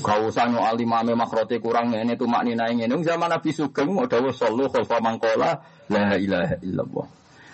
Kau 0.05 0.29
usah 0.29 0.47
nyoal 0.47 0.77
imame 0.79 1.17
makrote 1.17 1.57
kurang 1.59 1.91
ini 1.97 2.15
tuh 2.15 2.29
maknina 2.29 2.69
ini. 2.69 2.87
Zaman 2.87 3.33
Nabi 3.33 3.51
Sugeng 3.51 3.91
mau 3.91 4.05
dawuh 4.05 4.31
sallu 4.31 4.69
khalfa 4.69 5.01
mangkola 5.01 5.59
la 5.89 6.15
ilaha 6.21 6.55
illallah. 6.61 7.07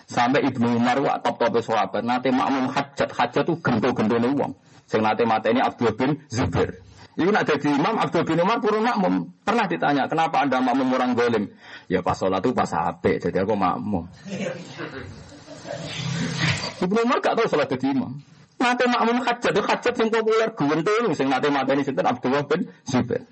Sampai 0.07 0.46
Ibnu 0.46 0.79
Umar 0.79 0.98
wa 1.02 1.18
top 1.18 1.38
top 1.38 1.59
sahabat 1.62 2.02
nate 2.02 2.31
makmum 2.31 2.70
hajat 2.70 3.11
hajat 3.11 3.42
tuh 3.46 3.59
gento-gentone 3.59 4.29
wong. 4.35 4.52
Sing 4.87 5.02
mata 5.02 5.50
ini 5.50 5.59
Abdul 5.62 5.94
bin 5.98 6.11
Zubair. 6.31 6.79
Ibu 7.16 7.33
nak 7.33 7.48
jadi 7.48 7.72
imam 7.72 7.96
Abdul 7.96 8.29
bin 8.29 8.44
Umar 8.44 8.61
purun 8.61 8.85
makmum. 8.85 9.33
Pernah 9.40 9.64
ditanya, 9.64 10.05
kenapa 10.05 10.44
anda 10.44 10.61
makmum 10.61 10.92
orang 10.92 11.16
dolim? 11.16 11.48
Ya 11.88 12.05
pas 12.05 12.12
sholat 12.12 12.44
itu 12.44 12.52
pas 12.52 12.68
ape, 12.68 13.16
jadi 13.16 13.40
aku 13.40 13.57
makmum. 13.57 14.05
Ibnu 16.85 16.98
Umar 17.09 17.24
gak 17.24 17.40
tahu 17.40 17.48
sholat 17.48 17.72
jadi 17.72 17.96
imam. 17.96 18.20
Nate 18.61 18.85
makmum 18.85 19.24
hajat, 19.24 19.48
itu 19.48 19.64
hajat 19.64 19.96
yang 19.96 20.12
populer 20.12 20.52
ini, 20.52 21.12
sing 21.16 21.33
nate 21.33 21.48
mata 21.48 21.72
ini 21.72 21.88
sinten 21.88 22.05
Abdul 22.05 22.37
bin 22.44 22.68
Zubair. 22.85 23.24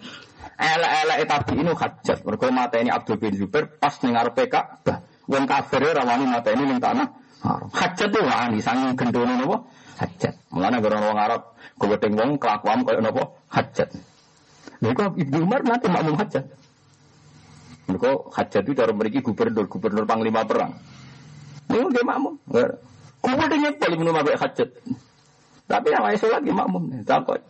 Elek-elek 0.56 1.18
tapi 1.28 1.52
ini 1.60 1.72
hajat. 1.76 2.24
Mereka 2.24 2.48
mata 2.52 2.76
ini 2.80 2.88
Abdul 2.88 3.20
bin 3.20 3.36
Zubair 3.36 3.68
pas 3.68 4.00
nengar 4.00 4.32
PK. 4.32 4.54
Bah, 4.80 5.04
wong 5.28 5.44
kafir 5.44 5.92
rawani 5.92 6.24
mata 6.24 6.48
ini 6.56 6.72
ning 6.72 6.80
tanah. 6.80 7.04
Hajat 7.72 8.08
tuh 8.08 8.24
wani, 8.24 8.64
sanging 8.64 8.96
gendone 8.96 9.36
nopo 9.36 9.68
hajat. 9.98 10.34
Mulane 10.50 10.78
gara 10.82 10.98
wong 11.00 11.18
Arab 11.18 11.54
Keweting 11.74 12.14
wong 12.14 12.30
kelakuan 12.38 12.86
kaya 12.86 13.02
napa? 13.02 13.34
Hajat. 13.50 13.90
Mereka 14.78 15.18
Ibnu 15.18 15.36
Umar 15.42 15.60
nanti 15.66 15.90
makmum 15.90 16.14
hajat. 16.14 16.44
Mereka 17.90 18.10
hajat 18.30 18.62
itu 18.62 18.72
cara 18.78 18.90
memiliki 18.94 19.18
gubernur, 19.26 19.66
gubernur 19.66 20.06
panglima 20.06 20.46
perang. 20.46 20.78
Ini 21.66 21.90
dia 21.90 22.04
makmum. 22.06 22.34
Kumpul 23.18 23.46
dengan 23.50 23.74
paling 23.74 23.98
Ibnu 23.98 24.10
Umar 24.14 24.22
hajat. 24.22 24.68
Tapi 25.64 25.86
yang 25.90 26.04
lain 26.06 26.18
sholat 26.20 26.40
dia 26.46 26.54
makmum. 26.54 26.82
Takut. 27.02 27.40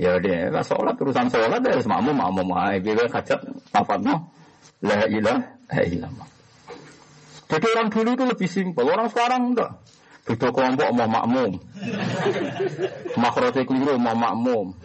Ya 0.00 0.16
dia 0.16 0.48
lah 0.48 0.64
sholat 0.64 0.96
urusan 0.96 1.28
sholat 1.28 1.60
dia 1.64 1.72
harus 1.76 1.88
makmum 1.88 2.16
makmum. 2.16 2.52
Ayo 2.56 2.84
dia 2.84 3.08
hajat 3.08 3.40
apa 3.72 3.94
no? 3.96 4.28
La 4.84 5.08
ilaha 5.08 5.80
illallah. 5.88 6.28
Jadi 7.50 7.66
orang 7.74 7.88
dulu 7.88 8.10
itu 8.12 8.24
lebih 8.28 8.48
simpel. 8.48 8.84
Orang 8.88 9.08
sekarang 9.08 9.52
enggak. 9.52 9.72
Beda 10.30 10.48
kelompok 10.54 10.88
mau 10.94 11.10
makmum. 11.10 11.58
Makrote 13.18 13.66
keliru 13.66 13.98
mau 13.98 14.14
makmum. 14.14 14.78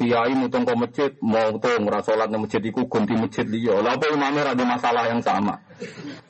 kiai 0.00 0.32
mutung 0.32 0.64
ke 0.64 0.72
masjid, 0.72 1.12
mau 1.20 1.52
tuh 1.60 1.76
ngerasa 1.76 2.16
sholat 2.16 2.32
di 2.32 2.40
masjid 2.40 2.62
iku 2.64 2.88
ganti 2.88 3.12
masjid 3.12 3.44
liya. 3.44 3.84
Lah 3.84 4.00
apa 4.00 4.08
imamnya 4.08 4.56
ada 4.56 4.64
masalah 4.64 5.04
yang 5.04 5.20
sama. 5.20 5.60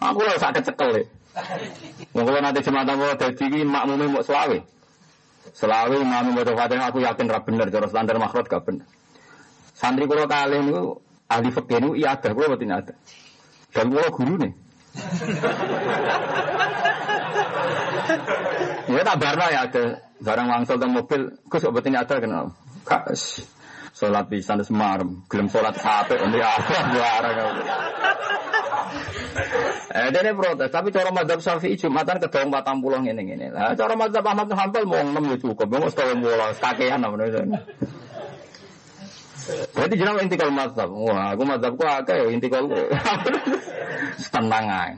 Aku 0.02 0.26
lah 0.26 0.34
sakit 0.42 0.66
cekel 0.66 0.90
ya. 0.90 1.04
Mungkin 2.10 2.42
nanti 2.42 2.66
jemaah 2.66 2.90
mau 2.98 3.14
jadi 3.14 3.62
makmumnya 3.62 4.10
mau 4.10 4.26
selawe. 4.26 4.58
Selawe 5.54 5.94
imam 5.94 6.34
mau 6.34 6.42
fatihah 6.42 6.90
aku 6.90 6.98
yakin 6.98 7.26
ra 7.30 7.38
bener 7.46 7.70
cara 7.70 7.86
standar 7.86 8.18
makhraj 8.18 8.50
gak 8.50 8.66
bener. 8.66 8.86
Santri 9.78 10.10
kula 10.10 10.26
kalih 10.26 10.66
niku 10.66 10.98
ahli 11.30 11.48
fikih 11.54 11.78
niku 11.78 11.94
iya 11.94 12.18
ada 12.18 12.34
kula 12.34 12.50
mboten 12.50 12.74
ada. 12.74 12.94
Dan 13.70 13.94
kula 13.94 14.10
guru 14.10 14.34
nih. 14.34 14.52
Ya 18.90 19.02
tak 19.06 19.16
barno 19.22 19.46
ya 19.50 19.60
ada 19.70 19.84
barang 20.20 20.46
wangsul 20.52 20.76
teng 20.76 20.92
mobil, 20.92 21.32
Gus 21.48 21.64
kok 21.64 21.72
mboten 21.72 21.96
ada. 21.96 22.14
Kas. 22.84 23.44
Salat 23.90 24.32
pisan 24.32 24.64
semarem, 24.64 25.28
gelem 25.28 25.52
salat 25.52 25.76
sate 25.76 26.16
ndi 26.16 26.40
arep 26.40 26.86
barang. 26.96 27.36
Eh 29.90 30.08
dene 30.14 30.32
protes, 30.38 30.70
tapi 30.70 30.94
cara 30.94 31.10
madzhab 31.10 31.42
Syafi'i 31.42 31.74
Jumatan 31.74 32.22
kedong 32.22 32.48
40 32.48 33.04
ngene 33.04 33.22
ngene. 33.26 33.46
Lah 33.50 33.74
cara 33.74 33.94
madzhab 33.98 34.24
Ahmad 34.24 34.46
bin 34.46 34.56
Hanbal 34.56 34.84
mau 34.86 35.02
6 35.02 35.18
ya 35.34 35.36
cukup, 35.42 35.66
mau 35.66 35.90
70 35.90 36.62
kakean 36.62 37.02
apa 37.02 37.14
Berarti 39.74 39.94
jeneng 39.96 40.16
intikal 40.22 40.50
madzhab. 40.52 40.90
Wah, 40.90 41.34
aku 41.34 41.42
madzhabku 41.46 41.84
akeh 41.84 42.16
ya 42.16 42.26
intikal. 42.30 42.66
Tenang 44.30 44.66
ae. 44.84 44.92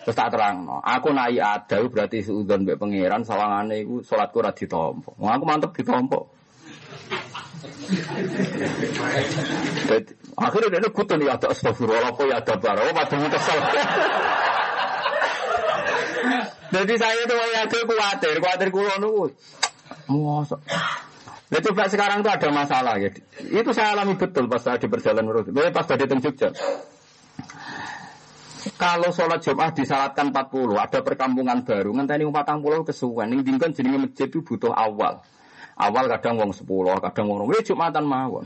Terus 0.00 0.16
tak 0.16 0.32
terang, 0.32 0.64
no. 0.64 0.80
aku 0.80 1.12
naik 1.12 1.40
ada 1.44 1.76
berarti 1.84 2.24
suudon 2.24 2.64
mbek 2.64 2.80
pangeran 2.80 3.20
sawangane 3.20 3.84
iku 3.84 4.00
salatku 4.00 4.40
ora 4.40 4.48
ditampa. 4.48 5.12
Wah, 5.20 5.36
aku 5.36 5.44
mantep 5.44 5.76
ditampa. 5.76 6.20
Akhirnya 10.40 10.80
dia 10.80 10.90
kutu 10.90 11.14
nih 11.20 11.28
ada 11.28 11.52
astagfirullah 11.52 12.16
apa 12.16 12.22
ya 12.24 12.40
ada 12.40 12.54
barang, 12.56 12.86
oh 12.88 12.94
padahal 12.96 13.28
kesel. 13.28 13.58
Jadi 16.70 16.94
saya 16.96 17.22
tuh 17.26 17.36
ya 17.50 17.62
khawatir, 17.66 18.34
khawatir 18.40 18.68
kulo 18.72 18.94
nunggu. 19.02 19.26
Masa. 20.08 20.56
Nah, 21.50 21.58
coba 21.58 21.90
sekarang 21.90 22.22
tuh 22.22 22.30
ada 22.30 22.48
masalah 22.54 22.94
ya. 23.02 23.10
Itu 23.42 23.74
saya 23.74 23.98
alami 23.98 24.14
betul 24.14 24.46
pas 24.46 24.62
saya 24.62 24.78
di 24.78 24.86
perjalanan 24.86 25.26
menurut. 25.26 25.50
Pas 25.74 25.82
tadi 25.82 26.06
di 26.06 26.16
Jogja. 26.22 26.54
Kalau 28.76 29.10
sholat 29.10 29.40
Jumat 29.40 29.72
disyaratkan 29.72 30.30
40, 30.30 30.76
ada 30.76 31.00
perkampungan 31.00 31.64
baru, 31.64 31.96
ngenteni 31.96 32.28
40 32.28 32.86
kesuwen. 32.86 33.32
Ini 33.32 33.42
dingkan 33.42 33.72
jadi 33.72 33.88
masjid 33.96 34.28
itu 34.28 34.44
butuh 34.44 34.70
awal. 34.70 35.24
Awal 35.80 36.04
kadang 36.12 36.36
wong 36.36 36.52
10, 36.52 37.00
kadang 37.00 37.24
wong 37.32 37.48
20, 37.48 37.72
Jumatan 37.72 38.04
mawon. 38.04 38.44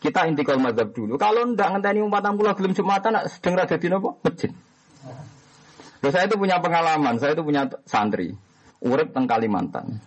Kita 0.00 0.28
intikal 0.28 0.60
mazhab 0.60 0.92
dulu. 0.92 1.16
Kalau 1.16 1.48
ndak 1.48 1.80
ngenteni 1.80 2.00
40 2.04 2.56
belum 2.56 2.72
Jumatan 2.76 3.12
sedang 3.28 3.54
rada 3.56 3.76
di 3.80 3.88
nopo? 3.88 4.20
Masjid. 4.20 4.52
Loh, 6.00 6.10
saya 6.12 6.24
itu 6.28 6.36
punya 6.40 6.56
pengalaman, 6.60 7.20
saya 7.20 7.36
itu 7.36 7.44
punya 7.44 7.68
santri. 7.84 8.32
Urip 8.80 9.12
teng 9.12 9.28
Kalimantan. 9.28 10.00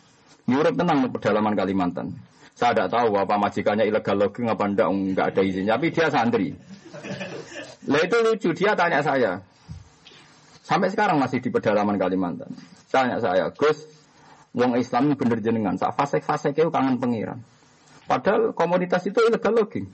Urip 0.44 0.76
tenang 0.76 1.08
pedalaman 1.08 1.56
Kalimantan. 1.56 2.12
Saya 2.54 2.76
tidak 2.76 2.94
tahu 2.94 3.16
apa 3.18 3.36
majikannya 3.40 3.88
ilegal 3.88 4.20
logging 4.20 4.52
apa 4.52 4.64
enggak, 4.68 4.88
enggak 4.92 5.26
ada 5.34 5.42
izin. 5.42 5.66
Tapi 5.66 5.88
dia 5.90 6.08
santri. 6.12 6.54
Lah 7.88 8.02
itu 8.04 8.18
lucu, 8.22 8.50
dia 8.54 8.76
tanya 8.76 9.00
saya. 9.02 9.42
Sampai 10.64 10.92
sekarang 10.92 11.20
masih 11.20 11.40
di 11.40 11.50
pedalaman 11.50 11.96
Kalimantan. 11.96 12.52
Tanya 12.92 13.18
saya, 13.24 13.50
Gus, 13.56 13.88
Wong 14.54 14.78
Islam 14.78 15.12
ini 15.12 15.16
bener 15.18 15.40
jenengan. 15.42 15.76
Sak 15.80 15.98
fasek-fasek 15.98 16.54
itu 16.54 16.70
kangen 16.70 17.02
pengiran. 17.02 17.42
Padahal 18.06 18.54
komunitas 18.54 19.02
itu 19.10 19.18
ilegal 19.24 19.56
logging. 19.56 19.90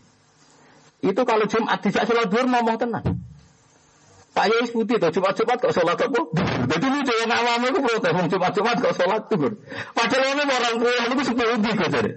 Itu 0.99 1.23
kalau 1.23 1.47
Jumat 1.47 1.79
tidak 1.79 2.09
sholat 2.09 2.27
duhur 2.27 2.49
ngomong 2.49 2.75
tenang. 2.75 3.05
Pak 4.39 4.47
Yai 4.47 4.71
putih 4.71 4.95
tuh 5.03 5.11
Jumat-Jumat 5.11 5.57
kok 5.59 5.75
sholat 5.75 5.99
apa? 5.99 6.19
Jadi 6.71 6.87
lucu 6.87 7.11
yang 7.11 7.27
awam 7.27 7.59
itu 7.67 7.79
protes. 7.83 8.11
Jumat-Jumat 8.31 8.75
kok 8.79 8.95
sholat 8.95 9.21
duhur. 9.27 9.51
Padahal 9.91 10.31
ini 10.31 10.43
orang 10.47 10.75
tua 10.79 10.93
itu 11.11 11.23
sepuluh 11.27 11.55
kok 11.59 11.89
jadi. 11.91 12.11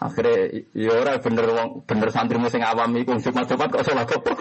Akhirnya 0.00 0.64
ya 0.72 0.92
orang 0.96 1.20
bener 1.20 1.46
bener 1.84 2.08
santri 2.08 2.40
musim 2.40 2.64
awam 2.64 2.96
itu 2.96 3.12
Jumat-Jumat 3.20 3.68
kok 3.68 3.84
sholat 3.84 4.08
apa? 4.08 4.32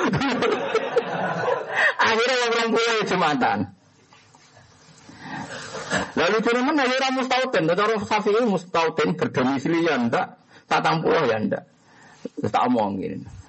Akhirnya 2.07 2.35
orang 2.47 2.69
tua 2.79 2.93
Jumatan. 3.03 3.59
Lalu 6.15 6.37
cuma 6.47 6.59
mana 6.63 6.87
ya 6.87 6.95
orang 6.95 7.13
mustautin, 7.19 7.63
cara 7.67 7.93
Syafi'i 7.99 8.41
mustautin 8.47 9.09
berdomisili 9.19 9.83
ya 9.83 9.99
ndak, 9.99 10.39
tak 10.71 10.79
tampuh 10.79 11.27
ya 11.27 11.43
ndak. 11.43 11.67
Tak 12.47 12.71
omong 12.71 13.03
gini. 13.03 13.40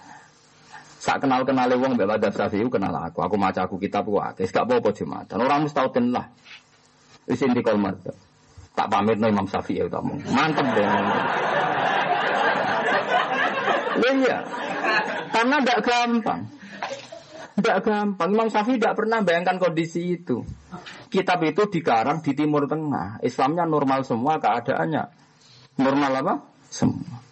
Sak 1.03 1.19
kenal 1.19 1.43
kenal 1.43 1.67
wong 1.75 1.99
mbek 1.99 2.07
Madzhab 2.07 2.31
Syafi'i 2.31 2.63
kenal 2.71 2.95
aku. 2.95 3.27
Aku 3.27 3.35
maca 3.35 3.67
aku 3.67 3.75
kitab 3.75 4.07
ku 4.07 4.23
akeh. 4.23 4.47
Gak 4.47 4.71
apa-apa. 4.71 4.95
Orang 5.35 5.67
mustautin 5.67 6.15
lah. 6.15 6.31
Wis 7.27 7.43
intikal 7.43 7.75
madzhab. 7.75 8.15
Tak 8.79 8.87
pamit 8.87 9.19
no 9.19 9.27
Imam 9.27 9.43
Syafi'i 9.51 9.83
tak 9.91 9.99
omong. 9.99 10.23
Mantep 10.31 10.63
deh. 10.79 10.87
Iya. 14.03 14.39
Karena 15.35 15.57
tidak 15.59 15.81
gampang. 15.91 16.41
Tidak 17.59 17.79
gampang. 17.83 18.29
Imam 18.31 18.47
Syafi'i 18.47 18.79
tidak 18.79 18.95
pernah 18.95 19.19
bayangkan 19.27 19.59
kondisi 19.59 20.23
itu. 20.23 20.47
Kitab 21.11 21.43
itu 21.43 21.67
dikarang 21.67 22.23
di 22.23 22.31
Timur 22.39 22.71
Tengah. 22.71 23.19
Islamnya 23.27 23.67
normal 23.67 24.07
semua 24.07 24.39
keadaannya. 24.39 25.03
Normal 25.83 26.13
apa? 26.23 26.35
Semua. 26.71 27.32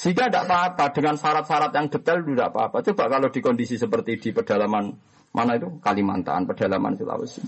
Sehingga 0.00 0.32
tidak 0.32 0.48
apa-apa. 0.48 0.84
Dengan 0.96 1.20
syarat-syarat 1.20 1.76
yang 1.76 1.92
detail 1.92 2.24
tidak 2.24 2.48
apa-apa. 2.56 2.80
Coba 2.80 3.04
kalau 3.12 3.28
di 3.28 3.40
kondisi 3.44 3.76
seperti 3.76 4.16
di 4.16 4.32
pedalaman 4.32 4.88
mana 5.36 5.60
itu? 5.60 5.68
Kalimantan, 5.84 6.48
pedalaman 6.48 6.96
Sulawesi. 6.96 7.44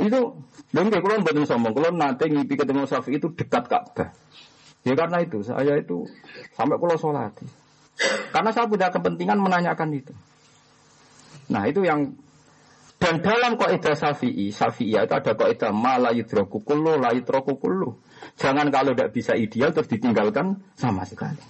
Itu, 0.00 0.20
dan 0.72 0.88
kayak 0.88 1.26
betul 1.26 1.44
sombong. 1.44 1.76
Kulon 1.76 2.00
nanti 2.00 2.32
ngipi 2.32 2.56
ketemu 2.56 2.88
Syafi'i 2.88 3.20
itu 3.20 3.28
dekat 3.36 3.68
Ka'bah. 3.68 4.08
Ya 4.86 4.94
karena 4.94 5.18
itu, 5.20 5.42
saya 5.42 5.76
itu 5.76 6.06
sampai 6.54 6.78
pulau 6.78 6.96
sholat. 6.96 7.34
Karena 8.32 8.50
saya 8.54 8.64
punya 8.70 8.88
kepentingan 8.88 9.36
menanyakan 9.36 9.92
itu. 9.92 10.14
Nah 11.52 11.68
itu 11.68 11.84
yang 11.84 12.14
dan 12.96 13.20
dalam 13.20 13.60
kaidah 13.60 13.92
Syafi'i, 13.92 14.48
Syafi'i 14.48 14.96
itu 14.96 15.14
ada 15.14 15.32
kaidah 15.36 15.70
mala 15.70 16.16
yudroku 16.16 16.64
kullu, 16.64 16.96
la 16.96 17.12
yudroku 17.12 17.60
kullu. 17.60 18.00
Jangan 18.40 18.72
kalau 18.72 18.96
tidak 18.96 19.12
bisa 19.12 19.36
ideal 19.36 19.72
terus 19.72 19.88
ditinggalkan 19.88 20.64
sama 20.76 21.04
sekali. 21.04 21.40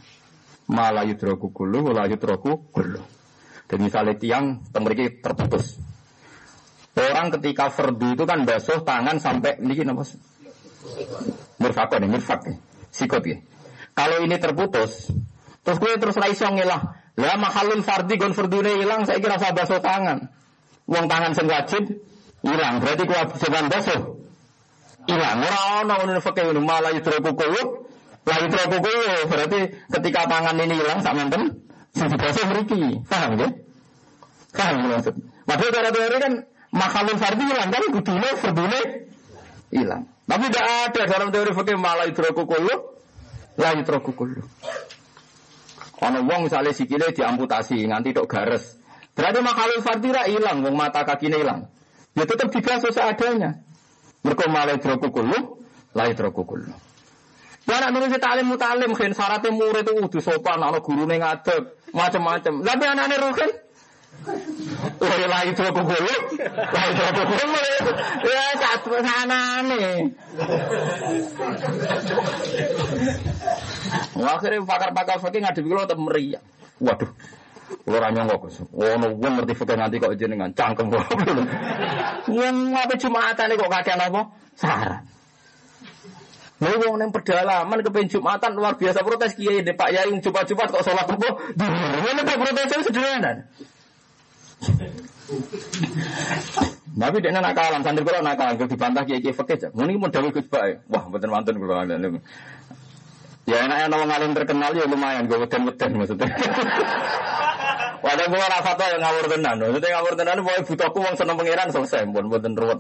Mala 0.66 1.06
yudroku 1.06 1.54
kullu, 1.54 1.94
la 1.94 2.10
yudroku 2.10 2.70
kullu. 2.74 3.02
Dan 3.66 3.78
misalnya 3.82 4.14
tiang 4.18 4.66
temeriki 4.70 5.22
terputus. 5.22 5.78
Orang 6.96 7.28
ketika 7.38 7.70
fardu 7.70 8.16
itu 8.16 8.24
kan 8.24 8.42
basuh 8.46 8.80
tangan 8.82 9.20
sampai 9.20 9.60
ini 9.60 9.84
apa? 9.84 10.02
Mirfakon, 11.60 12.02
mirfak, 12.08 12.40
sikot 12.94 13.22
ya. 13.26 13.36
Kalau 13.96 14.22
ini 14.22 14.38
terputus, 14.38 15.10
Terus 15.66 15.82
gue 15.82 15.92
terus 15.98 16.14
raiso 16.14 16.46
ngilah. 16.46 16.80
Lah 17.18 17.36
mahalun 17.42 17.82
fardi 17.82 18.14
gon 18.14 18.30
fardune 18.38 18.78
hilang, 18.78 19.02
saya 19.02 19.18
kira 19.18 19.34
saya 19.42 19.50
basuh 19.50 19.82
tangan. 19.82 20.30
Uang 20.86 21.06
tangan 21.10 21.34
sing 21.34 21.46
wajib 21.50 21.82
hilang. 22.46 22.78
Berarti 22.78 23.02
kewajiban 23.06 23.66
basuh 23.66 24.00
hilang. 25.06 25.38
Ora 25.42 25.60
ono 25.82 25.94
ngono 26.02 26.20
fakih 26.22 26.42
ngono 26.50 26.60
malah 26.62 26.94
yutraku 26.94 27.30
kulo. 27.34 27.62
Lah 28.26 28.38
yutraku 28.42 28.76
kulo 28.82 29.10
berarti 29.30 29.58
ketika 29.90 30.20
tangan 30.30 30.54
ini 30.58 30.74
hilang 30.78 30.98
sak 31.02 31.14
menten 31.14 31.42
sing 31.94 32.06
dibasuh 32.10 32.44
mriki. 32.50 33.02
Paham 33.06 33.38
ya? 33.38 33.48
Paham 34.54 34.74
maksud. 34.90 35.14
Padahal 35.46 35.70
cara 35.74 35.88
teori 35.94 36.16
kan 36.22 36.32
mahalun 36.74 37.16
fardi 37.18 37.44
hilang 37.46 37.70
kan 37.70 37.82
kudune 37.90 38.30
fardune 38.38 38.80
hilang. 39.74 40.02
Tapi 40.26 40.44
tidak 40.50 40.66
ada 40.90 41.02
dalam 41.06 41.28
teori 41.30 41.50
fakih 41.54 41.74
malah 41.78 42.06
yutraku 42.06 42.46
kulo. 42.46 42.74
La 43.58 43.74
yutraku 43.74 44.10
kulo. 44.14 44.42
Ono 45.96 46.18
wong 46.28 46.50
misalnya 46.50 46.76
sikile 46.76 47.08
diamputasi 47.10 47.88
nganti 47.88 48.12
tok 48.12 48.28
gares. 48.28 48.76
Berarti 49.16 49.38
makalul 49.40 49.80
fardira 49.80 50.28
hilang, 50.28 50.60
wong 50.60 50.76
mata 50.76 51.02
kakinya 51.08 51.40
hilang. 51.40 51.60
Ya 52.12 52.24
tetap 52.28 52.52
dibasuh 52.52 52.92
seadanya. 52.92 53.64
Mereka 54.20 54.44
malah 54.52 54.76
droku 54.76 55.08
kulu, 55.08 55.64
lah 55.96 56.12
droku 56.12 56.44
kulu. 56.44 56.68
Ya 57.66 57.82
anak 57.82 57.90
nulis 57.98 58.14
talim 58.22 58.46
mutalim, 58.46 58.94
kan 58.94 59.10
syaratnya 59.10 59.50
murid 59.50 59.88
itu 59.88 59.98
udah 59.98 60.22
sopan, 60.22 60.62
anak 60.62 60.86
guru 60.86 61.02
ngadep, 61.08 61.74
macam-macam. 61.90 62.62
Tapi 62.62 62.84
anaknya 62.86 63.16
rukin, 63.18 63.50
Wah, 64.96 65.26
lagi 65.28 65.52
droku 65.54 65.82
kulu, 65.86 66.14
lagi 66.50 66.92
droku 66.98 67.22
kulu. 67.30 67.62
Ya 68.26 68.46
satu 68.58 68.90
sana 68.98 69.40
nih. 69.62 70.10
Akhirnya 74.16 74.66
pakar-pakar 74.66 75.16
fakir 75.22 75.40
ngadepi 75.44 75.68
kalau 75.68 75.84
tetap 75.86 76.00
meriah. 76.00 76.42
Waduh, 76.82 77.10
ora 77.86 78.08
nyangka 78.10 78.36
Gus. 78.42 78.62
Ono 78.74 79.06
wong 79.18 79.32
ngerti 79.42 79.54
fikih 79.54 79.76
nanti 79.78 79.96
kok 79.98 80.14
jenengan 80.18 80.50
cangkem 80.54 80.90
kok. 80.90 81.02
Wong 82.30 82.56
apa 82.74 82.94
Jumatan 82.94 83.54
kok 83.58 83.70
kakean 83.70 84.00
apa? 84.00 84.20
Sarah. 84.54 85.00
Mau 86.56 86.72
wong 86.72 86.96
nang 86.96 87.12
pedalaman 87.12 87.84
kepen 87.84 88.08
Jumatan 88.08 88.56
luar 88.56 88.80
biasa 88.80 89.04
protes 89.04 89.36
kiai 89.36 89.60
de 89.60 89.76
Pak 89.76 89.92
Yai 89.92 90.08
Jumat-Jumat 90.22 90.68
kok 90.72 90.84
sholat 90.86 91.04
apa? 91.04 91.28
Ngene 92.00 92.20
kok 92.24 92.38
protes 92.40 92.84
sederhana. 92.86 93.32
Tapi 96.96 97.20
dia 97.20 97.28
nakalan, 97.28 97.84
santri 97.84 98.08
kula 98.08 98.24
nakalan, 98.24 98.56
kalau 98.56 98.72
dibantah 98.72 99.04
kiai 99.04 99.20
kiai 99.20 99.36
fakir, 99.36 99.68
muni 99.76 100.00
mau 100.00 100.08
dawuh 100.08 100.32
Gus. 100.32 100.48
Wah, 100.48 101.04
mboten 101.12 101.28
wonten 101.28 101.60
kula 101.60 101.84
Ya 103.46 103.62
enaknya 103.62 103.86
nama 103.86 104.04
ngalim 104.10 104.34
terkenal 104.34 104.74
ya 104.74 104.90
lumayan, 104.90 105.30
gue 105.30 105.38
weden-weden 105.38 105.90
maksudnya. 106.02 106.26
Wadah 108.04 108.26
gue 108.26 108.38
rasa 108.38 108.70
tuh 108.74 108.86
yang 108.90 109.02
ngawur 109.06 109.26
tenan, 109.30 109.54
maksudnya 109.62 109.90
ngawur 109.94 110.14
tenan, 110.18 110.36
mau 110.42 110.58
butuhku 110.66 110.98
uang 110.98 111.14
seneng 111.14 111.36
pangeran 111.38 111.68
selesai, 111.70 112.10
pun 112.10 112.26
buatan 112.26 112.52
ruwet. 112.58 112.78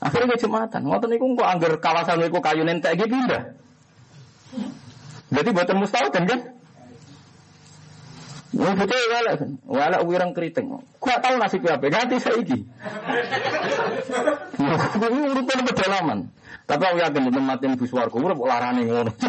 Akhirnya 0.00 0.26
gue 0.32 0.38
jumatan, 0.40 0.80
ngotot 0.88 1.08
niku 1.12 1.24
kok 1.36 1.48
angger 1.48 1.72
kawasan 1.76 2.24
niku 2.24 2.40
kayu 2.40 2.64
nentek 2.64 2.96
gitu 2.96 3.12
pindah. 3.12 3.42
Jadi 5.26 5.48
buatan 5.52 5.76
mustahil 5.76 6.08
kan 6.08 6.24
kan? 8.56 8.64
Wah 8.64 8.74
betul 8.74 9.02
wala 9.12 9.32
kan, 9.36 9.50
wala 9.68 9.96
wirang 10.02 10.32
keriting. 10.32 10.72
Gua 10.96 11.16
tahu 11.20 11.36
nasib 11.36 11.60
apa, 11.68 11.86
saya 11.92 12.40
iki. 12.40 12.58
Ini 14.96 15.20
urutan 15.36 15.60
pedalaman. 15.68 16.18
Tapi 16.66 16.82
aku 16.82 16.98
yakin 16.98 17.30
itu 17.30 17.38
matiin 17.38 17.78
buswarku, 17.78 18.18
urip 18.18 18.42
larane 18.42 18.82
ngono. 18.82 19.12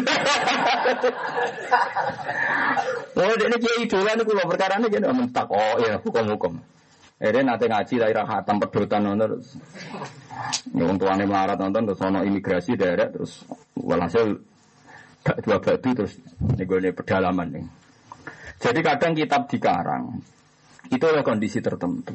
Oh, 3.18 3.34
ini 3.34 3.56
kiai 3.58 3.82
idola 3.82 4.14
niku 4.14 4.30
lho 4.30 4.46
perkara 4.46 4.78
ini 4.78 4.94
kene 4.94 5.10
mentak. 5.10 5.50
Oh 5.50 5.74
iya, 5.82 5.98
hukum-hukum. 5.98 6.54
Eh 7.18 7.34
nanti 7.42 7.66
ngaji 7.66 7.98
daerah 7.98 8.22
hatam 8.22 8.62
pedotan 8.62 9.10
nonton 9.10 9.42
terus. 9.42 9.58
Wong 10.70 11.02
tuane 11.02 11.26
melarat 11.26 11.58
nonton 11.58 11.82
terus 11.90 11.98
ono 11.98 12.22
imigrasi 12.22 12.78
daerah 12.78 13.10
terus 13.10 13.42
walhasil 13.74 14.38
dua 15.42 15.58
batu 15.58 15.90
terus 15.98 16.14
nih 16.54 16.94
pedalaman 16.94 17.58
nih. 17.58 17.64
Jadi 18.58 18.80
kadang 18.82 19.12
kitab 19.14 19.46
dikarang 19.46 20.18
itu 20.90 21.04
oleh 21.04 21.22
kondisi 21.22 21.62
tertentu. 21.62 22.14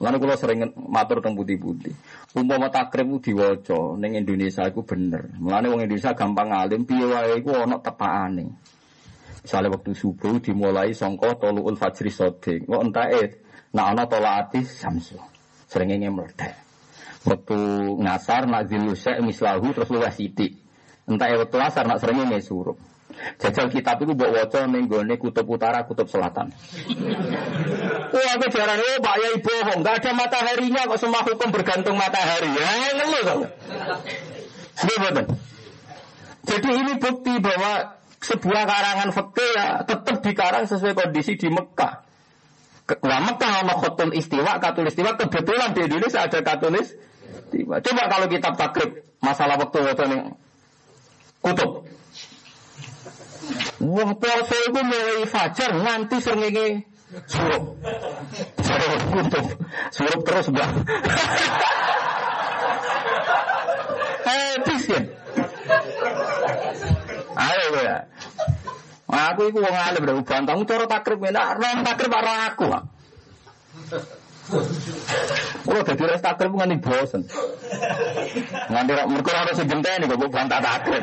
Lalu 0.00 0.16
kalau 0.16 0.36
sering 0.40 0.60
matur 0.88 1.20
tentang 1.20 1.36
putih-putih. 1.36 1.92
Umpama 2.32 2.72
takrib 2.72 3.20
diwaca 3.20 4.00
ning 4.00 4.16
Indonesia 4.16 4.64
itu 4.64 4.80
bener. 4.80 5.28
Mulane 5.36 5.68
wong 5.68 5.84
Indonesia 5.84 6.16
gampang 6.16 6.48
alim 6.56 6.88
piye 6.88 7.04
wae 7.04 7.36
iku 7.36 7.52
ana 7.52 7.76
tepakane. 7.76 8.48
Misalnya 9.44 9.76
waktu 9.76 9.92
subuh 9.92 10.40
dimulai 10.40 10.96
songko 10.96 11.36
toluul 11.36 11.76
fajri 11.76 12.08
sodik. 12.08 12.64
Kok 12.64 12.80
entae 12.80 13.22
nak 13.76 13.86
ana 13.92 14.04
tolaati 14.08 14.64
samsu. 14.64 15.20
Sering 15.68 15.92
meledak. 16.08 16.56
Waktu 17.20 17.58
ngasar 18.00 18.48
nak 18.48 18.72
zilusek 18.72 19.20
mislahu 19.20 19.76
terus 19.76 19.92
luwes 19.92 20.16
sithik. 20.16 20.56
Entah 21.04 21.28
waktu 21.36 21.56
asar 21.60 21.84
nak 21.84 22.00
sering 22.00 22.24
surup. 22.40 22.80
Jajal 23.40 23.68
kitab 23.68 24.00
itu 24.00 24.12
buat 24.16 24.32
waca 24.32 24.64
ning 24.68 24.88
kutub 25.20 25.44
utara, 25.44 25.84
kutub 25.84 26.08
selatan. 26.08 26.52
Wah, 28.10 28.30
aku 28.36 28.46
jarang 28.48 28.80
oh 28.80 28.96
Pak 29.00 29.16
Yai 29.20 29.36
bohong, 29.38 29.78
nggak 29.84 29.94
ada 30.02 30.10
mataharinya 30.16 30.82
kok 30.88 30.98
semua 30.98 31.20
hukum 31.22 31.48
bergantung 31.52 31.96
matahari. 32.00 32.50
Ya, 32.56 32.68
ngeluh 32.96 33.22
kok. 33.22 33.38
Iya 34.80 35.22
Jadi 36.40 36.68
ini 36.72 36.92
bukti 36.96 37.36
bahwa 37.38 38.00
sebuah 38.20 38.62
karangan 38.68 39.10
fakir 39.16 39.50
ya 39.56 39.80
tetap 39.84 40.16
dikarang 40.20 40.64
sesuai 40.68 40.92
kondisi 40.92 41.36
di 41.36 41.48
Mekah. 41.48 42.04
Wah 42.90 43.20
Mekah 43.22 43.50
sama 43.62 43.74
khotul 43.78 44.12
istiwa, 44.16 44.58
katul 44.58 44.88
istiwa 44.88 45.14
kebetulan 45.14 45.72
di 45.76 45.86
Indonesia 45.86 46.24
ada 46.24 46.40
katulis 46.40 46.96
istiwa. 47.48 47.78
Coba 47.80 48.02
kalau 48.08 48.26
kitab 48.28 48.56
takrib 48.56 48.90
masalah 49.20 49.60
waktu 49.60 49.78
waktu 49.84 50.04
ini 50.08 50.18
kutub. 51.44 51.84
Wong 53.80 54.10
poso 54.20 54.56
iku 54.68 54.80
mulai 54.84 55.24
fajar 55.26 55.70
nganti 55.72 56.16
srengenge 56.20 56.66
surup. 57.26 57.80
Surup 58.62 59.02
kutub. 59.10 59.46
Surup 59.90 60.20
terus, 60.22 60.46
Mbak. 60.52 60.70
Habis 64.30 64.84
ya. 64.86 65.00
Ayo 67.34 67.68
ya. 67.82 67.96
Aku 69.10 69.50
iku 69.50 69.58
wong 69.58 69.74
alim 69.74 70.06
lho 70.06 70.22
bantangmu 70.22 70.62
cara 70.62 70.86
takrib 70.86 71.18
enak, 71.18 71.58
ron 71.58 71.82
takrib 71.82 72.10
karo 72.14 72.30
aku. 72.30 72.66
Kalau 75.66 75.82
dadi 75.82 76.04
res 76.06 76.22
takrib 76.22 76.54
nganti 76.54 76.78
bosen. 76.78 77.22
Nganti 78.70 78.92
mergo 79.10 79.30
ora 79.34 79.52
sing 79.58 79.66
genteni 79.66 80.06
kok 80.06 80.30
bantah 80.30 80.62
takrib. 80.62 81.02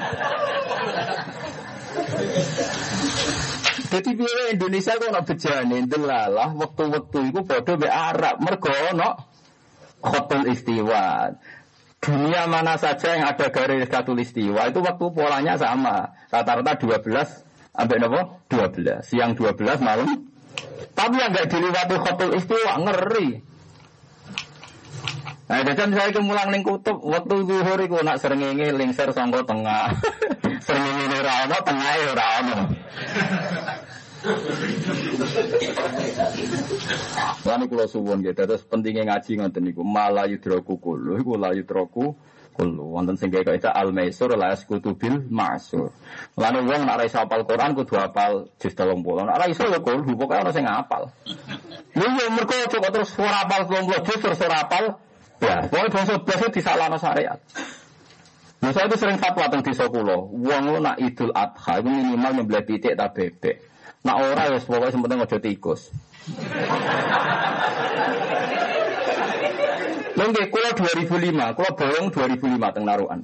Jadi 3.87 4.09
biaya 4.19 4.43
Indonesia 4.51 4.93
kok 4.99 5.11
nak 5.15 5.23
bejane 5.23 5.77
delalah 5.87 6.49
waktu-waktu 6.53 7.19
itu 7.31 7.39
bodoh 7.41 7.75
be 7.79 7.87
Arab 7.87 8.43
mergo 8.43 8.73
no 8.93 9.15
hotel 10.03 10.51
istiwa. 10.51 11.33
Dunia 11.97 12.45
mana 12.45 12.77
saja 12.77 13.17
yang 13.17 13.25
ada 13.33 13.49
garis 13.49 13.89
istiwa 13.89 14.69
itu 14.69 14.79
waktu 14.83 15.05
polanya 15.09 15.57
sama. 15.57 16.13
Rata-rata 16.29 16.77
12 16.77 17.73
sampai 17.73 17.97
nopo 17.97 18.43
12. 18.53 19.01
Siang 19.01 19.33
12 19.33 19.81
malam. 19.81 20.09
Tapi 20.93 21.15
yang 21.17 21.29
nggak 21.33 21.49
dilewati 21.49 21.95
hotel 21.97 22.29
istiwa 22.37 22.73
ngeri. 22.85 23.29
Nah, 25.47 25.63
jadi 25.63 25.79
saya 25.79 26.11
itu 26.11 26.19
mulang 26.19 26.51
ning 26.51 26.59
kutub 26.59 26.99
waktu 26.99 27.47
zuhur 27.47 27.79
iku 27.79 28.03
nak 28.03 28.19
srengenge 28.19 28.67
lingser 28.75 29.15
sangka 29.15 29.47
tengah. 29.47 29.95
srengenge 30.67 31.15
ora 31.23 31.33
ono, 31.47 31.57
tengahe 31.63 32.01
ora 32.11 32.25
ono. 32.43 32.57
Lan 37.57 37.65
kula 37.65 37.89
suwun 37.89 38.21
nggih 38.21 38.37
terus 38.37 38.61
pentingnya 38.69 39.09
ngaji 39.09 39.41
ngoten 39.41 39.65
niku 39.65 39.81
kulo 40.77 41.17
iku 41.17 41.33
kulo 42.53 42.85
wonten 42.93 43.17
sing 43.17 43.33
kaya 43.33 43.57
al 43.73 43.89
maisur 43.89 44.29
la 44.37 44.53
bil 44.93 45.15
ma'sur. 45.25 45.89
Lan 46.37 46.53
wong 46.69 46.81
nek 46.85 47.09
iso 47.09 47.17
hafal 47.25 47.49
Quran 47.49 47.73
kudu 47.73 47.97
hafal 47.97 48.45
juz 48.61 48.73
30. 48.77 49.01
Nek 49.01 49.49
iso 49.49 49.65
ya 49.65 49.81
kulo 49.81 50.05
pokoke 50.05 50.37
ana 50.37 50.53
sing. 50.53 50.69
Lha 50.69 50.85
yo 51.97 52.25
mergo 52.29 52.53
kok 52.53 52.93
terus 52.93 53.09
ora 53.17 53.41
hafal 53.41 53.65
30 53.65 54.05
juz 54.05 54.19
terus 54.21 54.41
ora 54.45 54.61
Ya, 55.37 55.69
pokoknya 55.69 55.93
bangsa 55.93 56.17
blas 56.17 56.41
disalahno 56.49 56.97
syariat. 56.97 57.37
Nah, 58.57 58.73
saya 58.73 58.89
itu 58.89 58.97
sering 58.97 59.21
fatwa 59.21 59.45
tentang 59.45 59.69
desa 59.69 59.85
kulo. 59.85 60.33
Wong 60.33 60.63
lo 60.65 60.81
nak 60.81 60.97
idul 60.97 61.29
adha 61.29 61.77
itu 61.77 61.89
minimal 61.93 62.41
nyembelih 62.41 62.65
pitik 62.65 62.97
tak 62.97 63.13
bebek. 63.13 63.61
Nak 64.01 64.17
ora 64.17 64.49
ya 64.49 64.57
pokoknya 64.57 64.89
sementing 64.89 65.21
ojo 65.21 65.37
tikus. 65.37 65.93
Mungkin 70.17 70.43
kulo 70.49 70.69
2005, 70.73 71.55
kulo 71.55 71.69
bohong 71.77 72.07
2005 72.09 72.73
teng 72.73 72.83
naruhan. 72.89 73.19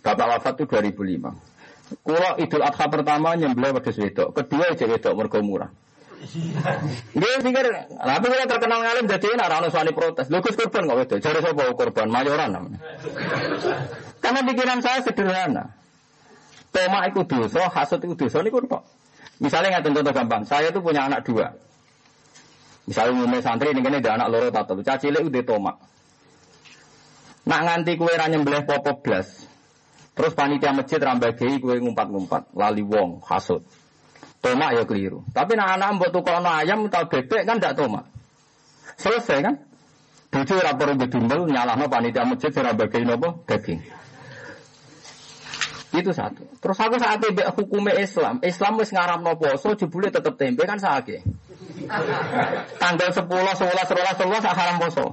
Bapak 0.00 0.26
wafat 0.32 0.54
itu 0.56 0.64
2005. 0.64 2.00
Kulo 2.04 2.30
idul 2.40 2.64
adha 2.64 2.86
pertama 2.88 3.36
nyembelih 3.36 3.76
wedhus 3.76 3.96
wedok, 4.00 4.32
kedua 4.36 4.72
aja 4.72 4.84
wedok 4.88 5.12
mergo 5.16 5.40
murah. 5.44 5.70
Dia 7.14 7.38
pikir, 7.38 7.66
tapi 7.94 8.26
kita 8.26 8.44
terkenal 8.50 8.82
ngalim 8.82 9.06
jadi 9.06 9.38
nak 9.38 9.48
rano 9.54 9.68
suami 9.70 9.92
protes. 9.94 10.26
Lu 10.26 10.42
korban 10.42 10.82
kok 10.90 10.98
itu, 11.06 11.16
cari 11.22 11.38
siapa 11.38 11.62
korban 11.78 12.08
mayoran 12.10 12.48
namanya. 12.50 12.80
Karena 14.18 14.40
pikiran 14.42 14.78
saya 14.82 14.98
sederhana. 15.06 15.64
Toma 16.74 17.06
itu 17.06 17.22
dosa, 17.22 17.70
hasut 17.70 18.02
itu 18.02 18.18
dosa 18.18 18.42
ini 18.42 18.50
kok. 18.50 18.82
Misalnya 19.38 19.78
nggak 19.78 19.84
contoh 19.86 20.12
gampang, 20.12 20.42
saya 20.42 20.74
tuh 20.74 20.82
punya 20.82 21.06
anak 21.06 21.22
dua. 21.22 21.54
Misalnya 22.88 23.12
umumnya 23.20 23.44
santri 23.44 23.76
ini 23.76 23.84
ada 23.84 24.16
anak 24.16 24.28
loro 24.32 24.48
tato, 24.48 24.72
caci 24.80 25.12
udah 25.12 25.44
toma. 25.44 25.76
Nak 27.44 27.60
nganti 27.64 28.00
kue 28.00 28.12
nyembelih 28.16 28.64
popok 28.64 29.04
blas. 29.04 29.28
Terus 30.16 30.32
panitia 30.32 30.72
masjid 30.72 30.96
rambagei 30.96 31.60
kue 31.60 31.76
ngumpat-ngumpat, 31.84 32.56
lali 32.56 32.80
wong, 32.80 33.20
hasut. 33.28 33.60
Tomak 34.40 34.72
ya 34.72 34.82
keliru. 34.88 35.20
Tapi 35.36 35.52
nak 35.52 35.76
anak 35.76 36.00
mbok 36.00 36.10
tukono 36.16 36.48
ayam 36.48 36.88
atau 36.88 37.04
bebek 37.10 37.44
kan 37.44 37.60
tidak 37.60 37.76
tomak. 37.76 38.04
Selesai 38.96 39.38
kan? 39.44 39.54
Bojo 40.28 40.54
ora 40.60 40.72
perlu 40.76 40.94
bedumel 40.96 41.48
nyalahno 41.48 41.88
panitia 41.92 42.24
masjid 42.24 42.52
ora 42.56 42.72
bagi 42.72 43.04
nopo 43.04 43.44
daging. 43.44 43.80
Itu 45.88 46.12
satu. 46.12 46.44
Terus 46.60 46.78
aku 46.78 46.96
saat 47.00 47.20
hukumnya 47.56 47.96
Islam, 47.96 48.40
Islam 48.44 48.72
wis 48.80 48.92
ngaramno 48.92 49.36
poso 49.40 49.72
jebule 49.76 50.12
tetep 50.12 50.36
tempe 50.36 50.68
kan 50.68 50.76
sakit. 50.76 51.47
Tanggal 52.78 53.08
10, 53.10 53.24
11, 53.24 53.58
12, 53.58 54.28
11 54.28 54.58
haram 54.58 54.76
poso. 54.78 55.06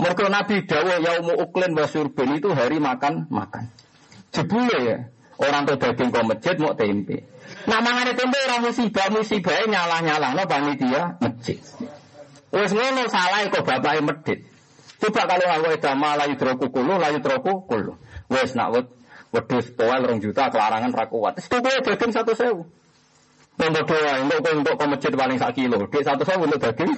Mergo 0.00 0.26
Nabi 0.32 0.64
dawuh 0.64 0.96
yaumu 0.96 1.36
uklin 1.36 1.76
wa 1.76 1.84
itu 1.84 2.48
hari 2.56 2.80
makan 2.80 3.28
makan. 3.28 3.68
Jebule 4.32 4.78
ya, 4.80 4.98
orang 5.36 5.68
tuh 5.68 5.76
daging 5.76 6.08
kok 6.08 6.24
masjid 6.24 6.56
mau 6.56 6.72
tempe. 6.72 7.26
Nah 7.68 7.84
mangane 7.84 8.16
tempe 8.16 8.38
ora 8.46 8.62
musibah 8.62 9.12
musibah 9.12 9.60
nyalah 9.68 10.00
nyalah 10.00 10.30
no 10.32 10.42
panitia 10.48 11.20
masjid. 11.20 11.58
Wes 12.50 12.72
ngono 12.72 13.04
salah 13.12 13.44
kok 13.52 13.66
bapake 13.66 14.00
medit. 14.00 14.40
Coba 15.00 15.24
kalau 15.24 15.48
aku 15.48 15.66
edah 15.80 15.94
malah 15.96 16.28
yudroku 16.28 16.66
kulu, 16.68 17.00
la 17.00 17.08
yudroku 17.12 17.64
kulu. 17.64 17.96
Wes 18.28 18.52
nak 18.56 18.88
wedus 19.32 19.72
poel 19.72 20.00
rong 20.04 20.20
juta 20.20 20.48
kelarangan 20.48 20.92
ra 20.92 21.06
kuat. 21.08 21.40
Wis 21.40 21.48
daging 21.48 22.12
satu 22.12 22.32
sewu. 22.32 22.64
Untuk 23.60 23.84
doa, 23.84 24.12
untuk 24.24 24.40
untuk 24.40 24.74
ke 24.80 24.84
masjid 24.88 25.12
paling 25.12 25.36
sak 25.36 25.52
kilo. 25.52 25.84
Duit 25.84 26.00
satu 26.00 26.24
sewu 26.24 26.48
untuk 26.48 26.60
daging 26.64 26.92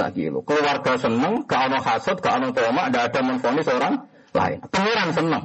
sak 0.00 0.16
kilo. 0.16 0.40
Keluarga 0.48 0.96
seneng, 0.96 1.44
gak 1.44 1.60
ono 1.68 1.78
hasud, 1.84 2.16
gak 2.24 2.40
ono 2.40 2.48
tomak, 2.56 2.88
gak 2.88 3.12
ada 3.12 3.20
menfonis 3.20 3.68
orang 3.68 3.94
lain. 4.32 4.58
Pengiran 4.72 5.08
seneng. 5.12 5.44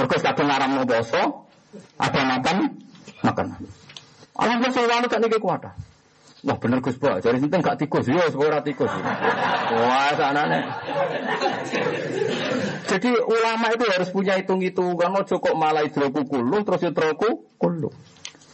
Mereka 0.00 0.16
kadang 0.24 0.46
ngaram 0.48 0.70
mau 0.72 0.84
boso, 0.88 1.22
ada 2.00 2.20
makan, 2.24 2.56
makan. 3.20 3.46
Alhamdulillah 4.40 4.72
saya 4.72 4.88
wanita 4.88 5.16
ini 5.20 5.36
kuat. 5.36 5.62
Wah 6.40 6.56
bener 6.56 6.80
Gus 6.80 6.96
Pak, 6.96 7.20
jadi 7.20 7.36
sinten 7.36 7.60
gak 7.60 7.76
tikus, 7.76 8.08
yo 8.08 8.24
sepura 8.32 8.64
tikus. 8.64 8.88
Wah 8.88 10.16
sana 10.16 10.48
nih. 10.48 10.62
Jadi 12.88 13.12
ulama 13.12 13.68
itu 13.76 13.84
harus 13.84 14.08
punya 14.08 14.40
hitung-hitungan, 14.40 15.12
ojo 15.20 15.36
kok 15.36 15.54
malah 15.54 15.84
hidroku 15.84 16.24
kulu, 16.24 16.64
terus 16.64 16.88
hidroku 16.88 17.44
kulu. 17.60 17.92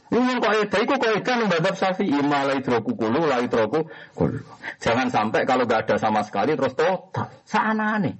Ini 0.07 0.39
ada, 0.39 0.79
itu 0.79 0.95
yang 1.27 1.51
babab 1.51 1.75
syafi'i, 1.75 2.23
malah 2.23 2.55
hidroku 2.55 2.95
kulu, 2.95 3.27
lah 3.27 3.43
hidroku 3.43 3.91
kulu. 4.15 4.39
Jangan 4.79 5.11
sampai 5.11 5.43
kalau 5.43 5.67
gak 5.67 5.91
ada 5.91 5.99
sama 5.99 6.23
sekali, 6.23 6.55
terus 6.55 6.79
total. 6.79 7.27
Sana 7.43 7.99
nih. 7.99 8.15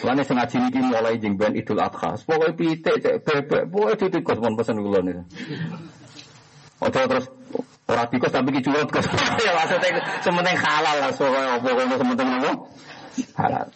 Soalnya 0.00 0.24
sengaja 0.24 0.56
ini 0.56 0.80
mulai 0.80 1.20
jengben 1.20 1.52
idul 1.58 1.80
adha. 1.80 2.16
Pokoknya 2.16 2.56
pitik, 2.56 3.04
cek 3.04 3.16
bebek, 3.20 3.62
pokoknya 3.68 4.08
tikus, 4.08 4.38
mohon 4.40 4.54
pesan 4.56 4.80
gue 4.80 5.00
nih. 5.04 5.16
Ojo 6.78 7.00
terus 7.04 7.26
Ora 7.88 8.04
tikus 8.04 8.28
tapi 8.28 8.52
ki 8.52 8.60
curut 8.60 8.84
kok. 8.92 9.00
ya 9.48 9.52
maksudnya 9.56 10.20
sementing 10.20 10.56
halal 10.60 10.96
lah 11.00 11.10
kono 11.16 11.96
sementing 11.96 12.28
apa? 12.36 12.52
Halal. 13.40 13.66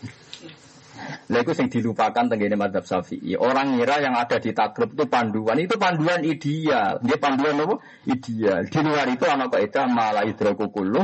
Lah 1.30 1.38
itu 1.40 1.53
yang 1.57 1.68
dilupakan 1.68 2.24
tenggene 2.28 2.57
madzhab 2.59 2.84
Syafi'i. 2.84 3.38
Orang 3.38 3.78
ngira 3.78 4.03
yang 4.03 4.14
ada 4.14 4.36
di 4.38 4.50
takrib 4.55 4.94
itu 4.94 5.05
panduan, 5.07 5.57
itu 5.59 5.74
panduan 5.78 6.20
ideal. 6.22 6.98
Dia 7.03 7.16
panduan 7.18 7.59
apa? 7.62 7.76
Ideal. 8.09 8.66
Di 8.68 8.80
luar 8.82 9.07
itu 9.09 9.24
ana 9.26 9.46
kaidah 9.48 9.86
malah 9.90 10.24
idroku 10.26 10.68
kullu 10.68 11.03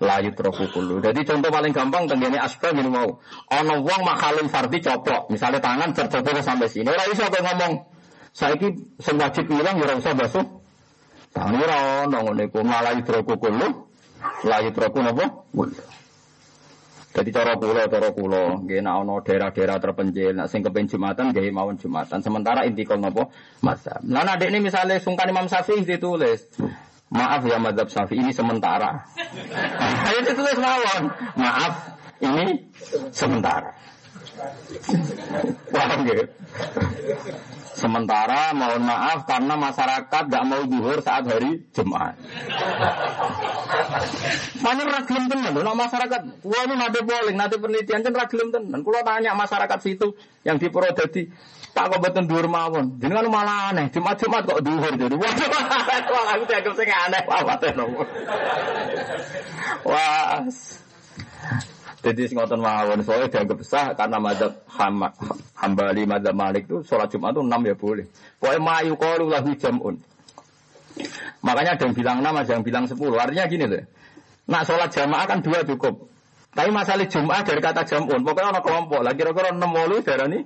la 0.00 0.16
yudroku 0.24 0.72
kullu. 0.72 1.04
Jadi 1.04 1.28
contoh 1.28 1.52
paling 1.52 1.76
gampang 1.76 2.08
tenggene 2.08 2.40
asbab 2.40 2.72
ini 2.72 2.88
mau. 2.88 3.20
Ana 3.52 3.84
wong 3.84 4.00
makhalun 4.00 4.48
fardi 4.48 4.80
coplok, 4.80 5.28
misalnya 5.28 5.60
tangan 5.60 5.92
tercoplok 5.92 6.40
sampai 6.40 6.72
sini. 6.72 6.88
Ora 6.88 7.04
iso 7.12 7.28
ngomong 7.28 7.72
saiki 8.32 8.96
sing 8.96 9.20
wajib 9.20 9.44
ngilang 9.52 9.76
ya 9.76 9.92
usah 9.98 10.14
basuh 10.16 10.46
Tangan 11.30 11.62
ora 11.62 11.78
ono 12.10 12.18
ngene 12.26 12.50
iku 12.50 12.58
malah. 12.66 12.98
Jadi 17.10 17.30
cara 17.34 17.58
kula, 17.58 17.90
cara 17.90 18.08
kula, 18.14 18.62
nggih 18.62 18.86
nek 18.86 18.94
ana 19.02 19.14
daerah-daerah 19.18 19.82
terpencil, 19.82 20.30
nek 20.30 20.46
sing 20.46 20.62
kepen 20.62 20.86
Jumatan 20.86 21.34
nggih 21.34 21.50
mawon 21.50 21.74
Jumatan. 21.74 22.22
Sementara 22.22 22.62
inti 22.62 22.86
kol 22.86 23.02
napa? 23.02 23.26
Mazhab. 23.66 23.98
Lah 24.06 24.22
nek 24.22 24.46
ini 24.46 24.62
misalnya 24.62 25.02
sungkan 25.02 25.26
Imam 25.26 25.50
Syafi'i 25.50 25.82
ditulis, 25.82 26.46
Maaf 27.10 27.42
ya 27.42 27.58
madhab 27.58 27.90
Syafi'i 27.90 28.22
ini 28.22 28.30
sementara. 28.30 29.02
Ayo 30.06 30.18
ditulis 30.22 30.54
mawon. 30.62 31.10
Maaf, 31.34 31.98
ini 32.22 32.70
sementara. 33.10 33.74
Paham 35.74 35.98
gitu? 36.06 36.24
Sementara 37.80 38.52
mohon 38.52 38.84
maaf 38.84 39.24
karena 39.24 39.56
masyarakat 39.56 40.22
gak 40.28 40.44
mau 40.44 40.68
duhur 40.68 41.00
saat 41.00 41.24
hari 41.24 41.64
Jumat. 41.72 42.12
Mana 44.60 44.84
ragilem 44.84 45.32
tenan, 45.32 45.56
nah 45.56 45.72
masyarakat, 45.72 46.20
wah 46.44 46.62
ini 46.68 46.74
nanti 46.76 47.00
polling, 47.00 47.36
nanti 47.40 47.56
penelitian 47.56 48.04
kan 48.04 48.12
ragilem 48.12 48.52
tenan. 48.52 48.84
Kalau 48.84 49.00
tanya 49.00 49.32
masyarakat 49.32 49.78
situ 49.80 50.12
yang 50.44 50.60
di 50.60 50.68
Purwodadi, 50.68 51.32
Pak 51.72 51.84
kok 51.88 52.00
betul 52.04 52.28
duhur 52.28 52.52
mawon, 52.52 53.00
kan 53.00 53.26
malah 53.32 53.72
aneh, 53.72 53.88
Jumat 53.88 54.20
Jumat 54.20 54.44
kok 54.44 54.60
duhur 54.60 54.92
jadi. 55.00 55.16
Wah, 55.16 55.32
wah 56.12 56.24
aku 56.36 56.44
dianggap 56.44 56.74
sing 56.76 56.90
aneh, 56.92 57.22
apa 57.24 57.54
Wah, 59.80 60.44
jadi 62.00 62.32
ngotot 62.32 62.56
mawon 62.56 63.04
soalnya 63.04 63.28
dianggap 63.28 63.60
sah 63.60 63.92
karena 63.92 64.16
madzhab 64.16 64.64
hambali 65.60 66.08
madzhab 66.08 66.32
malik 66.32 66.64
itu 66.64 66.80
sholat 66.80 67.12
jumat 67.12 67.36
itu 67.36 67.44
enam 67.44 67.60
ya 67.60 67.76
boleh. 67.76 68.08
Pokoknya 68.40 68.60
mayu 68.64 68.94
kalu 68.96 69.28
lahu 69.28 69.52
jamun. 69.60 70.00
Makanya 71.44 71.76
ada 71.76 71.84
yang 71.84 71.92
bilang 71.92 72.16
enam, 72.24 72.34
ada 72.40 72.50
yang 72.56 72.64
bilang 72.64 72.84
sepuluh. 72.88 73.20
Artinya 73.20 73.44
gini 73.44 73.68
loh. 73.68 73.84
Nak 74.48 74.62
sholat 74.64 74.88
jamaah 74.96 75.28
kan 75.28 75.44
dua 75.44 75.60
cukup. 75.68 76.08
Tapi 76.56 76.72
masalah 76.72 77.04
jumat 77.04 77.44
dari 77.44 77.60
kata 77.60 77.84
jamun. 77.84 78.24
Pokoknya 78.24 78.48
orang 78.56 78.64
kelompok. 78.64 79.00
Lagi 79.04 79.16
kira-kira 79.20 79.48
enam 79.52 79.70
wolu 79.70 80.00
darah 80.00 80.24
ini 80.32 80.40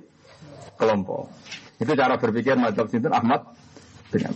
kelompok. 0.75 1.31
Itu 1.79 1.91
cara 1.95 2.19
berpikir 2.19 2.59
madzhab 2.59 2.91
sinten 2.91 3.15
Ahmad 3.15 3.55
bin 4.11 4.27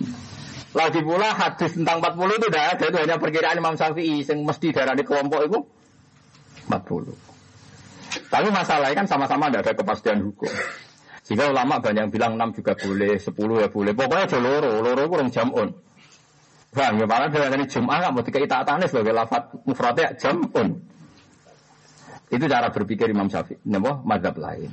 Lagi 0.72 1.02
pula 1.04 1.36
hadis 1.36 1.76
tentang 1.76 1.98
40 2.00 2.30
itu 2.30 2.48
tidak 2.48 2.66
ada, 2.78 2.86
itu 2.94 2.98
hanya 3.02 3.16
perkiraan 3.18 3.58
Imam 3.58 3.74
Syafi'i 3.74 4.22
yang 4.22 4.46
mesti 4.46 4.70
darah 4.70 4.94
di 4.94 5.02
kelompok 5.02 5.42
itu 5.50 5.60
40. 6.68 7.14
Tapi 8.30 8.48
masalahnya 8.50 8.96
kan 8.98 9.08
sama-sama 9.08 9.48
tidak 9.48 9.70
ada 9.70 9.74
kepastian 9.78 10.20
hukum. 10.26 10.50
Sehingga 11.22 11.54
ulama 11.54 11.78
banyak 11.78 12.10
yang 12.10 12.12
bilang 12.12 12.34
6 12.42 12.58
juga 12.58 12.74
boleh, 12.74 13.22
10 13.22 13.62
ya 13.62 13.68
boleh. 13.70 13.92
Pokoknya 13.94 14.26
ada 14.26 14.40
loro, 14.42 14.72
loro 14.82 15.04
kurang 15.06 15.30
jamun. 15.30 15.70
Bang, 16.70 17.02
ya 17.02 17.06
malah 17.10 17.30
dari 17.34 17.66
Jum'ah 17.66 17.98
nggak 18.02 18.14
mau 18.14 18.22
dikai 18.22 18.46
taatane 18.46 18.86
sebagai 18.86 19.14
lafat 19.14 19.54
mufradnya 19.66 20.14
jamun. 20.18 20.78
Itu 22.30 22.46
cara 22.46 22.70
berpikir 22.70 23.10
Imam 23.10 23.26
Syafi'i. 23.30 23.58
Napa? 23.70 24.02
Madhab 24.06 24.38
lain. 24.38 24.70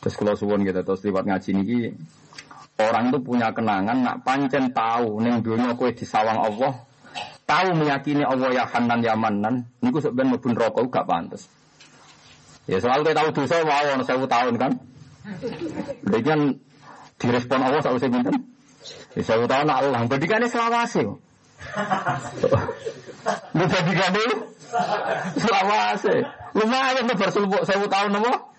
Terus 0.00 0.14
kalau 0.16 0.36
suwon 0.36 0.60
gitu, 0.64 0.80
terus 0.84 1.00
lewat 1.04 1.24
ngaji 1.24 1.50
ini, 1.56 1.92
orang 2.80 3.08
itu 3.08 3.18
punya 3.24 3.48
kenangan, 3.52 3.96
nak 3.96 4.16
pancen 4.24 4.72
tahu, 4.76 5.20
neng 5.24 5.40
dunia 5.40 5.72
kue 5.72 5.96
di 5.96 6.04
sawang 6.04 6.36
Allah, 6.36 6.72
tahu 7.46 7.68
meyakini 7.76 8.22
Allah 8.24 8.50
ya 8.54 8.64
Hanan 8.66 9.02
ya 9.02 9.14
Manan, 9.18 9.68
niku 9.82 9.98
sebenarnya 10.00 10.38
mlebu 10.38 10.48
rokok 10.56 10.88
gak 10.88 11.06
pantas. 11.06 11.46
Ya 12.70 12.78
soal 12.78 13.02
kita 13.02 13.18
tahu 13.18 13.28
dosa 13.34 13.66
wow 13.66 13.84
ono 13.98 14.04
sewu 14.06 14.24
tahun 14.30 14.54
kan. 14.54 14.72
Lha 16.06 16.18
kan 16.22 16.40
direspon 17.18 17.60
Allah 17.62 17.80
sak 17.82 17.98
usih 17.98 18.10
pinten? 18.10 18.46
Ya 19.18 19.22
sewu 19.26 19.50
tahun 19.50 19.66
Allah, 19.66 20.06
bandingane 20.06 20.46
selawase. 20.46 21.02
Lu 23.58 23.64
bandingane 23.66 24.24
selawase. 25.36 26.14
Lumayan 26.54 27.10
tuh 27.10 27.16
bersuluk 27.18 27.62
sewu 27.66 27.86
tahun 27.90 28.14
nopo? 28.14 28.54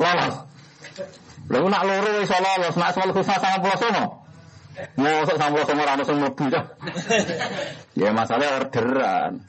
Lolos. 0.00 0.36
Lalu 1.46 1.66
nak 1.70 1.82
loro 1.86 2.10
wis 2.18 2.32
lolos, 2.32 2.74
nak 2.74 2.90
soal 2.96 3.14
khusus 3.14 3.38
99. 3.38 4.25
Sampo 4.76 5.64
sama 5.64 5.82
ora 5.88 5.96
ono 5.96 6.04
sing 6.04 6.16
mlebu 6.20 6.44
Ya 7.96 8.12
masalah 8.12 8.60
orderan. 8.60 9.40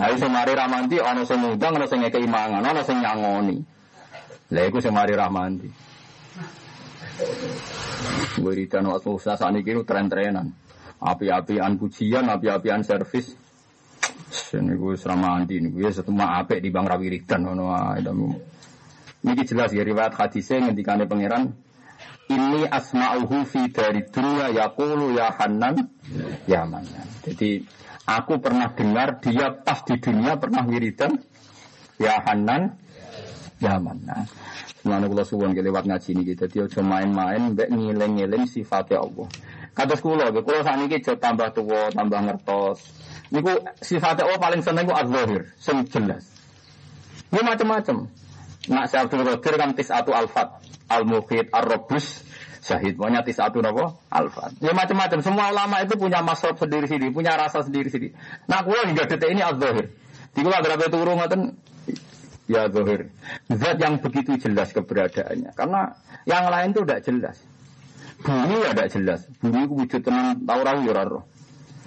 Ayo 0.00 0.14
sing 0.16 0.30
mari 0.32 0.56
ramanti 0.56 0.96
ana 0.96 1.20
sing 1.28 1.36
ngundang 1.44 1.76
ana 1.76 1.86
sing 1.86 2.00
ngekeki 2.00 2.28
mangan, 2.32 2.64
ana 2.64 2.80
sing 2.80 3.04
nyangoni. 3.04 3.60
Lah 4.56 4.64
iku 4.64 4.80
sing 4.80 4.96
mari 4.96 5.12
ramanti. 5.12 5.68
Wiridan 8.40 8.88
waktu 8.88 9.08
usaha 9.12 9.36
saat 9.36 9.52
ini 9.52 9.84
tren-trenan. 9.84 10.48
Api-apian 11.02 11.76
pujian, 11.76 12.24
api-apian 12.32 12.80
servis. 12.86 13.36
Ini 14.52 14.76
gue 14.80 14.96
seramanti, 14.96 15.60
ini 15.60 15.68
gue 15.72 15.92
setuma 15.92 16.40
apik 16.40 16.64
di 16.64 16.72
bang 16.72 16.88
rawiridan. 16.88 17.40
Ini 19.22 19.42
jelas 19.44 19.70
ya 19.76 19.84
riwayat 19.84 20.16
hadisnya 20.16 20.66
ngendikane 20.66 21.04
pangeran 21.04 21.52
ini 22.30 22.68
asma'uhu 22.68 23.42
fi 23.48 23.66
dari 23.72 24.06
dunia 24.06 24.52
yaqulu 24.54 25.16
ya 25.16 25.34
Hanan 25.34 25.90
ya 26.46 26.62
Manan. 26.62 27.06
Jadi 27.26 27.64
aku 28.06 28.38
pernah 28.38 28.70
dengar 28.72 29.18
dia 29.18 29.50
pas 29.50 29.82
di 29.82 29.98
dunia 29.98 30.38
pernah 30.38 30.62
wiridan 30.62 31.18
ya 31.98 32.22
Hanan 32.22 32.78
ya 33.58 33.80
Manan. 33.82 34.28
Semuanya 34.82 35.06
kalau 35.06 35.22
suwon 35.22 35.54
lewat 35.54 35.86
ngaji 35.86 36.10
ini 36.10 36.22
kita 36.34 36.50
dia 36.50 36.66
cuma 36.66 36.98
main-main 36.98 37.54
mbak 37.54 37.70
ngiling-ngiling 37.70 38.50
sifatnya 38.50 38.98
Allah. 38.98 39.30
Kata 39.72 39.94
sekolah, 39.94 40.34
kalau 40.34 40.60
saat 40.66 40.76
ini 40.82 40.90
kita 40.90 41.16
tambah 41.16 41.48
tua, 41.54 41.88
tambah 41.94 42.18
ngertos. 42.18 42.82
Niku 43.30 43.62
sifatnya 43.78 44.26
Allah 44.26 44.42
paling 44.42 44.60
seneng 44.60 44.84
ku 44.84 44.92
az-zahir, 44.92 45.48
sing 45.56 45.86
jelas. 45.86 46.26
Ini 47.30 47.40
macam-macam. 47.46 48.10
Nak 48.68 48.84
saya 48.90 49.06
Abdul 49.06 49.22
Qadir 49.26 49.54
kan 49.58 49.70
tis 49.74 49.90
atu 49.90 50.14
alfat 50.14 50.50
al-mukhid, 51.00 51.48
ar-robus, 51.48 52.24
syahid. 52.60 52.94
Pokoknya 52.96 53.24
satu 53.32 53.64
nopo 53.64 54.00
alfa. 54.12 54.52
Ya 54.60 54.72
macam-macam. 54.76 55.18
Semua 55.24 55.50
ulama 55.50 55.82
itu 55.82 55.96
punya 55.98 56.20
masrob 56.20 56.56
sendiri 56.56 56.86
sendiri, 56.86 57.10
punya 57.10 57.34
rasa 57.34 57.64
sendiri 57.64 57.88
sendiri. 57.88 58.12
Nah, 58.46 58.62
kula 58.62 58.86
hingga 58.86 59.08
detik 59.08 59.28
ini 59.32 59.42
az-zahir. 59.42 59.90
Di 60.32 60.40
kula 60.40 60.64
berapa 60.64 60.88
turun 60.88 61.16
ngoten 61.20 61.40
ya 62.48 62.68
zahir. 62.68 63.12
Zat 63.52 63.76
yang 63.78 64.00
begitu 64.00 64.36
jelas 64.40 64.72
keberadaannya. 64.72 65.52
Karena 65.52 65.96
yang 66.24 66.48
lain 66.48 66.72
itu 66.72 66.80
tidak 66.84 67.00
jelas. 67.04 67.36
Bumi 68.22 68.56
ya 68.62 68.70
tidak 68.72 68.88
jelas. 68.94 69.20
Bumi 69.42 69.66
itu 69.66 69.74
wujud 69.74 70.00
tenang 70.00 70.38
taurah 70.46 70.78
ya 70.80 71.02
roh. 71.04 71.24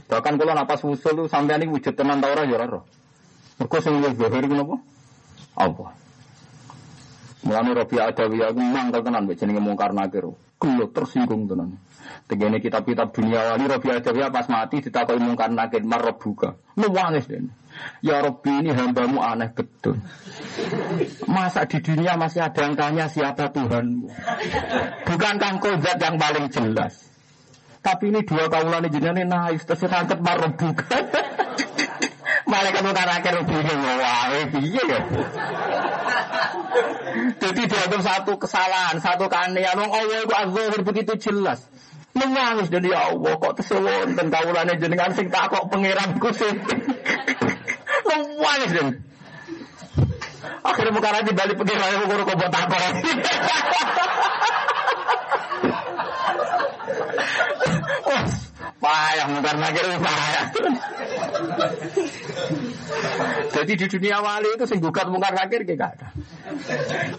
Bahkan 0.06 0.34
kalau 0.38 0.54
napas 0.54 0.86
usul 0.86 1.26
sampai 1.26 1.58
ini 1.64 1.72
wujud 1.72 1.94
tenang 1.96 2.20
taurah 2.22 2.46
ya 2.46 2.60
roh. 2.68 2.84
Mereka 3.58 3.78
sing 3.80 4.04
zahir 4.04 4.44
itu 4.44 4.56
napa? 4.56 4.76
Allah. 5.56 5.90
Mulane 7.46 7.78
Rabi 7.78 8.02
Adawiyah 8.02 8.50
aku 8.50 8.62
mangkel 8.62 9.02
tenan 9.06 9.30
mbek 9.30 9.38
jenenge 9.38 9.62
mungkar 9.62 9.94
nakir. 9.94 10.34
Gelut 10.58 10.92
tersinggung 10.98 11.46
tenan. 11.46 11.78
Tegene 12.26 12.58
kitab-kitab 12.58 13.14
dunia 13.14 13.54
wali 13.54 13.70
Rabi 13.70 13.88
Adawiyah 13.94 14.34
pas 14.34 14.50
mati 14.50 14.82
ditakoki 14.82 15.22
mungkar 15.22 15.54
nakir 15.54 15.86
marrobuka. 15.86 16.58
Nuwangis 16.74 17.30
den. 17.30 17.54
Ya 18.02 18.26
Rabbi 18.26 18.66
ini 18.66 18.74
hambamu 18.74 19.22
aneh 19.22 19.54
betul. 19.54 20.02
Masa 21.30 21.70
di 21.70 21.78
dunia 21.86 22.18
masih 22.18 22.42
ada 22.42 22.66
yang 22.66 22.74
tanya 22.74 23.06
siapa 23.06 23.54
Tuhanmu? 23.54 24.10
Bukankah 25.06 25.52
kau 25.62 25.76
zat 25.86 26.02
yang 26.02 26.18
paling 26.18 26.50
jelas? 26.50 26.98
Tapi 27.86 28.10
ini 28.10 28.26
dua 28.26 28.50
kaulan 28.50 28.90
jenenge 28.90 29.22
naif 29.22 29.70
terus 29.70 29.86
angkat 29.86 30.18
marrobuka. 30.18 30.98
Malaikat 32.50 32.82
mungkar 32.82 33.06
nakir 33.06 33.38
bingung 33.46 33.82
wae 33.86 34.42
piye 34.50 34.84
ya. 34.90 35.00
Jadi 37.40 37.62
dianggap 37.68 38.02
satu 38.02 38.36
kesalahan, 38.40 39.00
satu 39.00 39.26
keanehan. 39.32 39.78
Wong 39.80 39.92
Allah 39.92 40.18
itu 40.24 40.36
azhar 40.36 40.82
begitu 40.84 41.14
jelas. 41.20 41.64
Menangis 42.16 42.72
dan 42.72 42.88
ya 42.88 43.12
Allah 43.12 43.36
kok 43.36 43.60
tesewon 43.60 44.16
dan 44.16 44.32
kaulane 44.32 44.80
jenengan 44.80 45.12
sing 45.12 45.28
takok 45.28 45.68
pangeranku 45.68 46.32
sing. 46.32 46.56
Menangis 48.08 48.72
dan 48.72 48.88
Akhirnya 50.66 50.98
muka 50.98 51.10
lagi 51.14 51.30
balik 51.30 51.62
pengiran 51.62 51.94
yang 51.94 52.10
ukur 52.10 52.26
kok 52.26 52.50
takok. 52.50 52.82
Payah 58.86 59.26
mungkar 59.34 59.58
nakir 59.58 59.82
payah. 59.98 60.46
Jadi 63.56 63.72
di 63.80 63.86
dunia 63.88 64.20
wali 64.20 64.50
itu 64.54 64.66
sing 64.68 64.84
gugat 64.84 65.08
mungkar 65.08 65.32
nakir 65.32 65.64
gak 65.64 65.96
ada. 65.96 66.08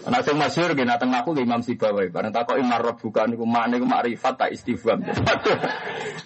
Nah 0.07 0.21
sing 0.21 0.35
masyhur 0.37 0.71
nggih 0.73 0.87
nateng 0.87 1.11
aku 1.11 1.33
nggih 1.33 1.45
Imam 1.45 1.61
Sibawi. 1.65 2.13
Bareng 2.13 2.31
takoki 2.31 2.63
marrab 2.63 2.97
bukan 3.01 3.33
niku 3.33 3.45
makne 3.47 3.81
makrifat 3.81 4.33
tak 4.37 4.49
istifham. 4.53 5.01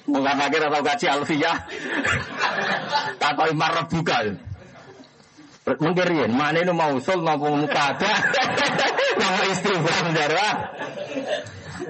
Mungkar 0.09 0.35
nakir 0.35 0.61
atau 0.67 0.81
kaji 0.83 1.05
alfiyah. 1.07 1.57
Takoki 3.17 3.53
marrab 3.55 3.87
bukan. 3.87 4.35
Mungkin 5.61 6.05
riyen, 6.09 6.33
mana 6.33 6.65
itu 6.65 6.73
mausul 6.73 7.21
napa 7.21 7.45
mukada. 7.53 8.11
Nama 9.13 9.43
istifham 9.53 10.05
darah. 10.09 10.55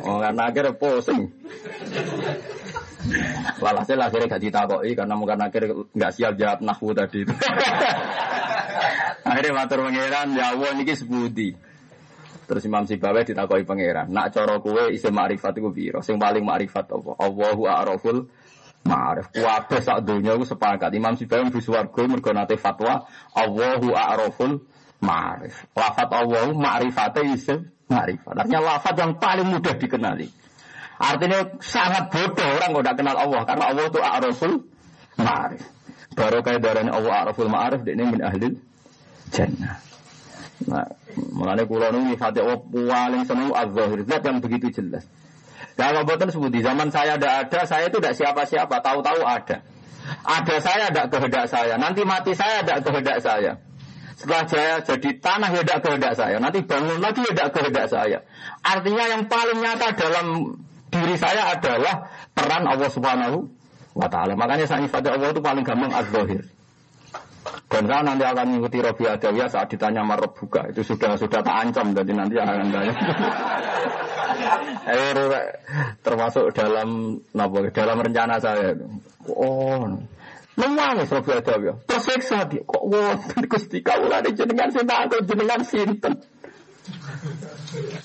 Oh, 0.03 0.19
karena 0.19 0.51
akhirnya 0.51 0.75
pusing. 0.75 1.31
Walhasil 3.63 3.97
akhirnya 3.97 4.37
gak 4.37 4.43
ditakoi 4.43 4.91
karena 4.93 5.13
mungkin 5.17 5.41
akhirnya 5.41 5.73
nggak 5.93 6.11
siap 6.13 6.33
jawab 6.37 6.59
nahwu 6.61 6.93
tadi 6.93 7.25
itu. 7.25 7.33
akhirnya 9.29 9.51
matur 9.53 9.79
pangeran, 9.85 10.27
ya 10.37 10.53
Allah 10.53 10.69
ini 10.77 10.93
sebudi. 10.93 11.49
Terus 12.51 12.67
Imam 12.67 12.83
Sibawi 12.83 13.23
ditakoi 13.23 13.63
pangeran, 13.63 14.11
nak 14.11 14.35
coro 14.35 14.59
kue 14.59 14.91
isi 14.91 15.07
ma'rifat 15.07 15.55
itu 15.55 15.71
biro. 15.71 16.03
Sing 16.03 16.19
paling 16.19 16.43
ma'rifat 16.43 16.83
apa? 16.91 17.11
Allahu 17.15 17.63
a'raful 17.63 18.27
ma'rif. 18.83 19.31
Kuwabe 19.31 19.79
sak 19.79 20.03
dunia 20.03 20.35
itu 20.35 20.51
sepakat. 20.51 20.91
Imam 20.91 21.15
Sibawi 21.15 21.47
mbi 21.47 21.63
swarga 21.63 22.01
mergo 22.11 22.31
nate 22.35 22.59
fatwa 22.59 23.07
Allahu 23.31 23.95
a'raful 23.95 24.67
ma'rif. 24.99 25.55
Lafat 25.71 26.09
Allahu 26.11 26.51
ma'rifate 26.59 27.23
isim 27.31 27.71
ma'rifat. 27.87 28.43
Artinya 28.43 28.75
lafat 28.75 28.99
yang 28.99 29.15
paling 29.15 29.47
mudah 29.47 29.71
dikenali. 29.79 30.40
Artinya 31.01 31.39
sangat 31.65 32.13
bodoh 32.13 32.45
orang 32.45 32.69
kalau 32.77 32.83
tidak 32.85 32.95
kenal 33.01 33.17
Allah 33.17 33.41
karena 33.49 33.63
Allah 33.73 33.85
itu 33.89 33.99
a'raful 33.99 34.55
ma'rif. 35.17 35.63
Baru 36.13 36.37
kayak 36.45 36.61
darahnya 36.61 36.93
Allah 36.93 37.13
a'raful 37.25 37.49
ma'rif 37.49 37.81
ini 37.89 38.03
min 38.05 38.21
ahli 38.21 38.53
jannah. 39.33 39.81
Nah, 40.69 40.85
mulanya 41.33 41.65
kulo 41.65 41.89
ini 41.89 42.13
fatih 42.13 42.45
Allah 42.45 42.61
paling 42.61 43.23
seneng 43.25 43.49
az-zahir 43.49 44.05
zat 44.05 44.21
yang 44.21 44.37
begitu 44.45 44.69
jelas. 44.69 45.09
Kalau 45.73 46.05
buatan 46.05 46.29
sebut 46.29 46.53
di 46.53 46.61
zaman 46.61 46.93
saya 46.93 47.17
ada 47.17 47.41
ada, 47.41 47.65
saya 47.65 47.89
itu 47.89 47.97
tidak 47.97 48.13
siapa-siapa, 48.13 48.75
tahu-tahu 48.85 49.25
ada. 49.25 49.65
Ada 50.21 50.55
saya 50.61 50.85
tidak 50.93 51.07
kehendak 51.09 51.45
saya, 51.49 51.81
nanti 51.81 52.05
mati 52.05 52.37
saya 52.37 52.61
tidak 52.61 52.85
kehendak 52.85 53.17
saya. 53.25 53.57
Setelah 54.13 54.45
saya 54.45 54.73
jadi 54.85 55.09
tanah 55.17 55.49
ya 55.49 55.61
tidak 55.65 55.79
kehendak 55.81 56.13
saya, 56.13 56.37
nanti 56.37 56.61
bangun 56.61 57.01
lagi 57.01 57.25
ya 57.25 57.33
tidak 57.33 57.49
kehendak 57.57 57.87
saya. 57.89 58.19
Artinya 58.61 59.05
yang 59.09 59.23
paling 59.25 59.57
nyata 59.57 59.87
dalam 59.97 60.27
diri 60.91 61.15
saya 61.15 61.55
adalah 61.55 62.11
peran 62.35 62.67
Allah 62.67 62.89
Subhanahu 62.91 63.47
wa 63.95 64.07
taala. 64.11 64.35
Makanya 64.35 64.67
saya 64.67 64.83
ibadah 64.85 65.15
Allah 65.15 65.29
itu 65.31 65.41
paling 65.41 65.63
gampang 65.63 65.91
az-zahir. 65.95 66.43
Dan 67.71 67.87
saya 67.87 68.03
nanti 68.03 68.23
akan 68.27 68.45
mengikuti 68.51 68.77
Robi 68.83 69.03
Adawiyah 69.07 69.47
saat 69.49 69.71
ditanya 69.71 70.03
marab 70.03 70.35
buka. 70.35 70.69
Itu 70.69 70.83
sudah 70.83 71.15
sudah 71.15 71.39
tak 71.41 71.55
ancam, 71.55 71.95
jadi 71.95 72.11
nanti 72.13 72.35
akan 72.37 72.67
tanya. 72.69 72.93
eh, 74.91 75.11
termasuk 76.03 76.51
dalam 76.53 77.17
napa, 77.31 77.71
dalam 77.71 77.97
rencana 78.03 78.37
saya. 78.37 78.75
Oh, 79.31 79.87
Nangis 80.59 81.07
Robi 81.09 81.31
Adawiyah. 81.31 81.75
Tersiksa 81.87 82.43
dia. 82.51 82.61
Kok 82.67 82.83
wonten 82.91 83.43
Gusti 83.47 83.79
kawulane 83.79 84.29
jenengan 84.35 84.69
sing 84.69 84.83
tak 84.83 85.09
jenengan 85.23 85.61
sinten. 85.63 86.13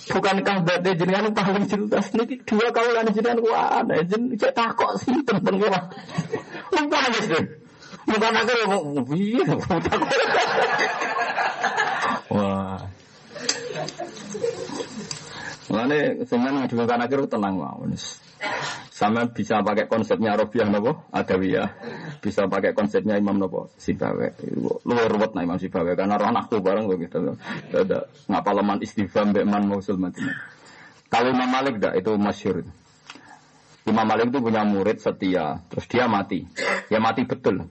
Bukankah 0.06 0.56
berarti 0.62 0.90
jenengan 1.00 1.32
paling 1.32 1.64
jelas 1.64 2.06
niki 2.12 2.36
dua 2.44 2.68
kaulan 2.70 3.08
jenengan 3.10 3.40
kuat, 3.40 3.88
jen 4.06 4.36
cek 4.36 4.52
takok 4.52 5.00
sinten 5.00 5.40
pengira. 5.40 5.80
Nangis 6.76 7.26
deh. 7.26 7.44
Bukan 8.06 8.32
aku 8.38 9.02
piye 9.10 9.42
Wah. 12.30 12.78
Mulane 15.66 16.22
semen 16.26 16.62
ngadukan 16.62 17.00
akhir 17.02 17.20
tenang 17.26 17.58
mawon. 17.58 17.98
Sama 18.92 19.28
bisa 19.28 19.60
pakai 19.60 19.90
konsepnya 19.90 20.38
Robiah 20.38 20.70
nopo 20.70 21.10
Adawiyah. 21.10 21.68
Bisa 22.22 22.46
pakai 22.46 22.72
konsepnya 22.72 23.18
Imam 23.18 23.36
nopo 23.36 23.74
Sibawe. 23.74 24.38
Luar 24.86 25.10
ruwet 25.10 25.34
nah 25.34 25.42
Imam 25.42 25.58
Sibawe 25.58 25.92
karena 25.98 26.14
roh 26.16 26.30
aku 26.30 26.62
bareng 26.62 26.86
begitu. 26.86 27.34
Ada 27.74 28.06
ngapa 28.30 28.50
leman 28.56 28.78
istifham 28.80 29.34
be 29.34 29.42
man 29.42 29.66
mausul 29.66 29.98
Madinah. 29.98 30.38
Kalau 31.10 31.28
Imam 31.34 31.50
Malik 31.50 31.82
dah 31.82 31.92
itu 31.98 32.14
masyhur. 32.14 32.62
Imam 33.86 34.06
Malik 34.06 34.34
itu 34.34 34.42
punya 34.42 34.66
murid 34.66 34.98
setia, 34.98 35.62
terus 35.70 35.86
dia 35.86 36.10
mati. 36.10 36.42
Ya 36.90 36.98
mati 36.98 37.22
betul 37.22 37.70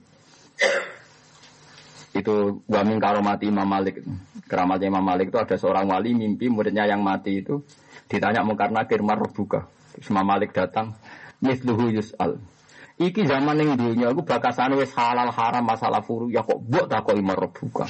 itu 2.16 2.64
wamin 2.66 2.96
karomati 2.96 3.48
Imam 3.52 3.68
Malik. 3.68 4.00
Keramatnya 4.46 4.88
Imam 4.88 5.04
Malik 5.04 5.34
itu 5.34 5.38
ada 5.42 5.56
seorang 5.58 5.90
wali 5.90 6.14
mimpi 6.14 6.46
muridnya 6.48 6.86
yang 6.86 7.02
mati 7.02 7.42
itu 7.42 7.60
ditanya 8.06 8.46
mungkar 8.46 8.70
nakir 8.70 9.02
marbuka 9.02 9.66
terus 9.94 10.06
Imam 10.10 10.26
Malik 10.26 10.54
datang 10.54 10.94
misluhu 11.42 11.90
yus'al 11.90 12.38
Iki 12.96 13.28
zaman 13.28 13.60
yang 13.60 13.76
dunia 13.76 14.08
aku 14.08 14.24
bakasan 14.24 14.72
wes 14.80 14.88
halal 14.96 15.28
haram 15.28 15.68
masalah 15.68 16.00
furu 16.00 16.32
ya 16.32 16.40
kok 16.40 16.56
buat 16.64 16.88
tak 16.88 17.04
kau 17.04 17.12
marbuka. 17.20 17.84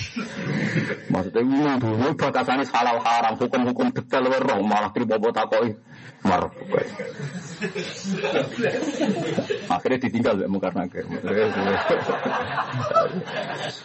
Maksudnya 1.15 1.47
ini 1.47 1.79
dunia 1.79 2.11
bakasan 2.19 2.67
halal 2.67 2.99
haram 2.99 3.39
hukum-hukum 3.39 3.95
detail 3.95 4.27
roh 4.27 4.59
malah 4.67 4.91
tak 4.91 5.47
kau 5.47 5.63
marbuka. 6.27 6.83
Akhirnya 9.71 9.99
ditinggal 10.11 10.43
ya 10.43 10.51
mungkar 10.51 10.75
nakir. 10.75 11.07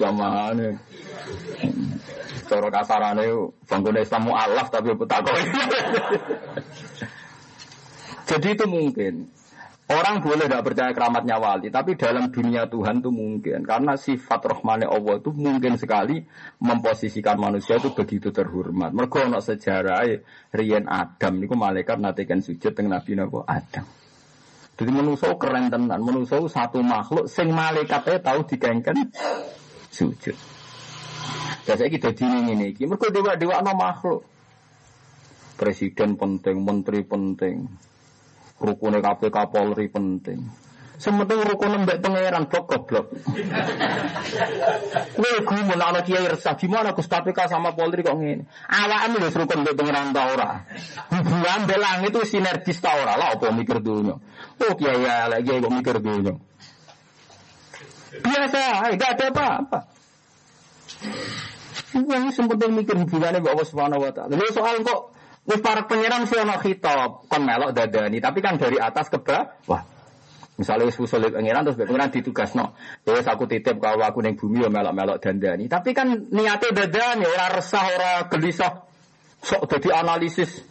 Sama 0.01 0.49
ane. 0.49 0.81
Cara 2.49 2.67
kasarane 2.73 3.29
bangun 3.69 4.01
Islam 4.01 4.25
mu'alaf 4.25 4.73
tapi 4.73 4.89
petakoi. 4.97 5.37
Jadi 8.33 8.47
itu 8.57 8.65
mungkin. 8.65 9.29
Orang 9.89 10.23
boleh 10.23 10.47
tidak 10.47 10.63
percaya 10.71 10.91
keramatnya 10.95 11.35
wali, 11.35 11.67
tapi 11.67 11.99
dalam 11.99 12.31
dunia 12.31 12.63
Tuhan 12.69 13.03
itu 13.03 13.11
mungkin. 13.11 13.65
Karena 13.67 13.99
sifat 13.99 14.39
rohmane 14.47 14.87
Allah 14.87 15.19
itu 15.19 15.35
mungkin 15.35 15.75
sekali 15.75 16.23
memposisikan 16.63 17.35
manusia 17.35 17.75
itu 17.75 17.91
begitu 17.91 18.31
terhormat. 18.31 18.95
Mereka 18.95 19.27
ada 19.27 19.43
sejarah 19.43 20.07
Rian 20.55 20.87
Adam, 20.87 21.33
itu 21.43 21.55
malaikat 21.59 21.99
natikan 21.99 22.39
sujud 22.39 22.71
dengan 22.71 23.03
Nabi 23.03 23.19
Nabi 23.19 23.43
Adam. 23.43 23.85
Jadi 24.79 24.91
manusia 24.95 25.35
keren 25.35 25.67
tenan, 25.67 25.99
manusia 25.99 26.39
satu 26.39 26.79
makhluk, 26.79 27.27
sing 27.27 27.51
malaikatnya 27.51 28.23
tahu 28.23 28.47
dikengken 28.47 29.11
sujud. 29.91 30.33
Biasanya 31.67 31.91
kita 31.91 32.09
dini 32.15 32.55
ini, 32.55 32.67
mereka 32.87 33.11
dewa-dewa 33.11 33.59
makhluk. 33.75 34.23
Presiden 35.59 36.17
penting, 36.17 36.57
menteri 36.65 37.05
penting, 37.05 37.69
Rukunnya 38.61 39.01
KPK 39.01 39.37
Polri 39.49 39.89
penting. 39.89 40.39
Sementing 41.01 41.41
rukun 41.41 41.81
mbak 41.81 41.97
pangeran 41.97 42.45
blok 42.45 42.69
goblok. 42.69 43.09
Kowe 45.17 45.37
gumun 45.49 45.81
ana 45.81 46.05
kiai 46.05 46.29
resah 46.29 46.53
gimana 46.53 46.93
Gus 46.93 47.09
KPK 47.09 47.49
sama 47.49 47.73
Polri 47.73 48.05
kok 48.05 48.13
ngene. 48.21 48.45
Awakmu 48.69 49.17
wis 49.25 49.33
rukun 49.33 49.65
mbak 49.65 49.73
pangeran 49.73 50.13
ta 50.13 50.29
ora. 50.29 50.61
Hubungan 51.09 51.65
belang 51.65 52.05
itu 52.05 52.21
sinergis 52.21 52.77
ta 52.77 52.93
ora 52.93 53.17
lah 53.17 53.33
apa 53.33 53.49
mikir 53.49 53.81
dulu. 53.81 54.13
Oh 54.61 54.73
kiai 54.77 55.01
ya 55.01 55.25
lagi 55.25 55.49
kok 55.49 55.73
mikir 55.73 55.97
dulu. 55.97 56.37
Biasa, 58.21 58.93
enggak 58.93 59.11
ada 59.17 59.25
apa-apa. 59.33 59.79
Sing 62.29 62.45
penting 62.45 62.71
mikir 62.77 62.93
hubungannya 62.93 63.41
Allah 63.41 63.65
Subhanahu 63.65 64.05
wa 64.05 64.11
taala. 64.13 64.37
Lha 64.37 64.53
soal 64.53 64.85
kok 64.85 65.17
wis 65.45 65.59
para 65.61 65.89
pangeran 65.89 66.29
sih 66.29 66.37
ana 66.37 66.61
khitab 66.61 67.25
kon 67.25 67.41
melok 67.41 67.73
dadani, 67.73 68.21
tapi 68.21 68.39
kan 68.39 68.61
dari 68.61 68.77
atas 68.77 69.09
ke 69.09 69.17
bawah. 69.17 69.81
Misalnya 70.61 70.93
wis 70.93 70.97
usul 71.01 71.25
pangeran 71.33 71.65
terus 71.65 71.77
pangeran 71.81 72.13
ditugasno. 72.13 72.77
Ya 73.01 73.17
wis 73.17 73.25
aku 73.25 73.49
titip 73.49 73.81
kalau 73.81 74.05
aku 74.05 74.21
ning 74.21 74.37
bumi 74.37 74.61
ya 74.61 74.69
melok-melok 74.69 75.17
dandani. 75.17 75.65
Tapi 75.65 75.89
kan 75.97 76.29
niate 76.29 76.69
dadani 76.69 77.25
ora 77.25 77.47
resah 77.49 77.85
ora 77.89 78.11
gelisah. 78.29 78.85
Sok 79.41 79.65
dadi 79.65 79.89
analisis. 79.89 80.61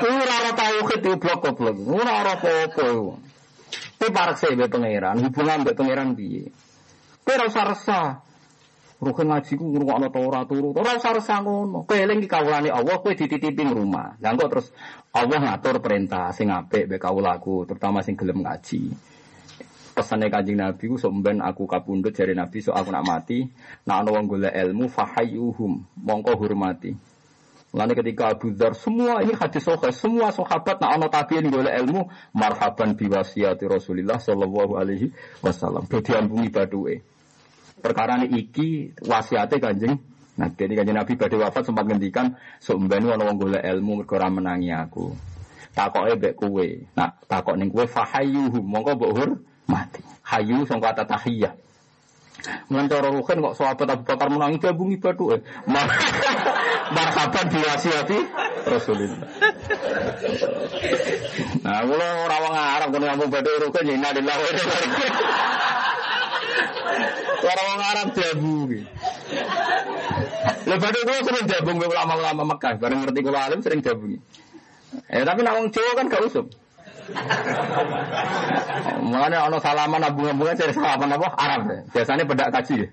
Ora 0.00 0.34
ora 0.40 0.52
tauhid 0.56 1.00
itu 1.04 1.20
blok-blok. 1.20 1.76
Ora 1.84 2.12
ora 2.24 2.34
apa-apa. 2.40 2.88
Tapi 3.96 4.12
parak 4.12 4.36
sih 4.40 4.56
pangeran, 4.56 5.20
hubungan 5.20 5.64
mbek 5.64 5.76
pangeran 5.76 6.16
piye? 6.16 6.48
Kowe 7.24 7.36
ora 7.36 7.48
resah. 7.76 8.24
Rukun 8.96 9.28
ngaji 9.28 9.60
ku 9.60 9.64
ngrungokno 9.68 10.08
ta 10.08 10.20
ora 10.24 10.40
turu. 10.48 10.72
Ora 10.72 10.96
usah 10.96 11.12
resah 11.12 11.44
ngono. 11.44 11.84
Kowe 11.84 12.00
eling 12.00 12.24
ki 12.24 12.28
kawulane 12.32 12.72
Allah 12.72 12.96
kowe 12.96 13.12
dititipi 13.12 13.68
rumah. 13.68 14.16
Lah 14.24 14.32
kok 14.32 14.48
terus 14.48 14.72
Allah 15.12 15.36
ngatur 15.36 15.84
perintah 15.84 16.32
sing 16.32 16.48
apik 16.48 16.88
mbek 16.88 17.04
kawulaku, 17.04 17.68
terutama 17.68 18.00
sing 18.00 18.16
gelem 18.16 18.40
ngaji. 18.40 18.96
Pesane 19.92 20.32
Kanjeng 20.32 20.60
Nabi 20.60 20.92
ku 20.92 20.96
sok 20.96 21.12
ben 21.20 21.44
aku 21.44 21.68
kapundhut 21.68 22.12
jare 22.16 22.32
Nabi 22.32 22.60
sok 22.64 22.72
aku 22.72 22.88
nak 22.88 23.04
mati, 23.04 23.44
nak 23.84 24.04
ana 24.04 24.12
wong 24.12 24.28
golek 24.28 24.52
ilmu 24.52 24.88
fahayyuhum, 24.88 25.72
mongko 26.00 26.32
hormati. 26.36 26.92
Lalu 27.76 27.92
ketika 28.00 28.32
Abu 28.32 28.56
Dhar, 28.56 28.72
semua 28.72 29.20
ini 29.20 29.36
hadis 29.36 29.60
soheh, 29.60 29.92
semua 29.92 30.32
sahabat 30.32 30.80
nak 30.80 30.90
ana 30.96 31.08
tabiin 31.12 31.48
golek 31.52 31.76
ilmu, 31.84 32.08
marhaban 32.32 32.96
biwasiyati 32.96 33.68
Rasulillah 33.68 34.20
sallallahu 34.20 34.76
alaihi 34.76 35.12
wasallam. 35.44 35.84
Dadi 35.88 36.12
ambungi 36.16 36.48
baduke 36.48 37.15
perkara 37.80 38.20
ini 38.22 38.46
iki 38.46 38.96
wasiatnya 39.04 39.58
kanjeng 39.60 39.96
Nah, 40.36 40.52
jadi 40.52 40.76
kanjeng 40.76 41.00
Nabi 41.00 41.16
pada 41.16 41.48
wafat 41.48 41.64
sempat 41.64 41.88
ngendikan, 41.88 42.36
seumbani 42.60 43.08
ana 43.08 43.24
wong 43.24 43.40
golek 43.40 43.64
ilmu 43.64 44.04
mergo 44.04 44.20
menangi 44.20 44.68
aku. 44.68 45.16
Takoke 45.72 46.12
mbek 46.12 46.36
kowe. 46.36 46.66
Nah, 46.92 47.08
takok 47.24 47.56
ning 47.56 47.72
kowe 47.72 47.88
fahayyuhum, 47.88 48.60
mongko 48.60 49.00
mbok 49.00 49.12
mati. 49.64 50.04
Hayu 50.28 50.68
sing 50.68 50.76
kata 50.80 51.08
tahiyah. 51.08 51.56
Mun 52.68 52.86
cara 52.86 53.08
ruhin 53.10 53.42
kok 53.42 53.56
sahabat 53.56 53.88
Abu 53.90 54.02
Bakar 54.06 54.28
menangi 54.28 54.60
gabungi 54.60 55.00
batu 55.00 55.34
eh. 55.34 55.40
Marhaban 56.94 57.46
diwasiati 57.50 58.18
Rasulullah. 58.68 59.26
Nah, 61.64 61.80
kula 61.82 62.08
ora 62.28 62.36
wong 62.44 62.54
Arab 62.54 62.88
kono 62.94 63.04
ngomong 63.08 63.30
batu 63.32 63.50
ruhin 63.56 63.88
ya 63.88 63.94
innalillahi 63.98 64.42
wa 64.46 64.52
Suara 67.36 67.60
orang 67.62 67.82
Arab 67.82 68.08
jabungi. 68.16 68.80
Lepas 70.66 70.92
itu 70.94 71.14
sering 71.22 71.46
jabung 71.46 71.76
dengan 71.78 71.92
ulama-ulama 71.94 72.42
Mekah. 72.56 72.74
Bareng 72.80 73.00
ngerti 73.06 73.20
kalau 73.22 73.40
alim 73.40 73.60
sering 73.62 73.80
jabungi. 73.82 74.18
Eh 75.10 75.22
tapi 75.22 75.40
orang 75.44 75.68
Jawa 75.70 75.92
kan 75.98 76.06
gak 76.10 76.22
usum. 76.26 76.46
Mulanya 79.06 79.46
ono 79.46 79.62
salaman 79.62 80.02
abung-abungan 80.02 80.58
saya 80.58 80.74
salaman 80.74 81.14
apa 81.14 81.28
Arab. 81.38 81.60
Biasanya 81.94 82.24
bedak 82.26 82.50
kaji. 82.50 82.90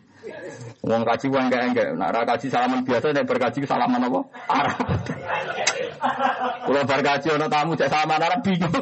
Wong 0.84 1.02
kaji 1.08 1.26
wong 1.32 1.48
enggak 1.50 1.64
enggak. 1.72 1.88
Nak 1.98 2.28
kaji 2.28 2.48
salaman 2.52 2.84
biasa 2.86 3.16
dan 3.16 3.26
berkaji 3.26 3.60
salaman 3.66 4.06
apa 4.06 4.20
Arab. 4.52 4.78
Kalau 6.68 6.84
berkaji 6.86 7.28
ono 7.34 7.46
tamu 7.50 7.74
cek 7.74 7.90
salaman 7.90 8.22
Arab 8.22 8.40
bingung. 8.46 8.74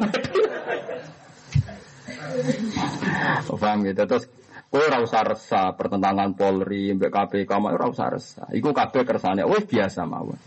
Paham 3.62 3.78
gitu. 3.86 4.04
Terus 4.04 4.26
Kowe 4.72 4.80
ora 4.88 5.04
usah 5.04 5.28
resah 5.28 5.76
pertentangan 5.76 6.32
Polri 6.32 6.96
mbek 6.96 7.12
KPK 7.12 7.52
ora 7.60 7.92
usah 7.92 8.08
resah. 8.08 8.48
Iku 8.56 8.72
kabeh 8.72 9.04
kersane 9.04 9.44
wis 9.44 9.68
biasa 9.68 10.08
mawon. 10.08 10.40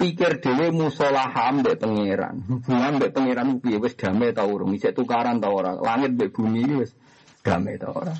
Pikir 0.00 0.40
dhewe 0.40 0.72
musolaha 0.72 1.52
mbek 1.52 1.76
pangeran. 1.76 2.40
Hubungan 2.48 2.96
mbek 2.96 3.12
pangeran 3.12 3.60
piye 3.60 3.76
wis 3.76 3.92
damai 3.92 4.32
ta 4.32 4.48
urung? 4.48 4.72
Isih 4.72 4.96
tukaran 4.96 5.36
ta 5.36 5.52
ora? 5.52 5.76
Langit 5.76 6.16
mbek 6.16 6.32
bumi 6.32 6.80
wis 6.80 6.96
damai 7.44 7.76
ta 7.76 7.92
ora? 7.92 8.16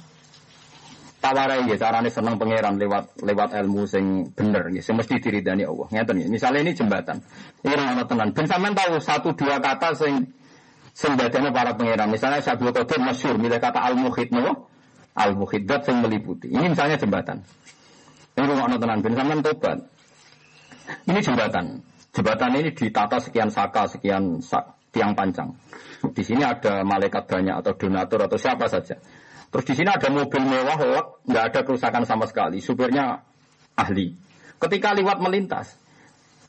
Tawarai 1.16 1.64
ya 1.64 1.80
carane 1.80 2.12
seneng 2.12 2.36
pangeran 2.36 2.76
lewat 2.76 3.16
lewat 3.24 3.56
ilmu 3.56 3.88
sing 3.88 4.36
bener 4.36 4.68
ya 4.68 4.84
sing 4.84 5.00
mesti 5.00 5.16
diridani 5.16 5.64
Allah. 5.64 5.88
Ngeten 5.96 6.16
ya. 6.20 6.26
Misalnya 6.28 6.60
ini 6.60 6.76
jembatan. 6.76 7.24
Ini 7.64 7.72
ora 7.72 8.04
tenan. 8.04 8.36
Ben 8.36 8.44
sampean 8.44 8.76
tahu 8.76 9.00
satu 9.00 9.32
dua 9.32 9.64
kata 9.64 9.96
sing 9.96 10.28
sing 10.92 11.16
para 11.16 11.72
pangeran. 11.72 12.12
Misalnya 12.12 12.44
Syabul 12.44 12.76
Qadir 12.76 13.00
masyhur 13.00 13.40
milih 13.40 13.56
kata 13.56 13.80
al-mukhid 13.80 14.28
napa? 14.28 14.75
Al 15.16 15.32
muhiddat 15.32 15.88
yang 15.88 16.04
meliputi. 16.04 16.52
Ini 16.52 16.68
misalnya 16.68 17.00
jembatan. 17.00 17.40
Ini 18.36 18.44
rumah 18.44 18.68
tenan 18.76 19.00
bin 19.00 19.16
sampean 19.16 19.40
tobat. 19.40 19.78
Ini 21.08 21.20
jembatan. 21.24 21.80
Jembatan 22.12 22.50
ini 22.60 22.70
ditata 22.72 23.16
sekian 23.20 23.48
saka, 23.48 23.88
sekian 23.88 24.44
sak, 24.44 24.76
tiang 24.92 25.16
panjang. 25.16 25.56
Di 26.12 26.20
sini 26.20 26.44
ada 26.44 26.84
malaikat 26.84 27.28
banyak 27.28 27.64
atau 27.64 27.72
donatur 27.76 28.28
atau 28.28 28.36
siapa 28.36 28.68
saja. 28.68 28.96
Terus 29.48 29.64
di 29.64 29.74
sini 29.76 29.88
ada 29.88 30.08
mobil 30.12 30.42
mewah, 30.44 30.76
lek, 30.80 31.06
nggak 31.28 31.44
ada 31.52 31.60
kerusakan 31.64 32.04
sama 32.04 32.28
sekali. 32.28 32.60
Supirnya 32.60 33.24
ahli. 33.76 34.12
Ketika 34.56 34.96
lewat 34.96 35.20
melintas, 35.20 35.76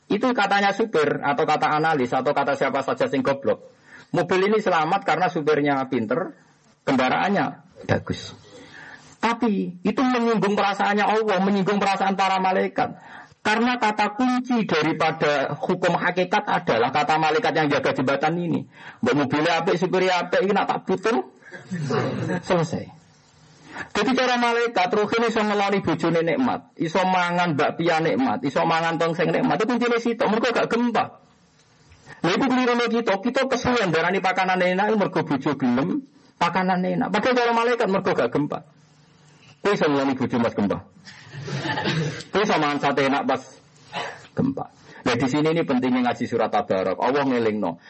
itu 0.08 0.24
katanya 0.32 0.72
supir 0.72 1.20
atau 1.20 1.44
kata 1.44 1.68
analis 1.68 2.08
atau 2.12 2.32
kata 2.32 2.56
siapa 2.56 2.80
saja 2.80 3.08
sing 3.08 3.20
goblok. 3.20 3.68
Mobil 4.12 4.48
ini 4.48 4.60
selamat 4.60 5.04
karena 5.04 5.28
supirnya 5.28 5.84
pinter, 5.84 6.32
kendaraannya 6.88 7.46
bagus. 7.84 8.32
Tapi 9.18 9.82
itu 9.82 10.00
menyinggung 10.02 10.54
perasaannya 10.54 11.02
Allah, 11.02 11.36
menyinggung 11.42 11.82
perasaan 11.82 12.14
para 12.14 12.38
malaikat. 12.38 12.94
Karena 13.42 13.80
kata 13.80 14.14
kunci 14.14 14.66
daripada 14.66 15.56
hukum 15.58 15.94
hakikat 15.96 16.44
adalah 16.46 16.90
kata 16.94 17.16
malaikat 17.16 17.52
yang 17.54 17.66
jaga 17.70 17.90
jembatan 17.96 18.34
ini. 18.38 18.60
Mbak 19.02 19.14
mobilnya 19.14 19.62
apa, 19.62 19.74
supirnya 19.74 20.26
apa, 20.26 20.42
ini 20.42 20.52
tak 20.54 20.84
butuh. 20.86 21.18
Selesai. 22.44 22.98
Jadi 23.94 24.10
cara 24.18 24.34
malaikat 24.42 24.90
roh 24.90 25.06
ini 25.06 25.30
iso 25.30 25.40
ngeloni 25.42 25.78
bojone 25.86 26.20
nikmat, 26.26 26.60
iso 26.82 26.98
mangan 27.06 27.54
bakpia 27.54 28.02
nikmat, 28.02 28.42
iso 28.42 28.66
mangan 28.66 28.98
tongseng 28.98 29.30
nikmat. 29.30 29.54
Itu 29.62 29.64
kuncine 29.70 29.98
situ, 30.02 30.24
mereka 30.26 30.50
gak 30.50 30.68
gempa. 30.74 31.04
Nah 32.18 32.30
itu 32.34 32.44
keliru 32.50 32.74
kita, 32.90 33.14
kita 33.22 33.46
kesuwen 33.46 33.94
darani 33.94 34.18
pakanan 34.18 34.58
enak, 34.58 34.98
mergo 34.98 35.22
bojo 35.22 35.54
gelem, 35.54 36.02
pakanan 36.42 36.82
enak. 36.82 37.08
Padahal 37.14 37.34
cara 37.38 37.52
malaikat 37.54 37.86
mergo 37.86 38.10
gak 38.18 38.30
gempa. 38.34 38.66
Kowe 39.62 39.74
iso 39.74 39.86
ngelani 39.90 40.14
bojo 40.14 40.36
Mas 40.38 40.54
Gempa. 40.54 40.78
Kowe 42.32 42.44
sama 42.46 42.78
sate 42.78 43.08
enak 43.08 43.24
pas 43.26 43.42
gempa. 44.36 44.64
Nah 45.04 45.14
di 45.16 45.26
sini 45.26 45.48
ini 45.54 45.62
pentingnya 45.64 46.04
ngaji 46.04 46.24
surat 46.28 46.52
Tabarak. 46.52 46.98
Allah 47.00 47.24
ngelingno. 47.24 47.80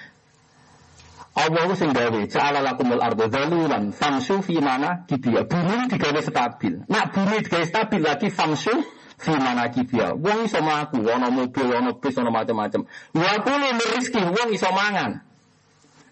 Allah 1.38 1.70
sing 1.78 1.94
gawe 1.94 2.20
ja'ala 2.26 2.58
lakumul 2.66 2.98
ardo 2.98 3.30
zalulan 3.30 3.94
famsu 3.94 4.42
fi 4.42 4.58
mana 4.58 5.06
kibiya. 5.06 5.46
Bumi 5.46 5.86
digawe 5.86 6.20
stabil. 6.22 6.82
Nak 6.90 7.14
bumi 7.14 7.36
digawe 7.46 7.62
stabil 7.62 8.02
lagi 8.02 8.28
famsu 8.30 8.74
fi 9.18 9.32
mana 9.38 9.70
kibiya. 9.70 10.18
Wong 10.18 10.50
iso 10.50 10.58
mlaku, 10.58 11.02
ana 11.06 11.30
mobil, 11.30 11.68
ana 11.70 11.94
bis, 11.94 12.18
ana 12.18 12.30
macam-macam. 12.34 12.90
Wa 13.14 13.34
kulo 13.42 13.68
rezeki 13.70 14.20
wong 14.34 14.50
iso 14.50 14.70
mangan. 14.74 15.22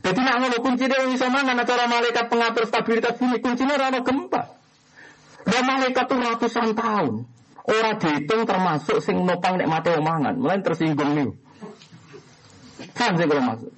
Jadi 0.07 0.21
nak 0.23 0.37
ngono 0.39 0.57
kuncine 0.63 0.95
wong 0.95 1.11
iso 1.19 1.27
mangan 1.27 1.59
cara 1.67 1.91
malaikat 1.91 2.27
pengatur 2.31 2.65
stabilitas 2.71 3.19
bumi 3.19 3.43
kuncine 3.43 3.75
ora 3.75 3.91
gempa. 3.91 4.43
Dan 5.47 5.63
malaikat 5.63 6.05
itu 6.11 6.17
ratusan 6.19 6.75
tahun. 6.75 7.15
Orang 7.67 7.95
dihitung 7.99 8.43
termasuk 8.47 8.99
sing 9.03 9.23
nopang 9.23 9.59
nek 9.59 9.71
mati 9.71 9.91
omangan. 9.95 10.35
Mulai 10.39 10.63
tersinggung 10.63 11.15
nih. 11.15 11.31
Kan 12.95 13.19
sih 13.19 13.27
kalau 13.27 13.43
masuk. 13.43 13.71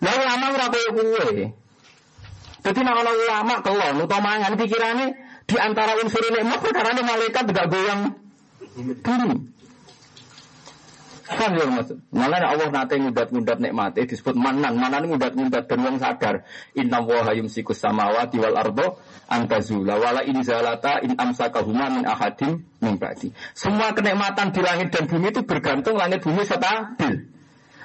Lah 0.00 0.14
ulama 0.16 0.46
ora 0.54 0.66
koyo. 0.70 1.50
Jadi 2.60 2.80
nak 2.84 2.96
ana 3.00 3.12
ulama 3.12 3.54
kelon 3.64 3.94
utawa 4.04 4.20
mangan 4.20 4.52
pikirane 4.56 5.06
di 5.48 5.56
antara 5.56 5.96
unsur 5.96 6.20
nikmat 6.28 6.60
perkara 6.60 6.92
malaikat 6.92 7.44
tidak 7.48 7.66
goyang 7.72 8.00
bumi. 8.76 9.49
Kan 11.30 11.54
ya 11.54 11.62
maksud. 11.62 12.02
Malah 12.10 12.42
Allah 12.42 12.68
nate 12.74 12.98
ngudat-ngudat 12.98 13.62
nikmate 13.62 14.02
disebut 14.02 14.34
manan. 14.34 14.74
Manan 14.74 15.06
ngudat-ngudat 15.06 15.70
dan 15.70 15.78
wong 15.86 16.02
sadar. 16.02 16.42
Inna 16.74 16.98
wa 16.98 17.30
yumsikus 17.30 17.78
samawati 17.78 18.42
wal 18.42 18.58
ardo 18.58 18.98
antazula 19.30 19.94
wala 19.94 20.26
in 20.26 20.42
zalata 20.42 20.98
in 21.06 21.14
amsakahuma 21.14 21.86
min 21.94 22.02
ahadim 22.02 22.66
min 22.82 22.98
ba'di. 22.98 23.30
Semua 23.54 23.94
kenikmatan 23.94 24.50
di 24.50 24.58
langit 24.58 24.90
dan 24.90 25.06
bumi 25.06 25.30
itu 25.30 25.46
bergantung 25.46 25.94
langit 25.94 26.26
bumi 26.26 26.42
stabil. 26.42 27.30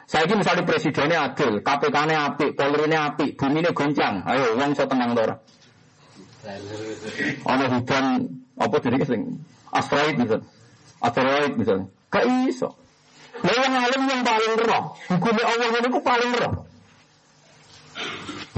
Saya 0.05 0.29
ini 0.29 0.37
misalnya 0.37 0.69
presidennya 0.69 1.17
adil, 1.33 1.65
KPK-nya 1.65 2.29
api, 2.29 2.53
Polri-nya 2.53 3.09
api, 3.09 3.33
bumi 3.33 3.65
ini 3.65 3.73
goncang. 3.73 4.21
Ayo, 4.21 4.53
uang 4.53 4.77
so 4.77 4.85
tenang 4.85 5.17
dora. 5.17 5.33
Ono 7.45 7.65
hujan 7.73 8.05
apa 8.53 8.75
jadi 8.77 9.01
kesing 9.01 9.41
asteroid 9.73 10.15
bisa, 10.21 10.37
asteroid 11.01 11.53
bisa. 11.57 11.73
Gak 12.13 12.25
iso. 12.45 12.84
Nah 13.45 13.53
yang 13.61 13.77
alim 13.77 14.03
yang 14.09 14.21
paling 14.25 14.53
roh, 14.57 14.83
hukumnya 15.05 15.45
Allah 15.45 15.67
itu 15.77 15.99
paling 16.01 16.31
roh. 16.33 16.53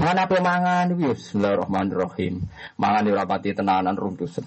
Mana 0.00 0.24
pe 0.24 0.38
mangan 0.40 0.88
Bismillahirrahmanirrahim. 0.96 2.48
Mangan 2.80 3.02
di 3.04 3.12
rapati 3.12 3.52
tenanan 3.52 3.98
runtusan. 4.00 4.46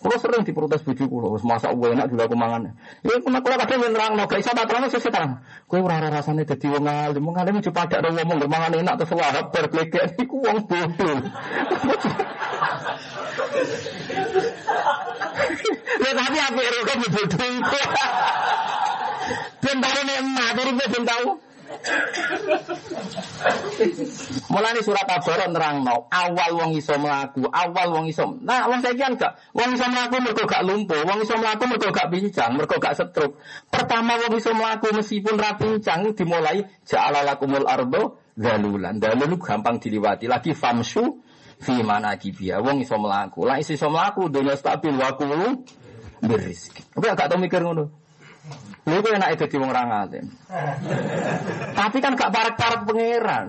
Kalau 0.00 0.16
sering 0.16 0.48
diprotes 0.48 0.80
bojo 0.80 1.04
kula, 1.12 1.28
wis 1.36 1.44
masak 1.44 1.76
gue 1.76 1.92
enak 1.92 2.08
dulu 2.08 2.24
aku 2.24 2.36
mangan. 2.36 2.72
Ya 3.04 3.20
kena 3.20 3.44
kula 3.44 3.60
kadang 3.60 3.84
yang 3.84 3.92
nerang, 3.92 4.16
gak 4.16 4.40
tak 4.40 4.64
terang 4.64 4.88
sesuk 4.88 5.12
terang. 5.12 5.44
Kowe 5.68 5.80
ora 5.84 6.00
rasane 6.08 6.48
dadi 6.48 6.72
wong 6.72 6.88
alim, 6.88 7.20
wong 7.20 7.36
alim 7.36 7.60
cuma 7.60 7.84
ada 7.84 8.08
ngomong 8.08 8.48
mangan 8.48 8.80
enak 8.80 8.96
terus 9.00 9.12
wahab 9.12 9.52
berklegek 9.52 10.16
iku 10.20 10.36
wong 10.40 10.64
bodoh. 10.68 11.16
Ya 16.00 16.16
tapi 16.16 16.38
apik 16.40 16.64
rokok 16.64 16.96
bodoh 17.12 17.52
iku. 19.60 19.66
Ben 19.68 19.78
tau 19.84 20.00
nek 20.00 20.16
emak, 20.24 20.48
uripe 20.56 20.84
ben 20.88 21.04
tau. 21.04 21.38
Mulane 24.50 24.82
surat 24.82 25.06
Tabar 25.06 25.46
nerangno, 25.46 26.10
awal 26.10 26.50
wong 26.58 26.74
iso 26.74 26.98
mlaku, 26.98 27.46
awal 27.46 27.94
wong 27.94 28.10
iso. 28.10 28.26
Nah, 28.42 28.66
wong 28.66 28.82
kan 28.82 29.14
gak, 29.14 29.38
wong 29.54 29.78
iso 29.78 29.86
mlaku 29.86 30.18
mergo 30.18 30.44
gak 30.50 30.66
lumpuh, 30.66 30.98
wong 31.06 31.22
iso 31.22 31.38
mlaku 31.38 31.70
mergo 31.70 31.94
gak 31.94 32.10
pincang, 32.10 32.58
mergo 32.58 32.74
gak 32.82 32.98
stroke. 32.98 33.38
Pertama 33.70 34.18
wong 34.18 34.34
iso 34.34 34.50
mlaku 34.50 34.90
meskipun 34.98 35.38
ra 35.38 35.54
pincang 35.54 36.10
dimulai 36.10 36.66
ja'ala 36.82 37.22
lakumul 37.22 37.62
ardo 37.62 38.18
dalulan. 38.34 38.98
Dalul 38.98 39.38
gampang 39.38 39.78
diliwati. 39.78 40.26
Lagi 40.26 40.50
famsu 40.58 41.22
fi 41.62 41.86
mana 41.86 42.18
kibia. 42.18 42.58
Wong 42.58 42.82
iso 42.82 42.98
mlaku. 42.98 43.46
Lah 43.46 43.62
iso 43.62 43.78
mlaku 43.86 44.26
dunia 44.26 44.58
stabil 44.58 44.90
wa 44.98 45.14
kulu 45.14 45.62
berizki. 46.26 46.82
Tapi 46.98 47.14
gak 47.14 47.30
tau 47.30 47.38
mikir 47.38 47.62
ngono. 47.62 47.99
Lha 48.88 48.94
iku 48.96 49.08
enak 49.12 49.36
dadi 49.36 49.56
wong 49.60 49.70
ra. 49.70 50.08
Tapi 51.76 51.96
kan 52.00 52.16
gak 52.16 52.32
parek-parek 52.32 52.80
pangeran. 52.88 53.48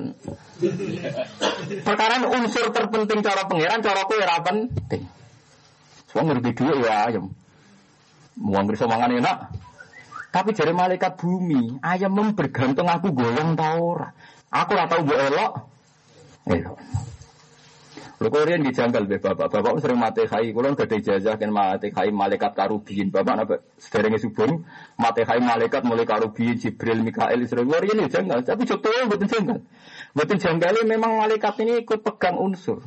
Perkara 1.81 2.21
unsur 2.27 2.69
terpenting 2.69 3.19
cara 3.23 3.47
pangeran, 3.47 3.79
cara 3.81 4.01
kowe 4.05 4.19
ora 4.19 4.37
penting. 4.43 5.03
Wong 6.11 6.25
ngerti 6.27 6.51
dhuwit 6.53 6.77
ya 6.83 7.07
ayam. 7.07 7.31
Wong 8.37 8.63
bisa 8.67 8.85
mangan 8.85 9.15
enak. 9.15 9.37
Tapi 10.31 10.55
jari 10.55 10.71
malaikat 10.71 11.19
bumi, 11.19 11.79
ayam 11.83 12.15
bergantung 12.31 12.87
aku 12.87 13.11
goyang 13.11 13.55
ta 13.55 13.75
ora. 13.79 14.11
Aku 14.51 14.75
ora 14.75 14.87
tau 14.87 15.03
mbok 15.03 15.19
elok. 15.19 15.51
Elok. 16.51 16.77
Lho 18.22 18.30
kok 18.30 18.45
riyen 18.45 18.61
dijanggal 18.61 19.09
be 19.09 19.17
bapak. 19.17 19.49
Bapak 19.49 19.82
sering 19.82 19.97
mate 19.97 20.30
khai, 20.30 20.53
kula 20.53 20.78
gak 20.78 20.93
ada 20.93 20.95
ijazah 21.01 21.41
kan 21.41 21.49
mate 21.49 21.89
khai 21.89 22.13
malaikat 22.13 22.53
karubiyin. 22.53 23.09
Bapak 23.09 23.34
napa 23.34 23.55
sederenge 23.82 24.22
subuh 24.22 24.61
mate 25.01 25.26
khai 25.26 25.41
malaikat 25.41 25.82
mulai 25.82 26.05
karubiyin 26.05 26.53
Jibril 26.53 27.01
Mikael 27.01 27.41
Israil. 27.41 27.65
Kula 27.65 27.82
riyen 27.82 28.05
janggal, 28.05 28.45
tapi 28.45 28.69
contoh 28.69 28.93
mboten 29.09 29.26
janggal. 29.26 29.59
Mboten 30.13 30.38
janggal 30.38 30.74
memang 30.86 31.17
malaikat 31.17 31.65
ini 31.65 31.82
ikut 31.82 32.05
pegang 32.05 32.38
unsur. 32.38 32.86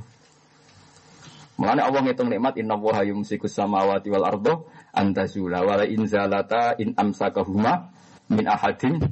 Mulane 1.58 1.82
Allah 1.82 2.00
ngitung 2.06 2.30
nikmat 2.30 2.54
inna 2.54 2.78
wa 2.78 3.02
yumsikus 3.02 3.58
samawati 3.58 4.14
wal 4.14 4.26
ardo 4.26 4.70
antazula 4.94 5.66
wa 5.66 5.74
la 5.74 5.86
in 6.78 6.94
amsakahuma 6.94 7.90
min 8.30 8.46
ahadin. 8.46 9.02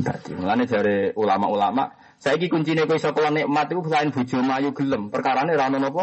Dadi 0.00 0.32
mulane 0.32 0.64
jare 0.64 1.12
ulama-ulama 1.12 1.97
Saiki 2.18 2.50
kuncine 2.50 2.82
kowe 2.82 2.98
iso 2.98 3.14
kelon 3.14 3.34
nikmat 3.38 3.70
iku 3.70 3.86
selain 3.86 4.10
bojo 4.10 4.36
mayu 4.42 4.70
gelem. 4.74 5.06
Perkarane 5.06 5.54
ra 5.54 5.70
ono 5.70 5.78
napa? 5.78 6.02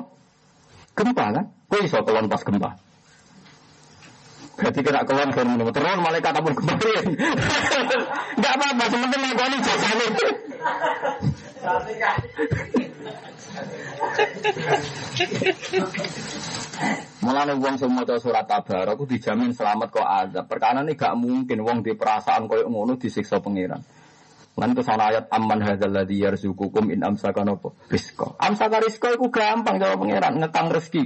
Gempa 0.95 1.25
kan? 1.35 1.45
Kowe 1.67 1.83
iso 1.83 1.99
kelon 2.07 2.31
pas 2.31 2.39
gempa. 2.39 2.69
Berarti 4.55 4.79
kena 4.79 5.03
kelon 5.03 5.29
kan 5.35 5.45
menurut 5.51 5.75
terus 5.75 5.99
malaikat 5.99 6.31
ampun 6.39 6.55
kemarin. 6.55 7.05
Enggak 8.39 8.53
apa-apa, 8.55 8.83
sementing 8.87 9.21
ngakoni 9.27 9.57
jasane. 9.59 10.07
Mulane 17.19 17.53
wong 17.59 17.75
sing 17.75 17.91
maca 17.91 18.15
surat 18.15 18.47
Tabar 18.47 18.87
aku 18.87 19.03
dijamin 19.03 19.51
selamat 19.51 19.91
kok 19.91 20.07
azab. 20.07 20.47
Perkara 20.47 20.79
ini 20.87 20.95
gak 20.95 21.19
mungkin 21.19 21.59
wong 21.59 21.83
di 21.83 21.91
perasaan 21.91 22.47
koyo 22.47 22.71
ngono 22.71 22.95
disiksa 22.95 23.43
pangeran. 23.43 23.83
Lan 24.55 24.71
itu 24.71 24.83
sana 24.87 25.11
ayat 25.11 25.27
aman 25.35 25.59
hadzal 25.59 25.91
ladzi 25.91 26.23
yarzuqukum 26.23 26.87
in 26.87 27.03
amsaka 27.03 27.43
napa 27.43 27.75
rizqa. 27.91 28.39
Amsaka 28.39 28.79
rizqa 28.79 29.11
iku 29.11 29.27
gampang 29.27 29.83
jawab 29.83 29.99
pangeran 29.99 30.39
ngekang 30.39 30.71
rezeki. 30.71 31.03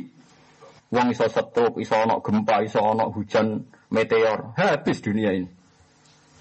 Wong 0.90 1.14
iso 1.14 1.26
setruk, 1.30 1.78
iso 1.82 1.98
ana 1.98 2.18
gempa, 2.22 2.66
iso 2.66 2.82
ana 2.82 3.06
hujan 3.10 3.66
meteor, 3.94 4.58
habis 4.58 5.02
dunia 5.02 5.34
ini. 5.34 5.50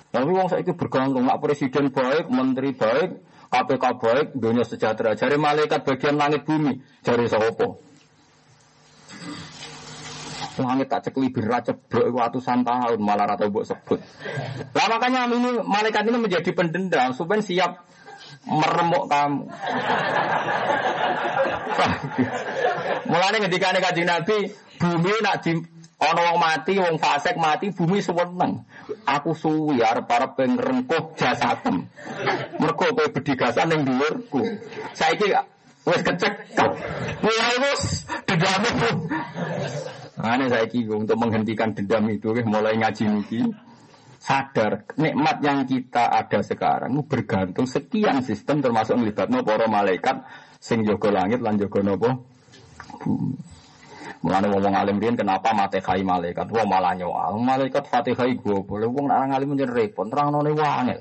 Tapi 0.08 0.30
wong 0.32 0.48
saiki 0.48 0.72
bergantung 0.72 1.28
nak 1.28 1.40
presiden 1.44 1.92
baik, 1.92 2.32
menteri 2.32 2.72
baik, 2.72 3.20
KPK 3.52 3.84
baik, 4.00 4.26
dunia 4.36 4.64
sejahtera. 4.64 5.12
Jari 5.12 5.36
malaikat 5.36 5.84
bagian 5.84 6.16
langit 6.16 6.48
bumi, 6.48 6.80
jari 7.04 7.28
sapa? 7.28 7.76
Langit 10.58 10.90
tak 10.90 11.06
cekli 11.06 11.30
berat 11.30 11.70
ceblok 11.70 12.10
ratusan 12.10 12.66
tahun 12.66 12.98
malah 12.98 13.30
rata 13.30 13.46
buat 13.46 13.70
sebut. 13.70 14.02
Lah 14.74 14.86
makanya 14.90 15.30
ini 15.30 15.62
malaikat 15.62 16.02
ini 16.02 16.18
menjadi 16.18 16.50
pendendam 16.50 17.14
supaya 17.14 17.38
siap 17.38 17.86
meremuk 18.42 19.06
kamu. 19.06 19.46
Mulane 23.08 23.38
ketika 23.48 23.72
nih 23.72 23.80
kaji 23.80 24.02
Nabi, 24.04 24.52
bumi 24.76 25.14
nak 25.22 25.40
di 25.46 25.52
ono 25.98 26.20
wong 26.30 26.38
mati, 26.38 26.78
wong 26.78 26.96
fasik 27.00 27.36
mati, 27.38 27.70
bumi 27.74 28.02
seneng. 28.04 28.62
Aku 29.08 29.34
suwi 29.34 29.82
arep 29.82 30.06
arep 30.06 30.36
ben 30.38 30.54
rengkuh 30.58 31.16
jasadem. 31.18 31.88
Mergo 32.60 32.86
kowe 32.94 33.08
bedigasan 33.10 33.68
ning 33.72 33.82
dhuwurku. 33.86 34.42
Saiki 34.94 35.34
wis 35.88 36.02
kecek. 36.04 36.34
Mulai 37.24 37.56
wis 37.64 38.04
dendam. 38.28 38.62
Ane 40.18 40.50
saya 40.50 40.66
untuk 40.90 41.14
menghentikan 41.14 41.70
dendam 41.78 42.10
itu, 42.10 42.34
mulai 42.42 42.74
ngaji 42.74 43.04
niki 43.06 43.40
sadar 44.18 44.82
nikmat 44.98 45.38
yang 45.46 45.62
kita 45.62 46.10
ada 46.10 46.42
sekarang 46.42 46.90
bergantung 47.06 47.70
sekian 47.70 48.18
sistem 48.26 48.58
termasuk 48.58 48.98
melibatno 48.98 49.46
para 49.46 49.70
malaikat 49.70 50.26
sing 50.58 50.82
jaga 50.82 51.22
langit 51.22 51.38
lan 51.38 51.54
jaga 51.54 51.80
napa 51.86 52.18
bumi. 52.98 53.38
Mulane 54.18 54.50
wong 54.50 54.74
alim 54.74 54.98
riyen 54.98 55.14
kenapa 55.14 55.54
mate 55.54 55.78
kai 55.78 56.02
malaikat? 56.02 56.50
Wong 56.50 56.66
malah 56.66 56.98
nyoal. 56.98 57.38
Malaikat 57.38 57.86
Fatihah 57.86 58.26
gue 58.26 58.58
boleh 58.66 58.90
wong 58.90 59.06
nang 59.06 59.30
alim 59.30 59.54
menjen 59.54 59.70
repot 59.70 60.10
nerangno 60.10 60.42
ne 60.42 60.50
wangel. 60.50 61.00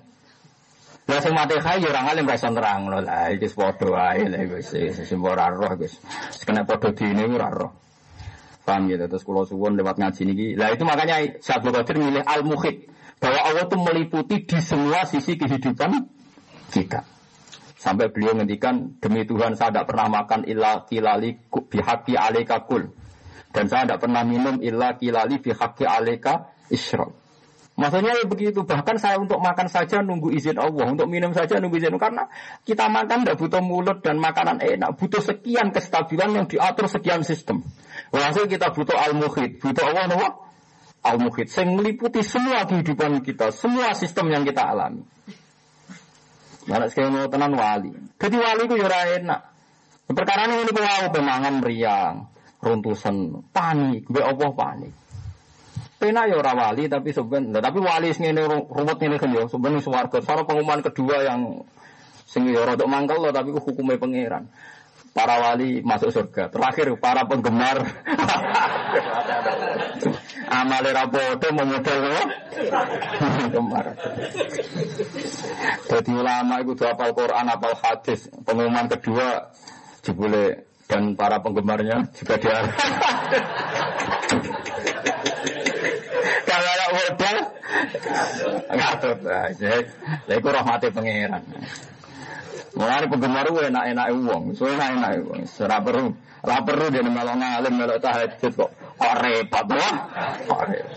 Lah 1.09 1.19
sing 1.25 1.33
mate 1.33 1.57
kai 1.57 1.81
ya 1.81 1.89
ora 1.89 2.13
alim 2.13 2.29
ra 2.29 2.37
iso 2.37 2.53
nerangno. 2.53 3.01
Lah 3.01 3.33
iki 3.33 3.49
padha 3.49 3.89
wae 3.89 4.29
lha 4.29 4.45
wis 4.45 4.69
sing 5.01 5.17
ora 5.25 5.49
roh 5.49 5.73
wis. 5.81 5.97
Padha 6.45 6.89
dine 6.93 7.25
ora. 7.33 7.86
Paham 8.67 8.91
ya, 8.91 8.99
terus 9.07 9.23
kalau 9.23 9.47
suwon 9.47 9.79
lewat 9.79 9.95
ngaji 9.95 10.21
niki. 10.27 10.47
Lah 10.59 10.75
itu 10.75 10.83
makanya 10.83 11.23
Syekh 11.39 11.71
Qadir 11.71 12.03
milih 12.03 12.19
al-muhid 12.19 12.91
bahwa 13.23 13.39
Allah 13.47 13.63
itu 13.63 13.77
meliputi 13.79 14.43
di 14.43 14.59
semua 14.59 15.07
sisi 15.07 15.39
kehidupan 15.39 16.03
kita. 16.75 17.07
Sampai 17.79 18.11
beliau 18.11 18.35
ngendikan 18.35 18.99
demi 18.99 19.23
Tuhan 19.23 19.55
saya 19.55 19.71
tidak 19.71 19.87
pernah 19.87 20.19
makan 20.19 20.43
illa 20.51 20.83
kilali 20.83 21.39
bihaki 21.47 22.19
aleka 22.19 22.67
kul. 22.67 22.91
Dan 23.55 23.71
saya 23.71 23.87
tidak 23.87 24.03
pernah 24.03 24.27
minum 24.27 24.59
illa 24.59 24.99
kilali 24.99 25.39
bihaki 25.39 25.87
aleka 25.87 26.51
isyrok. 26.67 27.26
Maksudnya 27.77 28.17
ya 28.17 28.25
begitu. 28.25 28.65
Bahkan 28.65 28.97
saya 28.97 29.21
untuk 29.21 29.37
makan 29.37 29.69
saja 29.69 30.01
nunggu 30.01 30.33
izin 30.33 30.57
Allah. 30.57 30.89
Untuk 30.89 31.05
minum 31.05 31.29
saja 31.29 31.61
nunggu 31.61 31.77
izin 31.77 31.93
Allah. 31.93 32.03
Karena 32.09 32.23
kita 32.65 32.89
makan 32.89 33.21
tidak 33.21 33.37
butuh 33.37 33.61
mulut 33.61 34.01
dan 34.01 34.17
makanan 34.17 34.57
enak. 34.65 34.97
Butuh 34.97 35.21
sekian 35.21 35.69
kestabilan 35.69 36.33
yang 36.33 36.45
diatur 36.49 36.89
sekian 36.89 37.21
sistem. 37.21 37.61
Walhasil 38.09 38.49
kita 38.49 38.73
butuh 38.73 38.97
al-muhid. 38.97 39.61
Butuh 39.61 39.93
Allah 39.93 40.09
nopo? 40.09 40.49
Al-muhid. 41.05 41.53
Yang 41.53 41.69
meliputi 41.77 42.25
semua 42.25 42.65
kehidupan 42.65 43.21
kita. 43.21 43.53
Semua 43.53 43.93
sistem 43.93 44.33
yang 44.33 44.41
kita 44.41 44.65
alami. 44.65 45.05
Mana 46.65 46.89
sekali 46.89 47.13
mau 47.13 47.29
tenan 47.29 47.53
wali. 47.53 47.93
Jadi 48.17 48.35
wali 48.41 48.61
itu 48.65 48.75
ya 48.81 49.21
enak. 49.21 49.41
Perkara 50.09 50.49
ini 50.49 50.65
ini 50.65 50.71
kau 50.73 51.13
pemangan 51.13 51.61
meriang. 51.61 52.25
Runtusan. 52.57 53.45
Panik. 53.53 54.09
Be 54.09 54.25
Allah 54.25 54.49
panik. 54.49 55.06
Pena 55.97 56.29
ya 56.29 56.37
ora 56.37 56.53
wali 56.53 56.85
tapi 56.85 57.09
sebenarnya 57.09 57.57
tapi 57.57 57.81
wali 57.81 58.13
sing 58.13 58.29
ngene 58.29 58.69
ruwet 58.69 59.01
ngene 59.01 59.17
kan 59.17 59.33
ya 59.33 59.49
sebenarnya 59.49 59.81
swarga. 59.81 60.21
Soal 60.21 60.45
pengumuman 60.45 60.85
kedua 60.85 61.25
yang 61.25 61.65
sing 62.29 62.45
ya 62.53 62.61
rada 62.69 62.85
mangkel 62.85 63.17
loh 63.17 63.33
tapi 63.33 63.49
hukumnya 63.49 63.97
pangeran. 63.97 64.45
Para 65.17 65.41
wali 65.41 65.81
masuk 65.81 66.13
surga. 66.13 66.53
Terakhir 66.53 66.93
para 67.01 67.25
penggemar 67.25 67.81
amale 70.61 70.89
rapodo 70.93 71.49
memodel 71.49 72.05
penggemar. 73.17 73.97
Jadi 75.89 76.11
ulama 76.13 76.61
itu 76.61 76.77
hafal 76.85 77.11
Quran, 77.17 77.45
hafal 77.49 77.73
hadis. 77.73 78.29
Pengumuman 78.45 78.85
kedua 78.85 79.49
jebule 80.05 80.69
dan 80.87 81.17
para 81.19 81.43
penggemarnya 81.43 82.07
juga 82.15 82.39
dia 82.39 82.57
ada 86.87 86.95
modal 86.95 87.37
ngatur 88.71 89.17
aja. 89.27 89.71
Lah 90.27 90.35
iku 90.39 90.47
rahmate 90.51 90.87
pangeran. 90.95 91.43
Mulai 92.77 93.09
penggemar 93.09 93.49
gue 93.49 93.73
enak-enak 93.73 94.07
uang, 94.13 94.43
so 94.53 94.69
enak-enak 94.69 95.25
uang. 95.25 95.49
Serap 95.49 95.81
perlu, 95.81 96.13
ora 96.45 96.61
perlu 96.61 96.93
dia 96.93 97.01
melok 97.01 97.35
ngalim 97.41 97.73
melok 97.73 97.97
tahajud 97.97 98.53
kok. 98.53 98.69
Kok 98.97 99.13
repot 99.17 99.65
lah. 99.73 99.93
Kok 100.45 100.61
repot. 100.69 100.93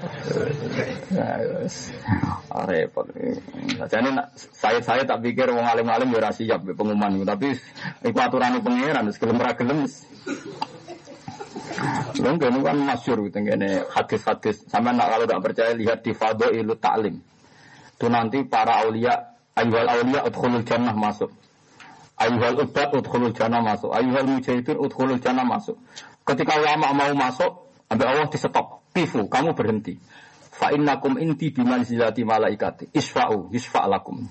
Kok 2.53 2.65
repot. 2.69 3.07
Jadi 3.89 4.09
saya 4.37 4.79
saya 4.85 5.03
tak 5.09 5.25
pikir 5.25 5.49
wong 5.49 5.65
alim-alim 5.65 6.13
ya 6.13 6.21
ora 6.21 6.31
siap 6.37 6.61
pengumuman 6.69 7.25
tapi 7.25 7.57
iku 8.05 8.19
aturan 8.21 8.61
pangeran 8.61 9.09
gelem 9.09 9.39
ra 9.41 9.53
gelem. 9.57 9.89
Lho 12.21 12.37
kan 12.39 12.79
masyhur 12.79 13.25
gitu 13.27 13.39
ngene 13.41 13.87
hadis-hadis. 13.91 14.67
Sampai 14.69 14.93
nak 14.93 15.11
kalau 15.11 15.25
gak 15.25 15.43
percaya 15.43 15.73
lihat 15.75 16.05
di 16.05 16.13
Fadailut 16.13 16.79
Ta'lim. 16.79 17.17
Itu 17.97 18.07
nanti 18.09 18.45
para 18.49 18.81
aulia 18.85 19.37
ayyuhal 19.57 19.89
aulia 19.89 20.21
udkhulul 20.25 20.65
jannah 20.65 20.97
masuk. 20.97 21.33
Ayuhal 22.21 22.69
ubat 22.69 22.93
udkhulul 22.93 23.33
jannah 23.33 23.65
masuk. 23.65 23.97
Ayuhal 23.97 24.29
mujahidin 24.29 24.77
udkhulul 24.77 25.21
jannah 25.25 25.45
masuk. 25.45 25.81
Ketika 26.21 26.61
ulama 26.61 26.93
mau 26.93 27.13
masuk, 27.17 27.73
ambil 27.89 28.07
Allah 28.13 28.29
di 28.29 28.37
stop. 28.37 28.85
Tifu, 28.93 29.25
kamu 29.31 29.57
berhenti. 29.57 29.97
Fa 30.53 30.69
innakum 30.75 31.17
inti 31.17 31.49
bimanzilati 31.49 32.21
malaikati. 32.21 32.93
Isfa'u, 32.93 33.49
isfa'lakum. 33.57 34.29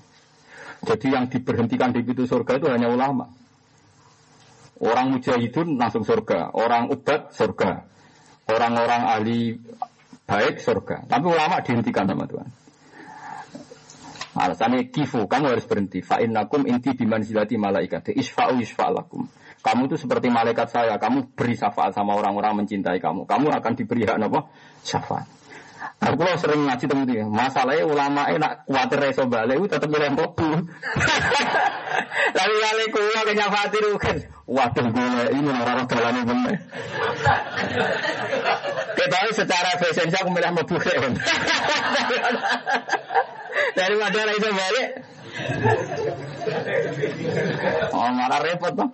Jadi 0.86 1.08
yang 1.10 1.26
diberhentikan 1.28 1.90
di 1.90 2.06
pintu 2.06 2.30
surga 2.30 2.62
itu 2.62 2.68
hanya 2.70 2.94
ulama. 2.94 3.26
Orang 4.80 5.12
mujahidin 5.16 5.76
langsung 5.76 6.08
surga. 6.08 6.56
Orang 6.56 6.88
ubat 6.92 7.36
surga. 7.36 7.84
Orang-orang 8.48 9.02
ahli 9.06 9.60
baik 10.24 10.64
surga. 10.64 11.06
Tapi 11.06 11.26
ulama 11.28 11.60
dihentikan 11.60 12.08
sama 12.08 12.26
Tuhan. 12.26 12.50
Alasannya 14.40 14.88
kifu, 14.88 15.28
kamu 15.28 15.52
harus 15.52 15.68
berhenti. 15.68 16.00
Fa'in 16.00 16.32
nakum 16.32 16.64
inti 16.64 16.96
biman 16.96 17.20
zilati 17.26 17.60
malaikat. 17.60 18.16
Isfa'u 18.16 18.62
isfa'lakum. 18.64 19.28
Kamu 19.60 19.92
itu 19.92 20.00
seperti 20.00 20.32
malaikat 20.32 20.72
saya. 20.72 20.96
Kamu 20.96 21.36
beri 21.36 21.60
syafaat 21.60 21.92
sama 21.92 22.16
orang-orang 22.16 22.64
mencintai 22.64 23.04
kamu. 23.04 23.28
Kamu 23.28 23.52
akan 23.52 23.74
diberi 23.76 24.08
hak 24.08 24.16
apa? 24.16 24.48
Syafaat. 24.88 25.28
Aku 26.00 26.16
kalau 26.16 26.40
sering 26.40 26.64
ngaji 26.64 26.86
temen 26.88 27.04
dia, 27.12 27.28
masalahnya 27.28 27.84
ulama 27.84 28.24
nak 28.40 28.64
khawatir 28.72 29.04
reso 29.04 29.28
balik, 29.28 29.68
tetap 29.68 29.92
milih 29.92 30.16
kopi. 30.16 30.48
Tapi 32.32 32.54
kali 32.56 32.84
kulo 32.88 33.20
kenya 33.28 33.52
khawatir 33.52 33.84
kan, 34.00 34.16
waduh 34.48 34.88
gue 34.96 35.24
ini 35.36 35.52
orang 35.52 35.84
jalan 35.92 36.16
ini 36.16 36.24
bener. 36.32 36.56
Kita 38.96 39.18
secara 39.36 39.76
fashion 39.76 40.08
aku 40.08 40.30
milih 40.32 40.52
mau 40.56 40.64
bukan. 40.72 41.12
Daripada 43.76 44.20
reso 44.24 44.50
balik. 44.56 44.88
Oh 47.92 48.10
marah 48.16 48.40
repot 48.40 48.72
bang. 48.72 48.92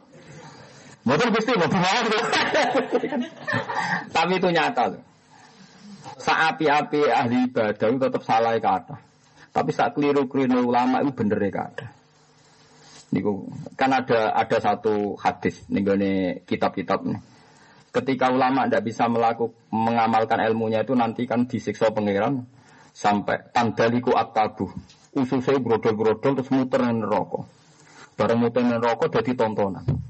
Betul 1.05 1.29
gusti, 1.37 1.53
betul 1.53 1.77
Tapi 4.15 4.33
itu 4.41 4.49
nyata 4.49 4.97
tuh. 4.97 5.14
Saapi-api 6.05 7.09
ahli 7.09 7.49
ibadah 7.49 7.87
itu 7.89 7.97
tetap 7.97 8.21
salah 8.21 8.53
kata. 8.61 8.95
Tapi 9.49 9.71
saat 9.73 9.97
keliru-keliru 9.97 10.69
ulama 10.69 11.01
itu 11.01 11.11
bener 11.17 11.39
ya 11.41 11.51
kata. 11.65 11.85
Niku 13.15 13.49
kan 13.79 13.89
ada 13.95 14.35
ada 14.35 14.57
satu 14.59 15.17
hadis 15.17 15.65
nih 15.71 16.45
kitab-kitab 16.45 17.01
nih. 17.07 17.21
Ketika 17.89 18.27
ulama 18.27 18.67
tidak 18.67 18.91
bisa 18.91 19.07
melakukan 19.07 19.55
mengamalkan 19.71 20.43
ilmunya 20.43 20.83
itu 20.83 20.91
nanti 20.93 21.23
kan 21.23 21.47
disiksa 21.47 21.95
pangeran 21.95 22.43
sampai 22.91 23.49
tandaliku 23.55 24.11
akabu. 24.13 24.69
Ususnya 25.15 25.63
brodol-brodol 25.63 26.43
terus 26.43 26.51
muter 26.51 26.83
neraka. 26.91 27.47
Bareng 28.19 28.39
muter 28.43 28.67
jadi 28.67 29.31
tontonan. 29.31 30.04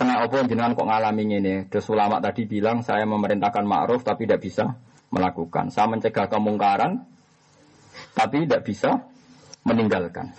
Kena 0.00 0.24
apa 0.24 0.48
jenengan 0.48 0.72
kok 0.72 0.88
ngalami 0.88 1.28
ini? 1.28 1.68
Terus 1.68 1.84
ulama 1.92 2.24
tadi 2.24 2.48
bilang 2.48 2.80
saya 2.80 3.04
memerintahkan 3.04 3.68
ma'ruf 3.68 4.00
tapi 4.00 4.24
tidak 4.24 4.40
bisa 4.40 4.80
melakukan. 5.12 5.68
Saya 5.68 5.92
mencegah 5.92 6.24
kemungkaran, 6.24 7.04
tapi 8.16 8.48
tidak 8.48 8.64
bisa 8.64 9.04
meninggalkan. 9.68 10.32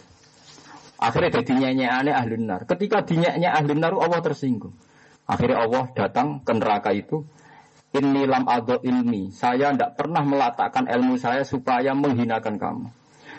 Akhirnya 0.98 1.42
jadi 1.42 1.78
nyanyi 1.78 1.86
ahli 2.10 2.42
nar. 2.42 2.66
Ketika 2.66 3.06
dinyanyi 3.06 3.46
ahli 3.46 3.78
nar, 3.78 3.94
Allah 4.02 4.22
tersinggung. 4.26 4.74
Akhirnya 5.30 5.62
Allah 5.62 5.94
datang 5.94 6.42
ke 6.42 6.54
neraka 6.58 6.90
itu. 6.98 7.22
Ini 7.94 8.26
lam 8.26 8.50
ado 8.50 8.82
ilmi. 8.82 9.30
Saya 9.30 9.78
tidak 9.78 9.94
pernah 9.94 10.26
meletakkan 10.26 10.90
ilmu 10.90 11.22
saya 11.22 11.46
supaya 11.46 11.94
menghinakan 11.94 12.58
kamu. 12.58 12.86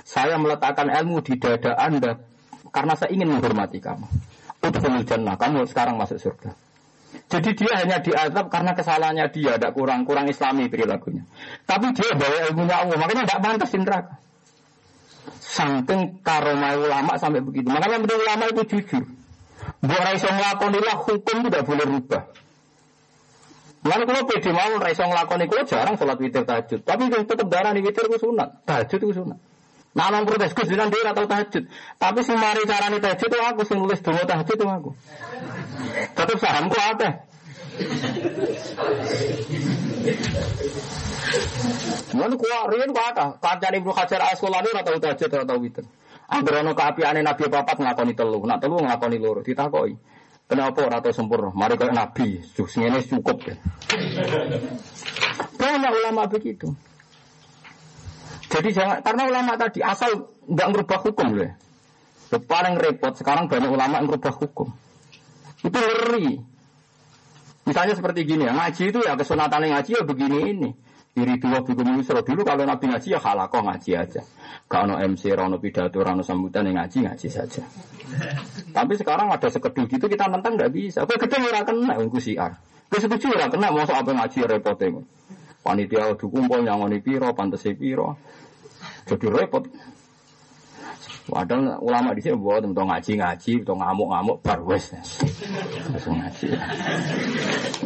Saya 0.06 0.38
meletakkan 0.38 0.86
ilmu 0.86 1.18
di 1.18 1.34
dada 1.34 1.74
anda 1.82 2.20
karena 2.70 2.94
saya 2.94 3.10
ingin 3.10 3.32
menghormati 3.32 3.82
kamu. 3.82 4.31
Udhulul 4.62 5.04
jannah. 5.04 5.34
Kamu 5.34 5.66
sekarang 5.66 5.98
masuk 5.98 6.22
surga. 6.22 6.54
Jadi 7.28 7.50
dia 7.56 7.72
hanya 7.80 7.98
diazab 8.00 8.48
karena 8.48 8.72
kesalahannya 8.72 9.26
dia, 9.32 9.56
tidak 9.56 9.72
kurang 9.76 10.04
kurang 10.08 10.28
Islami 10.28 10.68
perilakunya. 10.68 11.24
Tapi 11.64 11.92
dia 11.92 12.12
bawa 12.16 12.36
ilmunya 12.48 12.76
Allah, 12.76 12.96
makanya 12.96 13.22
tidak 13.28 13.40
pantas 13.40 13.70
di 13.72 13.78
neraka. 13.80 14.14
Saking 15.40 16.24
karomai 16.24 16.76
ulama 16.80 17.12
sampai 17.20 17.44
begitu. 17.44 17.68
Makanya 17.68 18.00
menurut 18.00 18.20
ulama 18.24 18.44
itu 18.48 18.62
jujur. 18.72 19.04
Buat 19.84 20.02
raiso 20.08 20.28
ngelakonilah 20.30 20.96
hukum 21.04 21.36
tidak 21.50 21.62
boleh 21.68 21.84
rubah. 21.84 22.22
Lalu 23.82 24.02
kalau 24.06 24.22
pede 24.30 24.50
mau 24.54 24.72
raiso 24.78 25.02
ngelakoni, 25.02 25.44
kalau 25.50 25.64
jarang 25.66 25.94
sholat 25.98 26.16
witir 26.22 26.46
tahajud. 26.46 26.80
Tapi 26.86 27.02
tetap 27.10 27.46
darah 27.50 27.74
nih 27.74 27.82
witir 27.82 28.06
itu 28.06 28.18
sunat. 28.22 28.62
Tahajud 28.62 28.98
itu 29.02 29.14
sunat. 29.20 29.38
Nah, 29.92 30.08
nang 30.08 30.24
protes 30.24 30.56
Gus 30.56 30.72
bilang 30.72 30.88
dia 30.88 31.04
atau 31.12 31.28
tahajud. 31.28 31.68
Tapi 32.00 32.20
si 32.24 32.32
mari 32.32 32.64
carane 32.64 32.96
tahajud 32.96 33.28
itu 33.28 33.38
aku 33.44 33.60
sing 33.68 33.76
nulis 33.76 34.00
donga 34.00 34.24
tahajud 34.24 34.56
itu 34.56 34.64
aku. 34.64 34.90
Tetap 36.16 36.36
sahamku 36.40 36.78
apa? 36.80 37.08
Mana 42.16 42.34
kuat, 42.36 42.64
rian 42.72 42.90
kuat 42.92 43.16
apa? 43.16 43.36
Kancane 43.36 43.76
Ibnu 43.84 43.92
Hajar 43.92 44.20
Asqalani 44.32 44.68
ora 44.72 44.80
tau 44.80 44.96
tahajud 44.96 45.28
ora 45.28 45.44
tau 45.44 45.60
witir. 45.60 45.84
Anggere 46.32 46.64
ana 46.64 46.72
kaapiane 46.72 47.20
Nabi 47.20 47.44
papat 47.52 47.76
nglakoni 47.76 48.16
telu, 48.16 48.40
nak 48.48 48.64
telu 48.64 48.80
nglakoni 48.80 49.20
loro 49.20 49.44
ditakoki. 49.44 49.92
Kenapa 50.48 50.88
ora 50.88 51.04
tau 51.04 51.12
sempurna? 51.12 51.52
Mari 51.52 51.76
kaya 51.76 51.92
Nabi, 51.92 52.40
sing 52.48 52.88
ini 52.88 53.04
cukup 53.04 53.44
ya. 53.44 53.56
Banyak 55.60 55.92
ulama 55.92 56.24
begitu. 56.32 56.72
Jadi 58.52 58.68
jangan 58.76 59.00
karena 59.00 59.22
ulama 59.32 59.56
tadi 59.56 59.80
asal 59.80 60.28
nggak 60.44 60.68
merubah 60.68 60.98
hukum 61.00 61.32
loh. 61.32 61.48
Ya. 61.48 61.56
Paling 62.36 62.76
repot 62.76 63.16
sekarang 63.16 63.48
banyak 63.48 63.68
ulama 63.72 64.00
yang 64.00 64.08
merubah 64.12 64.32
hukum. 64.36 64.68
Itu 65.64 65.78
ngeri. 65.78 66.40
Misalnya 67.62 67.94
seperti 67.94 68.26
gini 68.26 68.44
ya, 68.44 68.52
ngaji 68.52 68.90
itu 68.90 69.00
ya 69.06 69.14
kesunatan 69.14 69.70
ngaji 69.70 69.90
ya 69.94 70.02
begini 70.02 70.38
ini. 70.50 70.70
Iri 71.12 71.36
dua 71.36 71.60
bikum 71.60 71.84
yusro 71.92 72.24
dulu 72.24 72.40
kalau 72.40 72.64
nabi 72.64 72.88
ngaji 72.88 73.12
ya 73.12 73.20
halako 73.20 73.60
ngaji 73.68 73.90
aja. 74.00 74.24
Kalau 74.64 74.96
MC, 74.96 75.28
rano 75.36 75.60
pidato, 75.60 76.00
rano 76.00 76.24
sambutan 76.24 76.64
yang 76.64 76.80
ngaji 76.80 77.04
ngaji 77.04 77.28
saja. 77.28 77.60
Tapi 78.72 78.92
sekarang 78.96 79.28
ada 79.28 79.52
sekedul 79.52 79.84
gitu 79.92 80.08
kita 80.08 80.24
nentang 80.32 80.56
nggak 80.56 80.72
bisa. 80.72 81.04
Kau 81.04 81.20
gede 81.20 81.36
ora 81.36 81.60
kena 81.68 82.00
aku 82.00 82.16
siar. 82.16 82.56
Kau 82.88 82.96
setuju 82.96 83.28
ora 83.28 83.52
kena 83.52 83.68
mau 83.68 83.84
apa 83.84 84.08
ngaji 84.08 84.38
repotnya. 84.56 85.04
Panitia 85.62 86.16
kumpul 86.16 86.64
nyangoni 86.64 86.98
piro, 87.04 87.36
pantas 87.36 87.68
piro. 87.76 88.16
Jadi 89.06 89.26
repot. 89.30 89.64
Padahal 91.22 91.78
ulama 91.78 92.10
di 92.18 92.20
sini 92.22 92.34
buat 92.34 92.66
untuk 92.66 92.82
ngaji-ngaji, 92.82 93.62
untuk 93.62 93.78
ngamuk-ngamuk, 93.78 94.36
barwes. 94.42 94.90
Langsung 95.94 96.18
ngaji. 96.18 96.46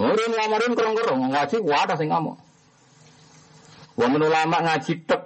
Murin 0.01 0.32
lamarin 0.32 0.72
kerong-kerong, 0.72 1.20
ngaji, 1.36 1.56
wadah 1.60 1.97
sing 2.01 2.09
ngamuk. 2.09 2.36
Wah 3.97 4.09
ulama 4.09 4.56
ngaji 4.60 4.93
tek, 5.05 5.20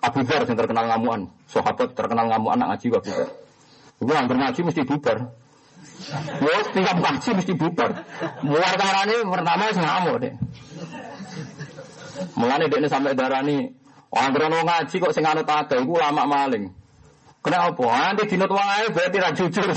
Abu 0.00 0.20
Dhar 0.24 0.44
yang 0.44 0.56
terkenal 0.56 0.84
ngamuan. 0.88 1.20
Sahabat 1.48 1.92
terkenal 1.96 2.28
ngamuan 2.28 2.60
anak 2.60 2.76
ngaji 2.76 2.86
Abu 2.92 3.08
Dhar. 3.08 3.28
Hampir 3.96 4.36
ngaji 4.36 4.60
mesti 4.60 4.82
bubar. 4.84 5.18
Wah, 6.44 6.62
tinggal 6.76 6.96
ngaji 7.00 7.30
mesti 7.40 7.52
bubar. 7.56 7.90
Muar 8.44 8.74
karane 8.76 9.16
pertama 9.24 9.62
sing 9.72 9.84
ngamuk 9.84 10.16
deh. 10.20 10.34
Mulane 12.36 12.64
dekne 12.68 12.88
sampai 12.88 13.16
darani, 13.16 13.72
orang 14.10 14.30
berono 14.34 14.58
ngaji 14.62 14.96
kok 15.00 15.12
sing 15.14 15.24
anut 15.26 15.48
ada 15.48 15.76
iku 15.78 15.94
lama 15.98 16.24
maling. 16.26 16.70
Kenapa? 17.46 17.86
Nanti 17.86 18.26
dinut 18.26 18.50
wae 18.50 18.90
berarti 18.90 19.18
ra 19.22 19.30
jujur. 19.30 19.70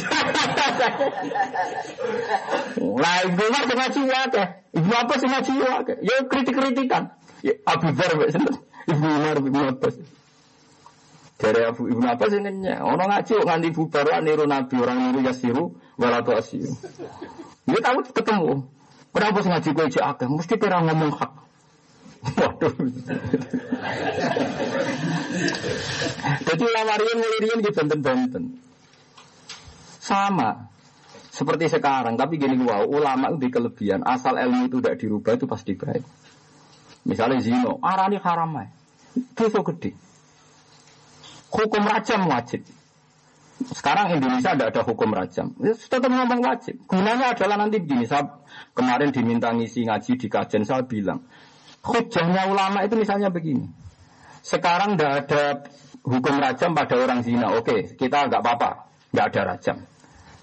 Lah 3.01 3.15
ibu 3.29 3.43
mah 3.53 3.63
sing 3.69 3.77
ngaji 3.77 4.01
wae. 4.09 4.43
Ibu 4.73 4.91
apa 4.93 5.13
sing 5.21 5.29
ngaji 5.29 5.53
wae? 5.61 5.93
Ya 6.01 6.15
kritik-kritikan. 6.25 7.13
Ya 7.45 7.53
Abu 7.69 7.93
Dzar? 7.93 8.11
Ibu 8.89 9.05
Umar 9.05 9.37
Ibu 9.37 9.59
Abbas. 9.69 9.95
Dari 11.39 11.61
Abu 11.63 11.87
Ibnu 11.87 12.03
Abbas 12.03 12.35
ini 12.35 12.67
orang 12.75 13.07
ngaji 13.15 13.31
kok 13.31 13.47
nganti 13.47 13.69
bubar 13.71 14.19
niru 14.19 14.43
Nabi 14.43 14.75
orang 14.75 14.97
niru 15.07 15.19
Yasiru 15.23 15.63
walatu 15.95 16.35
asiru. 16.35 16.75
Dia 17.63 17.79
tahu 17.79 18.03
ketemu. 18.11 18.67
Kenapa 19.15 19.37
sih 19.39 19.49
ngaji 19.49 19.69
gue 19.71 19.87
akeh? 20.03 20.27
Mesti 20.27 20.55
kira 20.59 20.83
ngomong 20.83 21.15
hak. 21.15 21.31
Waduh. 22.19 22.73
Jadi 26.43 26.63
ulama 26.63 26.93
riyen 26.99 27.17
mulai 27.17 27.39
riyen 27.39 27.59
di 27.63 27.71
benten-benten. 27.71 28.43
Sama. 30.03 30.67
Seperti 31.29 31.71
sekarang, 31.71 32.19
tapi 32.19 32.35
gini 32.35 32.59
wow, 32.59 32.83
ulama 32.83 33.31
itu 33.31 33.47
kelebihan, 33.47 34.03
asal 34.03 34.35
ilmu 34.35 34.67
itu 34.67 34.83
tidak 34.83 34.99
dirubah 34.99 35.39
itu 35.39 35.45
pasti 35.47 35.71
baik. 35.71 36.03
Misalnya 37.07 37.39
zino, 37.39 37.79
arani 37.79 38.19
haram 38.19 38.59
ya. 38.59 38.67
Dosa 39.37 39.63
gede. 39.63 39.95
Hukum 41.49 41.83
rajam 41.87 42.27
wajib. 42.27 42.67
Sekarang 43.71 44.11
Indonesia 44.15 44.55
tidak 44.55 44.71
ada 44.71 44.81
hukum 44.83 45.09
rajam. 45.11 45.51
Ya, 45.59 45.75
tetap 45.75 46.07
ngomong 46.07 46.39
wajib. 46.43 46.79
Gunanya 46.87 47.35
adalah 47.35 47.59
nanti 47.59 47.79
begini. 47.83 48.07
Saya 48.07 48.39
kemarin 48.71 49.11
diminta 49.11 49.51
ngisi 49.51 49.83
ngaji 49.87 50.15
di 50.15 50.27
kajian 50.31 50.63
saya 50.63 50.83
bilang. 50.83 51.23
Hujahnya 51.79 52.51
ulama 52.51 52.83
itu 52.83 52.95
misalnya 52.99 53.31
begini. 53.31 53.67
Sekarang 54.43 54.95
tidak 54.95 55.27
ada 55.27 55.43
hukum 56.03 56.35
rajam 56.39 56.71
pada 56.75 56.95
orang 56.99 57.23
zina. 57.23 57.55
Oke, 57.55 57.95
kita 57.95 58.27
nggak 58.27 58.41
apa-apa. 58.41 58.89
Nggak 59.15 59.25
ada 59.33 59.41
rajam. 59.55 59.77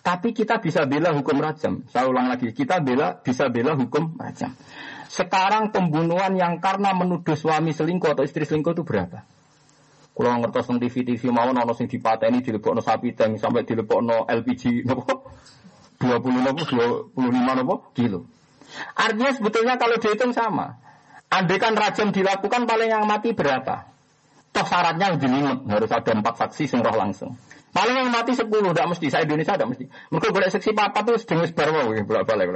Tapi 0.06 0.30
kita 0.30 0.62
bisa 0.62 0.86
bela 0.86 1.10
hukum 1.10 1.42
rajam. 1.42 1.82
Saya 1.90 2.06
ulang 2.06 2.30
lagi, 2.30 2.54
kita 2.54 2.78
bela 2.78 3.18
bisa 3.18 3.50
bela 3.50 3.74
hukum 3.74 4.14
rajam. 4.14 4.54
Sekarang 5.10 5.74
pembunuhan 5.74 6.34
yang 6.38 6.62
karena 6.62 6.94
menuduh 6.94 7.34
suami 7.34 7.74
selingkuh 7.74 8.14
atau 8.14 8.22
istri 8.22 8.46
selingkuh 8.46 8.74
itu 8.74 8.86
berapa? 8.86 9.26
Kalau 10.16 10.32
ngertos 10.40 10.64
tentang 10.64 10.80
TV-TV 10.88 11.28
mau 11.28 11.52
nono 11.52 11.76
sing 11.76 11.92
dipateni 11.92 12.40
no 12.40 12.80
sapi 12.80 13.12
tank 13.12 13.36
sampai 13.36 13.68
no 14.00 14.24
LPG 14.24 14.88
nopo 14.88 15.28
20 16.00 16.40
nopo 16.40 16.62
25 16.64 17.58
nopo 17.60 17.74
kilo. 17.92 18.24
Artinya 18.96 19.32
sebetulnya 19.36 19.74
kalau 19.76 20.00
dihitung 20.00 20.32
sama. 20.32 20.85
Andaikan 21.26 21.74
rajam 21.74 22.14
dilakukan 22.14 22.64
paling 22.64 22.90
yang 22.90 23.04
mati 23.04 23.34
berapa? 23.34 23.88
Toh 24.54 24.64
syaratnya 24.64 25.18
lebih 25.18 25.28
limit, 25.28 25.58
harus 25.68 25.90
ada 25.92 26.10
empat 26.16 26.34
saksi 26.40 26.64
sing 26.64 26.80
roh 26.80 26.96
langsung. 26.96 27.36
Paling 27.74 27.92
yang 27.92 28.08
mati 28.08 28.32
sepuluh, 28.32 28.72
tidak 28.72 28.96
mesti. 28.96 29.06
Saya 29.12 29.28
Indonesia 29.28 29.52
tidak 29.52 29.68
mesti. 29.76 29.84
Mereka 30.08 30.28
boleh 30.32 30.48
seksi 30.48 30.70
papa 30.72 31.04
tuh 31.04 31.20
sedang 31.20 31.44
barwa, 31.52 31.92
bolak 31.92 32.24
balik 32.24 32.48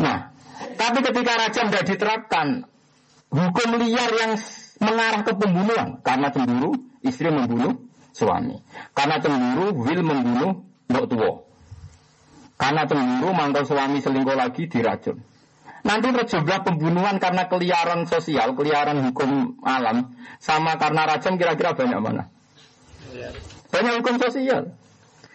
Nah, 0.00 0.32
tapi 0.80 0.98
ketika 1.04 1.32
rajam 1.36 1.68
tidak 1.68 1.84
diterapkan, 1.84 2.64
hukum 3.32 3.68
liar 3.80 4.10
yang 4.12 4.32
mengarah 4.82 5.22
ke 5.24 5.32
pembunuhan 5.32 5.88
karena 6.04 6.28
cemburu 6.28 6.76
istri 7.00 7.32
membunuh 7.32 7.80
suami 8.12 8.60
karena 8.92 9.16
cemburu 9.22 9.72
will 9.72 10.02
membunuh 10.04 10.52
mbok 10.90 11.04
tua 11.08 11.32
karena 12.60 12.84
cemburu 12.84 13.30
mangkal 13.32 13.64
suami 13.64 14.02
selingkuh 14.04 14.36
lagi 14.36 14.68
diracun 14.68 15.16
nanti 15.82 16.08
terjebak 16.14 16.62
pembunuhan 16.62 17.18
karena 17.18 17.50
keliaran 17.50 18.06
sosial 18.06 18.54
keliaran 18.54 19.10
hukum 19.10 19.58
alam 19.66 20.14
sama 20.38 20.78
karena 20.78 21.06
racun 21.10 21.34
kira-kira 21.36 21.74
banyak 21.74 21.98
mana 21.98 22.30
banyak 23.70 23.92
hukum 24.02 24.16
sosial 24.22 24.74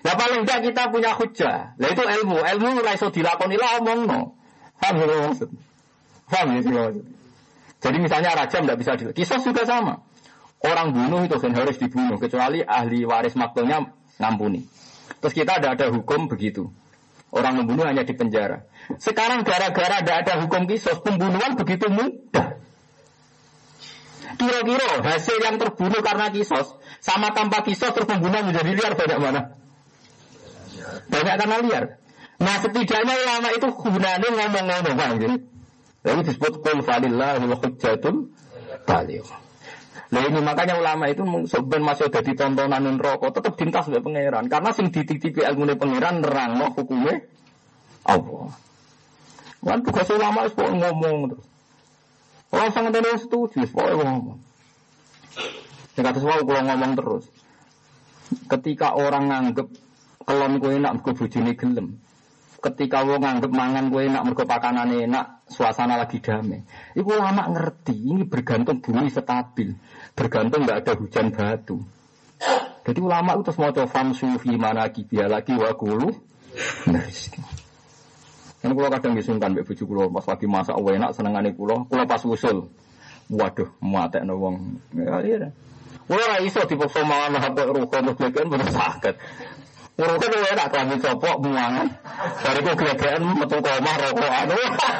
Ya 0.07 0.15
paling 0.15 0.47
tidak 0.47 0.71
kita 0.71 0.83
punya 0.87 1.11
hujah. 1.19 1.75
Nah 1.75 1.87
itu 1.91 1.99
ilmu. 1.99 2.39
Ilmu 2.39 2.79
raiso 2.79 3.11
dilakoni 3.11 3.59
lah 3.59 3.83
omong 3.83 4.07
no. 4.07 4.39
Paham 4.79 5.03
ya 5.03 5.05
maksud? 5.27 5.49
Paham 6.31 6.47
ya 6.55 6.61
maksud? 6.63 7.05
Jadi 7.83 7.97
misalnya 7.99 8.31
rajam 8.31 8.63
tidak 8.63 8.77
bisa 8.79 8.91
dilakukan. 8.95 9.17
Kisah 9.19 9.39
juga 9.43 9.67
sama. 9.67 9.99
Orang 10.63 10.95
bunuh 10.95 11.27
itu 11.27 11.35
kan 11.37 11.53
harus 11.53 11.75
dibunuh 11.75 12.17
kecuali 12.17 12.63
ahli 12.63 13.03
waris 13.03 13.35
maktulnya 13.35 13.83
ngampuni. 14.17 14.63
Terus 15.19 15.33
kita 15.35 15.59
ada 15.59 15.75
ada 15.75 15.91
hukum 15.91 16.31
begitu. 16.31 16.71
Orang 17.29 17.59
membunuh 17.59 17.83
hanya 17.83 18.07
di 18.07 18.15
penjara. 18.15 18.63
Sekarang 18.95 19.43
gara-gara 19.43 19.99
tidak 19.99 20.17
ada 20.23 20.33
hukum 20.47 20.63
kisos, 20.63 21.03
pembunuhan 21.03 21.59
begitu 21.59 21.91
mudah. 21.91 22.55
Kira-kira 24.37 25.03
hasil 25.03 25.37
yang 25.43 25.59
terbunuh 25.59 25.99
karena 25.99 26.31
kisos 26.31 26.77
sama 27.03 27.35
tanpa 27.35 27.67
kisos 27.67 27.91
terus 27.91 28.07
pembunuhan 28.07 28.47
menjadi 28.47 28.71
liar 28.71 28.93
banyak 28.95 29.19
mana? 29.19 29.41
Banyak 31.11 31.35
karena 31.35 31.57
liar. 31.63 31.83
Nah 32.37 32.55
setidaknya 32.61 33.13
ulama 33.17 33.49
itu 33.51 33.67
gunanya 33.73 34.29
ngomong-ngomong. 34.29 35.41
Lalu 36.05 36.21
disebut 36.23 36.53
kul 36.61 36.79
falillahil 36.85 37.49
hujjatul 37.49 38.29
baligh. 38.85 39.27
Nah 40.07 40.21
ini 40.23 40.39
makanya 40.39 40.79
ulama 40.79 41.11
itu 41.11 41.25
sebenarnya 41.51 41.83
masuk 41.83 42.07
jadi 42.13 42.31
tontonan 42.37 42.95
rokok 42.95 43.41
tetap 43.41 43.59
dintas 43.59 43.91
oleh 43.91 43.99
pangeran 43.99 44.47
karena 44.47 44.71
sing 44.71 44.87
dititipi 44.87 45.43
ilmu 45.43 45.75
pangeran 45.75 46.23
nerang 46.23 46.55
no 46.55 46.71
hukumnya 46.71 47.27
Allah. 48.07 48.66
Kan 49.63 49.79
tugas 49.81 50.07
ulama 50.13 50.45
itu 50.45 50.63
ngomong 50.63 51.17
terus. 51.33 51.47
Orang 52.47 52.71
sangat 52.71 53.03
ada 53.03 53.19
setuju, 53.19 53.67
pokoknya 53.67 54.07
ngomong. 54.07 54.39
Yang 55.99 56.03
kata 56.07 56.17
semua 56.21 56.35
kalau 56.45 56.63
ngomong 56.63 56.91
terus. 56.95 57.25
Ketika 58.47 58.95
orang 58.95 59.23
nganggep 59.27 59.67
kelon 60.27 60.53
kue 60.59 60.75
nak 60.79 60.99
kebujuni 61.03 61.55
gelem, 61.55 61.99
ketika 62.59 63.03
wong 63.07 63.23
nganggep 63.23 63.51
mangan 63.51 63.87
gue 63.87 64.01
enak 64.11 64.23
mergo 64.27 64.43
pakanan 64.43 64.91
enak, 64.91 65.47
suasana 65.47 65.95
lagi 65.95 66.19
damai. 66.19 66.63
Iku 66.95 67.15
lama 67.15 67.47
ngerti, 67.51 67.95
ini 67.95 68.23
bergantung 68.27 68.83
bumi 68.83 69.07
stabil, 69.07 69.71
bergantung 70.11 70.67
nggak 70.67 70.79
ada 70.83 70.93
hujan 70.99 71.31
batu. 71.31 71.79
Jadi 72.87 72.99
ulama 73.03 73.35
itu 73.35 73.51
terus 73.51 73.59
mau 73.59 73.71
coba 73.75 73.87
famsu 73.91 74.27
mana 74.55 74.87
kibia 74.87 75.27
lagi 75.27 75.51
wakulu. 75.51 76.07
Nah, 76.87 77.03
kan 78.67 78.75
kalau 78.75 78.89
kadang 78.91 79.13
disungkan 79.15 79.49
mbak 79.55 79.63
bujuk 79.63 79.87
kulo 79.87 80.11
pas 80.11 80.27
lagi 80.27 80.43
masak 80.43 80.75
enak 80.75 81.15
senengane 81.15 81.55
kulo, 81.55 81.87
kulo 81.87 82.03
pas 82.03 82.19
usul. 82.19 82.67
Waduh, 83.31 83.71
mate 83.79 84.19
wong. 84.27 84.75
Ya 84.91 85.23
iya. 85.23 85.47
Kulo 86.03 86.19
ora 86.19 86.43
iso 86.43 86.59
dipaksa 86.67 87.03
mangan 87.07 87.39
HP 87.39 87.57
rukun 87.63 88.11
terus 88.11 88.31
kan 88.35 88.47
bener 88.51 88.69
sakit. 88.71 89.15
Ngerokok 89.97 90.29
itu 90.29 90.37
enak 90.53 90.67
kami 90.69 90.95
copok 91.01 91.35
buangan. 91.41 91.87
Dari 92.43 92.61
itu 92.61 92.71
gelegean 92.77 93.21
metu 93.33 93.57
koma 93.57 93.91
rokokan. 93.97 94.47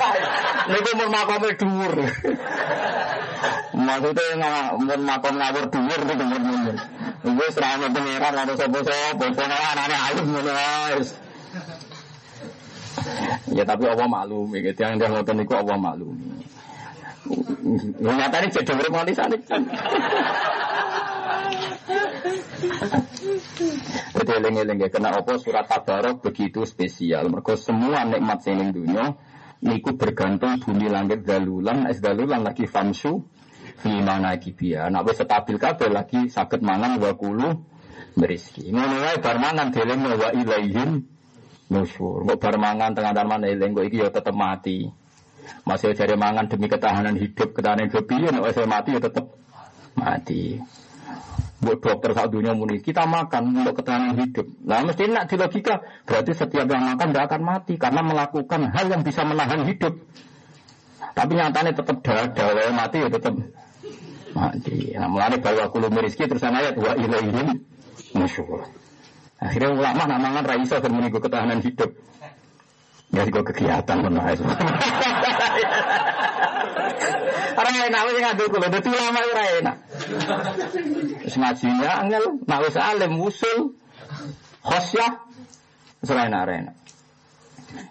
Niku 0.73 0.91
mun 0.97 1.09
makome 1.13 1.49
dhuwur. 1.53 1.93
Maksudnya 3.87 4.51
mun 4.81 5.01
makom 5.05 5.35
ngawur 5.37 5.65
dhuwur 5.69 6.01
niku 6.01 6.25
mun. 6.25 6.75
Wis 7.37 7.55
ra 7.61 7.77
ono 7.77 7.87
pengiran 7.93 8.33
ora 8.33 8.53
sapa-sapa, 8.57 9.21
pokoke 9.21 9.45
anane 9.45 9.95
alim 9.95 10.25
ngono 10.33 10.51
wis. 10.97 11.26
Ya 13.51 13.63
tapi 13.63 13.87
Allah 13.87 14.07
maklum, 14.07 14.51
gitu 14.53 14.79
yang 14.79 14.99
dia 14.99 15.07
ngotot 15.09 15.35
niku 15.35 15.53
Allah 15.57 15.77
maklum. 15.79 16.17
Nyatanya 17.99 18.47
jadi 18.51 18.71
urip 18.71 18.91
nganti 18.91 19.13
Jadi 24.17 24.31
eling-eling 24.31 24.77
ya, 24.81 24.89
kena 24.91 25.11
apa 25.11 25.35
surat 25.39 25.67
tabarok 25.67 26.23
begitu 26.23 26.63
spesial. 26.63 27.27
Mereka 27.27 27.59
semua 27.59 28.07
nikmat 28.07 28.43
sening 28.43 28.71
dunia, 28.71 29.15
niku 29.63 29.95
bergantung 29.99 30.59
bumi 30.63 30.87
langit 30.87 31.27
dalulan, 31.27 31.87
es 31.91 31.99
dalulan 31.99 32.43
lagi 32.43 32.65
famsu, 32.67 33.23
mana 33.85 34.35
kibia. 34.39 34.89
Nak 34.89 35.03
wis 35.05 35.19
stabil 35.21 35.57
kabeh 35.59 35.89
lagi 35.91 36.31
sakit 36.31 36.63
mangan 36.63 36.97
wa 36.97 37.11
kulu 37.13 37.49
berizki. 38.17 38.73
Ngono 38.73 38.95
wae 39.03 39.17
bar 39.21 39.37
mangan 39.37 39.69
deleng 39.69 40.01
wa 40.03 40.29
ilaihim 40.33 41.16
nusyur. 41.71 42.23
Kok 42.23 42.37
bar 42.39 42.55
mangan 42.59 42.91
tengah 42.95 43.13
dalan 43.15 43.43
eling 43.43 43.71
kok 43.75 43.85
iki 43.87 44.03
ya 44.03 44.09
tetep 44.11 44.35
mati. 44.35 44.87
Masih 45.63 45.95
cari 45.95 46.15
mangan 46.19 46.47
demi 46.51 46.67
ketahanan 46.67 47.15
hidup, 47.15 47.55
ketahanan 47.55 47.87
hidup 47.87 48.03
piye 48.03 48.27
nek 48.27 48.43
wis 48.43 48.59
mati 48.67 48.89
ya 48.95 49.01
tetep 49.03 49.25
mati. 49.95 50.59
Buat 51.57 51.81
dokter 51.81 52.13
saat 52.13 52.29
dunia 52.29 52.53
muni, 52.53 52.77
kita 52.85 53.09
makan 53.09 53.65
untuk 53.65 53.81
ketahanan 53.81 54.13
hidup. 54.13 54.45
Nah 54.61 54.85
mesti 54.85 55.09
nak 55.09 55.25
di 55.25 55.35
logika, 55.41 55.81
berarti 56.05 56.31
setiap 56.37 56.69
yang 56.69 56.93
makan 56.93 57.07
tidak 57.09 57.25
akan 57.33 57.41
mati 57.41 57.73
karena 57.81 58.01
melakukan 58.05 58.61
hal 58.69 58.85
yang 58.93 59.01
bisa 59.01 59.25
menahan 59.25 59.65
hidup. 59.65 59.97
Tapi 61.17 61.31
nyatanya 61.33 61.73
tetap 61.73 61.97
darah, 62.05 62.61
yang 62.61 62.77
mati 62.77 62.97
ya 63.01 63.09
tetap 63.09 63.33
mati. 64.37 64.93
Nah 64.93 65.09
mulai 65.09 65.41
bahwa 65.41 65.65
kulo 65.73 65.89
miriski 65.89 66.29
terus 66.29 66.45
ayat 66.45 66.77
wa 66.77 66.93
ilaihim 66.93 67.57
musyur. 68.13 68.69
Akhirnya 69.37 69.69
ulama 69.69 70.09
nak 70.09 70.19
mangan 70.21 70.45
raisa 70.45 70.81
menunggu 70.81 71.21
ketahanan 71.21 71.61
hidup. 71.61 71.93
Ya 73.13 73.23
kok 73.23 73.45
kegiatan 73.53 73.97
menahan. 74.03 74.35
Orang 77.57 77.73
enak 77.73 78.01
wis 78.05 78.17
ngadu 78.21 78.43
kula, 78.53 78.69
dadi 78.69 78.89
ulama 78.93 79.17
ora 79.17 79.45
enak. 79.57 79.75
Wis 81.25 81.35
ngajinya 81.41 82.05
angel, 82.05 82.37
nak 82.45 82.59
wis 82.61 82.77
alim 82.77 83.17
usul 83.17 83.73
khosyah 84.61 85.25
selain 86.05 86.37
arena. 86.37 86.77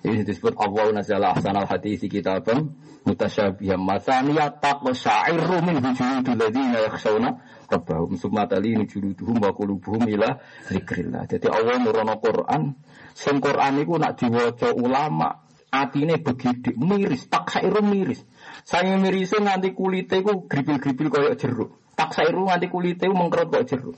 Ini 0.07 0.23
disebut 0.23 0.55
Allah 0.55 0.95
nazala 0.95 1.35
ahsanal 1.35 1.67
hadisi 1.67 2.07
kitabam 2.07 2.71
mutasyabiham 3.03 3.83
masaniya 3.83 4.55
taqsairu 4.63 5.59
min 5.67 5.83
hujudul 5.83 6.37
ladzina 6.39 6.79
yakhshawna 6.87 7.43
rabbahum 7.67 8.17
summa 8.17 8.47
talini 8.47 8.87
juluduhum 8.87 9.43
wa 9.43 9.53
qulubuhum 9.53 10.07
ila 10.07 10.39
zikrillah. 10.71 11.27
Jadi 11.27 11.47
Allah 11.51 11.77
nurono 11.83 12.17
Quran, 12.23 12.75
sing 13.13 13.43
Quran 13.43 13.83
iku 13.83 13.99
nak 13.99 14.17
diwaca 14.17 14.73
ulama, 14.73 15.47
atine 15.71 16.17
begidik 16.23 16.79
miris, 16.79 17.27
taksairu 17.29 17.83
miris. 17.83 18.23
Saya 18.67 18.99
mirise 18.99 19.39
nganti 19.39 19.75
kulite 19.77 20.23
ku 20.23 20.47
gripil-gripil 20.47 21.09
koyok 21.11 21.35
jeruk. 21.39 21.71
Tak 21.97 22.13
sairu 22.17 22.47
nganti 22.47 22.67
kulite 22.71 23.07
mengkerut 23.11 23.53
kok 23.53 23.67
jeruk. 23.67 23.97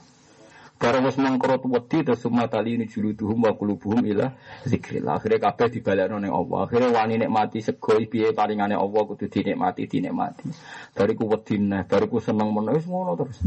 Barang 0.79 1.03
wis 1.03 1.19
mangkrot 1.19 1.67
wedi 1.67 2.07
terus 2.07 2.23
sumatali 2.23 2.79
ini 2.79 2.87
juluduhum 2.87 3.43
wa 3.43 3.51
qulubuhum 3.51 3.99
ila 4.15 4.31
zikrillah. 4.63 5.19
Akhire 5.19 5.35
kabeh 5.35 5.67
dibalekno 5.75 6.23
ning 6.23 6.31
Allah. 6.31 6.63
Akhire 6.63 6.87
wani 6.87 7.19
nikmati 7.19 7.59
sego 7.59 7.99
piye 7.99 8.31
paringane 8.31 8.79
Allah 8.79 9.01
kudu 9.03 9.27
dinikmati 9.27 9.91
dinikmati. 9.91 10.47
Bariku 10.95 11.27
wedi 11.27 11.59
neh, 11.59 11.83
bariku 11.83 12.23
seneng 12.23 12.55
men 12.55 12.71
wis 12.71 12.87
ngono 12.87 13.19
terus. 13.19 13.43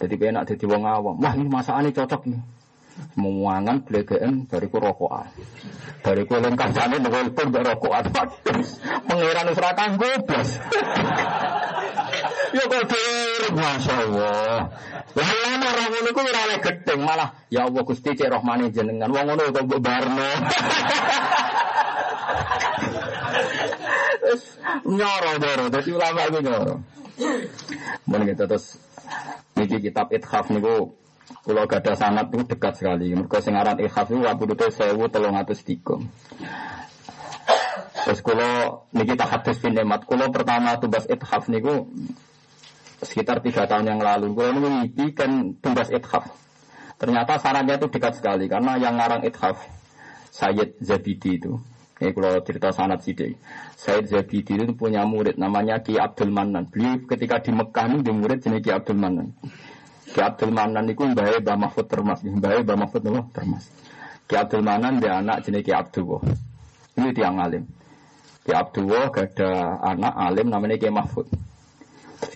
Jadi 0.00 0.16
enak 0.16 0.48
dadi 0.48 0.64
wong 0.64 0.82
awam. 0.88 1.20
Wah, 1.20 1.36
ini 1.36 1.46
masakane 1.52 1.92
cocok 1.92 2.24
nih. 2.24 2.40
Memuangan 3.12 3.84
blegeen 3.84 4.48
bariku 4.48 4.80
rokokan. 4.80 5.28
Bariku 6.00 6.40
eling 6.40 6.56
kancane 6.56 6.96
nelpon 6.96 7.46
mbek 7.52 7.62
rokokan. 7.68 8.04
Pangeran 9.08 9.48
wis 9.52 9.60
ra 9.60 9.70
kanggo 9.76 10.10
blas. 10.24 10.50
Ya 12.52 12.68
kok 12.68 12.84
Masya 13.56 13.94
Allah. 13.96 14.68
Lah 15.16 15.30
ana 15.56 15.66
ora 15.72 15.84
ngono 15.88 16.10
ku 16.12 16.20
ora 16.20 16.56
gedeng 16.60 17.00
malah 17.00 17.32
ya 17.48 17.64
Allah 17.64 17.80
Gusti 17.80 18.12
cek 18.12 18.28
rahmane 18.28 18.68
jenengan. 18.68 19.08
Wong 19.08 19.24
ngono 19.24 19.48
kok 19.56 19.64
mbok. 19.64 19.80
Wis 24.20 24.42
nyoro 24.84 25.32
nyoro 25.40 25.64
dadi 25.72 25.90
ulama 25.96 26.20
iku 26.28 26.38
nyoro. 26.44 26.74
Mun 28.04 28.20
kita 28.28 28.44
terus 28.44 28.76
niki 29.56 29.80
kitab 29.80 30.12
Ithaf 30.12 30.52
niku 30.52 30.92
Pulau 31.42 31.66
gada 31.66 31.94
sanat 31.98 32.30
itu 32.30 32.44
dekat 32.46 32.78
sekali. 32.78 33.14
Mereka 33.14 33.42
sing 33.42 33.54
aran 33.58 33.78
Ithaf 33.78 34.10
itu 34.10 34.22
wabudute 34.22 34.70
1303. 34.70 36.02
Terus 38.02 38.18
kalau 38.18 38.82
niki 38.90 39.14
tak 39.14 39.30
hadis 39.30 39.62
Nemat, 39.62 40.02
kalau 40.10 40.26
pertama 40.34 40.74
tugas 40.82 41.06
ithaf 41.06 41.46
niku 41.46 41.86
sekitar 42.98 43.38
tiga 43.42 43.62
tahun 43.70 43.94
yang 43.94 44.00
lalu. 44.02 44.34
Kalau 44.34 44.82
ini 44.82 45.06
kan 45.14 45.54
tugas 45.62 45.86
ithaf. 45.90 46.26
Ternyata 46.98 47.38
sarannya 47.38 47.78
itu 47.78 47.86
dekat 47.90 48.18
sekali 48.18 48.46
karena 48.50 48.78
yang 48.78 48.98
ngarang 48.98 49.22
ithaf 49.26 49.58
Sayyid 50.34 50.82
Zabidi 50.82 51.38
itu. 51.38 51.58
Ini 52.02 52.10
kalau 52.10 52.42
cerita 52.42 52.74
sanat 52.74 53.06
sidik. 53.06 53.38
Sayyid 53.78 54.10
Zabidi 54.10 54.58
itu 54.58 54.74
punya 54.74 55.06
murid 55.06 55.38
namanya 55.38 55.78
Ki 55.78 55.94
Abdul 55.98 56.34
Manan. 56.34 56.66
Beliau 56.66 56.98
ketika 57.06 57.38
di 57.38 57.54
Mekah 57.54 57.86
ini 57.86 58.02
dia 58.02 58.14
murid 58.14 58.38
jenis 58.42 58.62
Ki 58.66 58.74
Abdul 58.74 58.98
Manan. 58.98 59.30
Ki 60.12 60.20
Abdul 60.20 60.52
Manan 60.52 60.84
itu 60.92 61.08
mbak 61.08 61.40
Mbah 61.40 61.56
Mahfud 61.56 61.86
Termas. 61.88 62.20
Mbak 62.20 62.68
Mbah 62.68 62.76
Mahfud 62.76 63.00
Termas. 63.32 63.64
Ki 64.28 64.34
Abdul 64.36 64.60
Manan 64.60 65.00
dia 65.00 65.24
anak 65.24 65.48
jenis 65.48 65.64
Ki 65.64 65.72
Abdul 65.72 66.20
Ini 67.00 67.08
tiang 67.16 67.40
alim. 67.40 67.64
Ki 68.44 68.52
Abdul 68.52 68.92
gak 69.08 69.40
ada 69.40 69.80
anak 69.80 70.12
alim 70.12 70.52
namanya 70.52 70.76
Ki 70.76 70.92
Mahfud. 70.92 71.32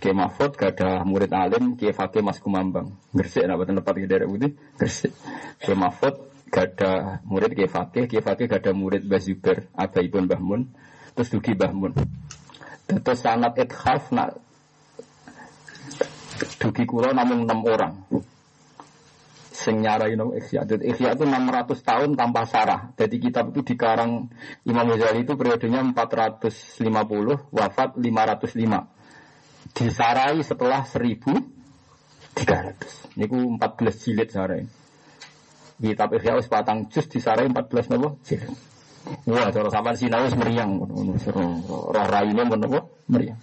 Ki 0.01 0.11
Mahfud 0.11 0.57
ada 0.57 1.05
murid 1.05 1.31
alim 1.31 1.77
Ki 1.77 1.93
Fakih 1.93 2.25
Mas 2.25 2.41
Kumambang. 2.41 2.97
Gresik 3.13 3.45
nak 3.45 3.61
tempat 3.63 3.95
di 3.95 4.09
daerah 4.09 4.27
putih. 4.27 4.57
Gresik. 4.81 5.13
Ki 5.61 5.77
Mahfud 5.77 6.15
ada 6.57 7.21
murid 7.29 7.53
Ki 7.53 7.69
Fakih. 7.69 8.09
Ki 8.09 8.25
Fakih 8.25 8.49
ada 8.49 8.73
murid 8.73 9.05
Mbah 9.05 9.21
Zubair, 9.21 9.69
Abaibun 9.77 10.25
Mbah 10.27 10.41
Mun. 10.41 10.63
Terus 11.13 11.29
Dugi 11.29 11.53
Mbah 11.53 11.73
Mun. 11.77 11.93
Terus 12.87 13.21
sanat 13.21 13.55
ithaf 13.61 14.11
nak 14.15 14.46
Dugi 16.37 16.85
kulo 16.85 17.09
namun 17.13 17.49
enam 17.49 17.65
orang. 17.65 17.95
Sing 19.57 19.81
nyarai 19.81 20.21
no 20.21 20.37
ikhya. 20.37 20.69
Jadi 20.69 20.93
ikhya 20.93 21.17
itu 21.17 21.25
600 21.25 21.81
tahun 21.81 22.13
tanpa 22.13 22.45
sarah. 22.45 22.93
Jadi 22.93 23.17
kitab 23.17 23.57
itu 23.57 23.73
dikarang 23.73 24.29
Imam 24.69 24.85
Ghazali 24.93 25.25
itu 25.25 25.33
periodenya 25.33 25.81
450, 25.97 27.57
wafat 27.57 27.97
505. 27.97 29.73
Disarai 29.73 30.45
setelah 30.45 30.85
1300. 30.85 33.17
Niku 33.17 33.57
14 33.57 34.05
jilid 34.05 34.29
sarai. 34.29 34.69
Kitab 35.81 36.13
ikhya 36.21 36.37
wis 36.37 36.53
patang 36.53 36.93
juz 36.93 37.09
disarai 37.09 37.49
14 37.49 37.97
nopo 37.97 38.21
jilid. 38.29 38.53
Wah, 39.25 39.49
cara 39.55 39.71
sampean 39.71 39.97
sinau 39.97 40.27
wis 40.27 40.35
meriang 40.35 40.83
ngono 40.83 41.15
Roh 41.95 42.07
raine 42.13 42.43
nopo 42.45 43.01
meriang. 43.09 43.39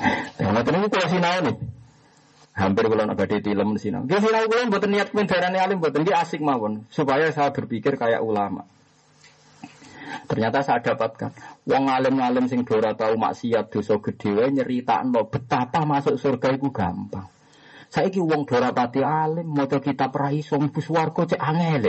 Nah, 0.00 0.48
ngoten 0.56 0.72
niku 0.80 0.88
kula 0.88 1.32
nih. 1.44 1.56
Hampir 2.50 2.84
kalau 2.88 3.04
nak 3.06 3.16
badai 3.16 3.40
tilem 3.44 3.76
sinau. 3.76 4.04
Dia 4.08 4.18
sinau 4.18 4.48
kula 4.48 4.68
mboten 4.68 4.90
niat 4.92 5.12
pendarane 5.12 5.58
alim 5.60 5.78
mboten 5.78 6.02
dia 6.08 6.24
asik 6.24 6.40
mawon 6.40 6.88
supaya 6.88 7.28
saya 7.30 7.52
berpikir 7.52 8.00
kayak 8.00 8.24
ulama. 8.24 8.64
Ternyata 10.26 10.62
saya 10.62 10.82
dapatkan 10.82 11.30
wong 11.66 11.90
alim-alim 11.90 12.50
sing 12.50 12.66
ora 12.66 12.94
tau 12.94 13.14
maksiat 13.14 13.70
dosa 13.70 13.98
gedhe 14.02 14.30
wae 14.34 14.50
nyeritakno 14.50 15.26
betapa 15.30 15.86
masuk 15.86 16.18
surga 16.18 16.54
itu 16.54 16.70
gampang. 16.74 17.26
Saiki 17.90 18.22
wong 18.22 18.46
ora 18.50 18.70
pati 18.70 19.02
alim 19.02 19.46
maca 19.46 19.78
kitab 19.78 20.14
ra 20.14 20.30
iso 20.34 20.58
mlebu 20.58 20.80
swarga 20.82 21.34
cek 21.34 21.40
angel. 21.40 21.84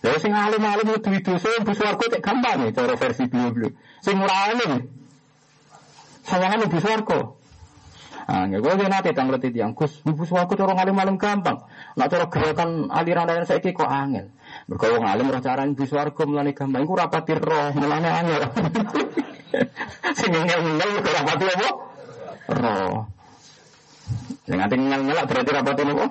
Lha 0.00 0.16
sing 0.16 0.32
alim-alim 0.32 0.96
duwe 1.00 1.18
dosa 1.20 1.48
mlebu 1.60 1.72
swarga 1.76 2.04
cek 2.16 2.22
gampang 2.24 2.56
nih 2.64 2.72
cara 2.72 2.94
versi 2.96 3.24
beliau-beliau. 3.28 3.72
Sing 4.00 4.16
ora 4.20 4.36
alim 4.48 4.99
sawangan 6.30 6.58
mlebu 6.62 6.78
swarga. 6.78 7.20
Ah, 8.30 8.46
nggak 8.46 8.62
gue 8.62 8.86
nanti 8.86 9.10
tang 9.10 9.26
ngerti 9.26 9.50
tiang 9.50 9.74
Gus, 9.74 10.06
mlebu 10.06 10.22
swarga 10.22 10.54
cara 10.54 10.78
alim-alim 10.78 11.18
gampang. 11.18 11.66
Nak 11.98 12.06
cara 12.06 12.30
gerakan 12.30 12.86
aliran-aliran 12.86 13.42
saiki 13.42 13.74
kok 13.74 13.90
angel. 13.90 14.30
Mergo 14.70 14.86
wong 14.86 15.04
alim 15.10 15.26
roh 15.34 15.42
cara 15.42 15.66
mlebu 15.66 15.84
swarga 15.90 16.22
mulane 16.22 16.54
gampang 16.54 16.86
iku 16.86 16.94
rapati 16.94 17.34
roh 17.34 17.74
mulane 17.74 18.08
angel. 18.08 18.42
Sing 20.18 20.30
ngel-ngel 20.30 20.90
kok 21.02 21.14
rapati 21.18 21.44
apa? 21.50 21.70
Roh. 22.54 22.94
Sing 24.46 24.54
nganti 24.54 24.74
ngel-ngelak 24.78 25.24
berarti 25.26 25.50
rapati 25.50 25.82
apa? 25.82 26.06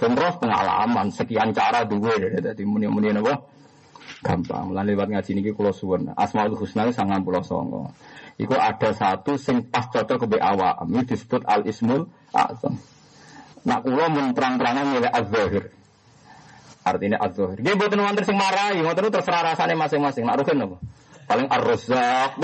Terus 0.00 0.34
pengalaman 0.40 1.06
sekian 1.12 1.52
cara 1.52 1.84
duwe 1.84 2.40
dadi 2.40 2.64
muni-muni 2.64 3.12
napa? 3.12 3.36
Gampang. 4.24 4.72
Lan 4.72 4.88
lewat 4.88 5.12
ngaji 5.12 5.30
niki 5.36 5.52
kula 5.52 5.72
suwun. 5.72 6.12
Asmaul 6.16 6.56
Husna 6.56 6.88
99. 6.88 8.23
Iku 8.34 8.54
ada 8.58 8.90
satu 8.90 9.38
sing 9.38 9.70
pas 9.70 9.86
cocok 9.86 10.26
ke 10.26 10.38
awak. 10.42 10.82
Ini 10.90 11.06
disebut 11.06 11.46
al 11.46 11.62
ismul 11.70 12.10
azam. 12.34 12.82
Nak 13.64 13.86
kula 13.86 14.10
mun 14.10 14.34
terang-terangan 14.34 14.86
milih 14.90 15.08
az-zahir. 15.08 15.70
Artinya 16.84 17.22
az-zahir. 17.22 17.62
Nggih 17.62 17.74
mboten 17.78 18.02
wonten 18.02 18.24
sing 18.26 18.36
marahi, 18.36 18.82
ngoten 18.82 19.08
terserah 19.14 19.54
rasane 19.54 19.78
masing-masing. 19.78 20.26
Nak 20.26 20.42
rugen 20.42 20.66
apa? 20.66 20.76
Paling 21.24 21.48
ar-razzaq. 21.48 22.36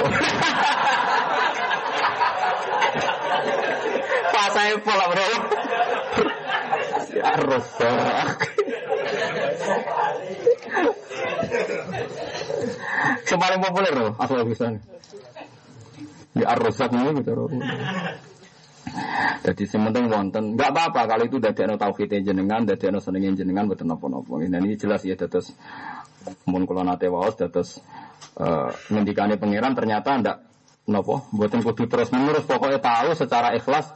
Pasai 4.35 4.79
pola 4.81 5.07
bro. 5.11 5.29
Ar-razzaq. 7.21 8.39
Populer 13.61 13.93
loh, 13.95 14.13
asal 14.19 14.43
bisa. 14.49 14.67
Di 16.31 16.43
ar-razzaq 16.47 16.91
ini 16.95 17.11
gitu. 17.21 17.51
Jadi 19.41 19.63
sementing 19.65 20.11
wonten, 20.11 20.57
nggak 20.59 20.71
apa-apa 20.73 21.01
kalau 21.07 21.25
itu 21.25 21.39
dari 21.39 21.63
no 21.69 21.79
tauhid 21.79 22.23
jenengan, 22.27 22.67
dari 22.67 22.91
no 22.91 22.99
senengin 22.99 23.39
jenengan 23.39 23.71
betul 23.71 23.87
nopo-nopo. 23.87 24.43
Ini 24.43 24.59
ini 24.59 24.75
jelas 24.75 25.07
ya 25.07 25.15
terus 25.15 25.55
mun 26.45 26.67
kula 26.69 26.85
nate 26.85 27.09
waos 27.09 27.39
terus 27.39 27.81
uh, 28.37 28.69
ngendikane 28.93 29.39
pangeran 29.41 29.73
ternyata 29.73 30.11
ndak 30.19 30.37
nopo, 30.91 31.29
buatin 31.31 31.63
kudu 31.63 31.87
terus 31.87 32.11
menerus 32.11 32.45
pokoknya 32.45 32.83
tahu 32.83 33.15
secara 33.15 33.55
ikhlas 33.55 33.95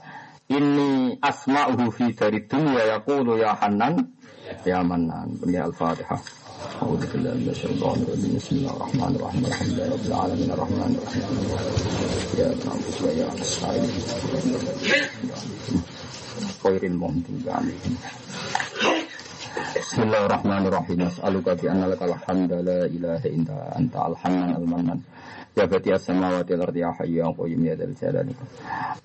ini 0.53 1.17
asma'uhu 1.19 1.89
fi 1.91 2.13
dari 2.13 2.45
dunia 2.45 2.97
yaqulu 2.97 3.41
ya 3.41 3.57
Hanan 3.57 4.15
ya 4.63 4.85
Manan. 4.85 5.41
Ini 5.43 5.59
Al-Fatihah. 5.65 6.44
أعوذ 6.65 7.13
بالله 7.13 7.35
من 7.35 7.49
الشيطان 7.53 7.97
الرجيم. 8.03 8.33
بسم 8.41 8.57
الله 8.57 8.73
الرحمن 8.77 9.13
الرحيم. 9.17 9.43
الحمد 9.47 9.69
لله 9.69 9.87
رب 9.93 10.07
العالمين. 10.07 10.49
الرحمن 10.57 10.91
الرحيم. 10.97 11.25
يا 12.41 12.49
نعبد 12.65 12.97
ويا 13.05 13.29
نستعين. 13.41 13.85
خير 16.65 16.83
المغضوب 16.83 17.45
عليهم. 17.49 17.95
بسم 19.77 20.03
الله 20.03 20.23
الرحمن 20.27 20.63
الرحيم. 20.67 20.99
أسألك 21.03 21.47
بأن 21.61 21.81
لك 21.85 22.03
الحمد. 22.03 22.53
لا 22.53 22.81
إله 22.89 23.23
إلا 23.37 23.59
أنت. 23.79 23.97
الحنان 23.97 24.51
المنان. 24.57 25.01
Ya 25.55 25.71
bati 25.71 25.95
as-samawati 25.95 26.59
wal 26.59 26.75
ya 26.75 26.91
hayyu 26.99 27.23
ya 27.23 27.31
qayyum 27.31 27.63
ya 27.63 27.79
dzal 27.79 27.95
jalali. 27.95 28.35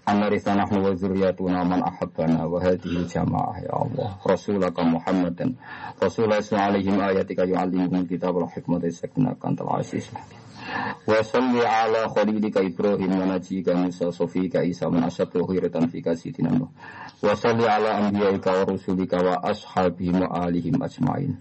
Anarisa 0.05 0.57
nahnu 0.57 0.81
wa 0.81 0.97
dzurriyyatuna 0.97 1.61
man 1.61 1.85
ahabbana 1.85 2.49
wa 2.49 2.57
hadhihi 2.57 3.05
jamaah 3.05 3.61
ya 3.61 3.73
Allah. 3.77 4.17
Rasulaka 4.25 4.81
Muhammadan. 4.81 5.53
Rasulullah 6.01 6.41
alaihim 6.41 6.97
ayatika 6.97 7.45
yu'allimuhum 7.45 8.09
kitab 8.09 8.33
wal 8.33 8.49
hikmata 8.49 8.89
saknakan 8.89 9.53
tal 9.53 9.69
aziz. 9.77 10.09
Wa 11.07 11.23
salli 11.23 11.61
ala 11.65 12.09
khalilika 12.13 12.61
Ibrahim 12.61 13.19
wa 13.19 13.25
najika 13.25 13.73
Musa 13.73 14.11
sofika 14.11 14.63
Isa 14.63 14.89
man 14.89 15.03
asyadu 15.09 15.45
khiratan 15.47 15.89
fika 15.89 16.15
sidina. 16.15 16.53
Wa 17.21 17.35
salli 17.35 17.65
ala 17.65 17.97
anbiyaika 17.97 18.51
wa 18.51 18.63
rusulika 18.65 19.17
wa 19.17 19.43
ashabihim 19.43 20.21
wa 20.21 20.45
alihim 20.45 20.77
ajmain. 20.81 21.37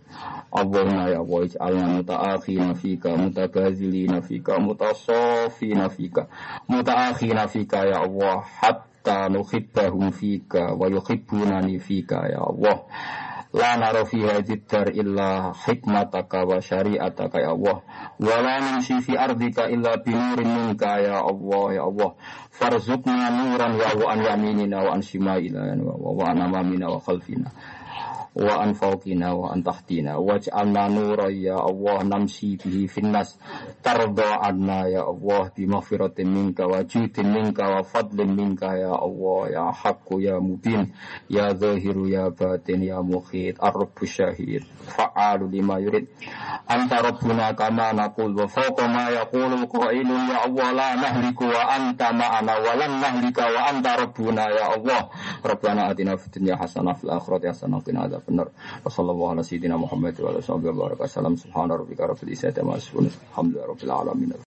Allahumma 0.52 1.12
ya 1.12 1.20
Allah 1.20 1.40
ij'alna 1.44 1.86
muta'akhina 2.00 2.74
fika 2.74 3.12
mutabazilina 3.16 4.22
fika 4.24 4.58
mutasafina 4.58 5.88
fika 5.92 6.26
muta'akhina 6.68 7.48
fika 7.48 7.84
ya 7.84 8.00
Allah 8.08 8.40
hatta 8.60 9.28
nuhibbahum 9.28 10.08
fika 10.12 10.72
wa 10.72 10.88
yuhibbunani 10.88 11.76
fika 11.78 12.24
ya 12.32 12.40
Allah 12.40 12.80
La 13.52 13.76
nara 13.80 14.04
fi 14.04 14.20
hadid 14.28 14.68
dar 14.68 14.92
illa 14.92 15.56
hikmataka 15.56 16.44
wa 16.44 16.60
syari'ataka 16.60 17.40
ya 17.40 17.56
Allah. 17.56 17.80
Wa 18.20 18.36
la 18.44 18.60
nimsi 18.60 19.00
fi 19.00 19.16
ardika 19.16 19.72
illa 19.72 19.96
binurin 20.04 20.44
minka 20.52 21.00
ya 21.00 21.24
Allah 21.24 21.64
ya 21.72 21.82
Allah. 21.88 22.12
Farzukna 22.52 23.30
nuran 23.32 23.78
ya 23.80 23.94
wa 23.96 24.12
an 24.12 24.20
yaminina 24.20 24.84
wa 24.84 24.92
an 24.92 25.00
shimaila 25.00 25.78
wa 25.80 26.10
wa 26.12 26.24
an 26.28 26.42
amamina 26.44 26.90
wa 26.92 27.00
khalfina 27.00 27.48
wa 28.38 28.62
an 28.62 28.78
fawqina 28.78 29.34
wa 29.34 29.50
an 29.50 29.66
tahtina 29.66 30.22
waj'alna 30.22 30.86
nura 30.88 31.26
ya 31.28 31.58
Allah 31.58 32.06
namsi 32.06 32.54
bihi 32.54 32.86
finnas. 32.86 33.34
Tarda 33.82 34.38
anna 34.40 34.86
ya 34.86 35.02
Allah 35.02 35.50
bi 35.50 35.66
maghfiratin 35.66 36.30
minka 36.30 36.70
wa 36.70 36.86
judin 36.86 37.34
minka 37.34 37.66
wa 37.66 37.82
fadlin 37.82 38.30
minka 38.38 38.78
ya 38.78 38.94
Allah 38.94 39.40
ya 39.50 39.64
haqqu 39.74 40.22
ya 40.22 40.38
mubin 40.38 40.94
ya 41.26 41.50
zahiru 41.58 42.06
ya 42.06 42.30
batin 42.30 42.86
ya 42.86 43.02
mukhid 43.02 43.58
ar-rabbu 43.58 44.06
syahid 44.06 44.62
fa'alu 44.88 45.52
lima 45.52 45.76
yurid 45.84 46.08
anta 46.64 47.04
rabbuna 47.04 47.52
kama 47.52 47.92
naqul 47.92 48.32
wa 48.32 48.48
fawqa 48.48 48.88
ma 48.88 49.12
yaqulu 49.12 49.68
qailun 49.68 50.32
ya 50.32 50.48
Allah 50.48 50.68
la 50.72 50.88
nahliku 50.96 51.44
wa 51.44 51.68
anta 51.76 52.16
ma'ana 52.16 52.56
wa 52.64 52.72
lan 52.72 52.92
nahlika 52.96 53.44
wa 53.52 53.60
anta 53.68 54.00
rabbuna 54.00 54.48
ya 54.48 54.72
Allah 54.72 55.12
rabbana 55.44 55.92
atina 55.92 56.16
fid 56.16 56.40
dunya 56.40 56.56
hasanah 56.56 56.96
fil 56.96 57.12
akhirati 57.12 57.52
hasanah 57.52 57.76
wa 57.76 57.84
qina 57.84 58.00
adzaban 58.08 58.38
benar. 58.38 58.48
Wassalamualaikum 58.86 59.82
warahmatullahi 59.82 60.38
wabarakatuh. 60.46 61.36
Subhana 61.36 61.74
rabbika 61.74 62.06
rabbil 62.06 62.30
izzati 62.30 62.60
amma 62.60 62.78
yasifun. 62.78 63.10
Alhamdulillahi 63.34 63.68
rabbil 63.68 63.90
alamin. 63.90 64.30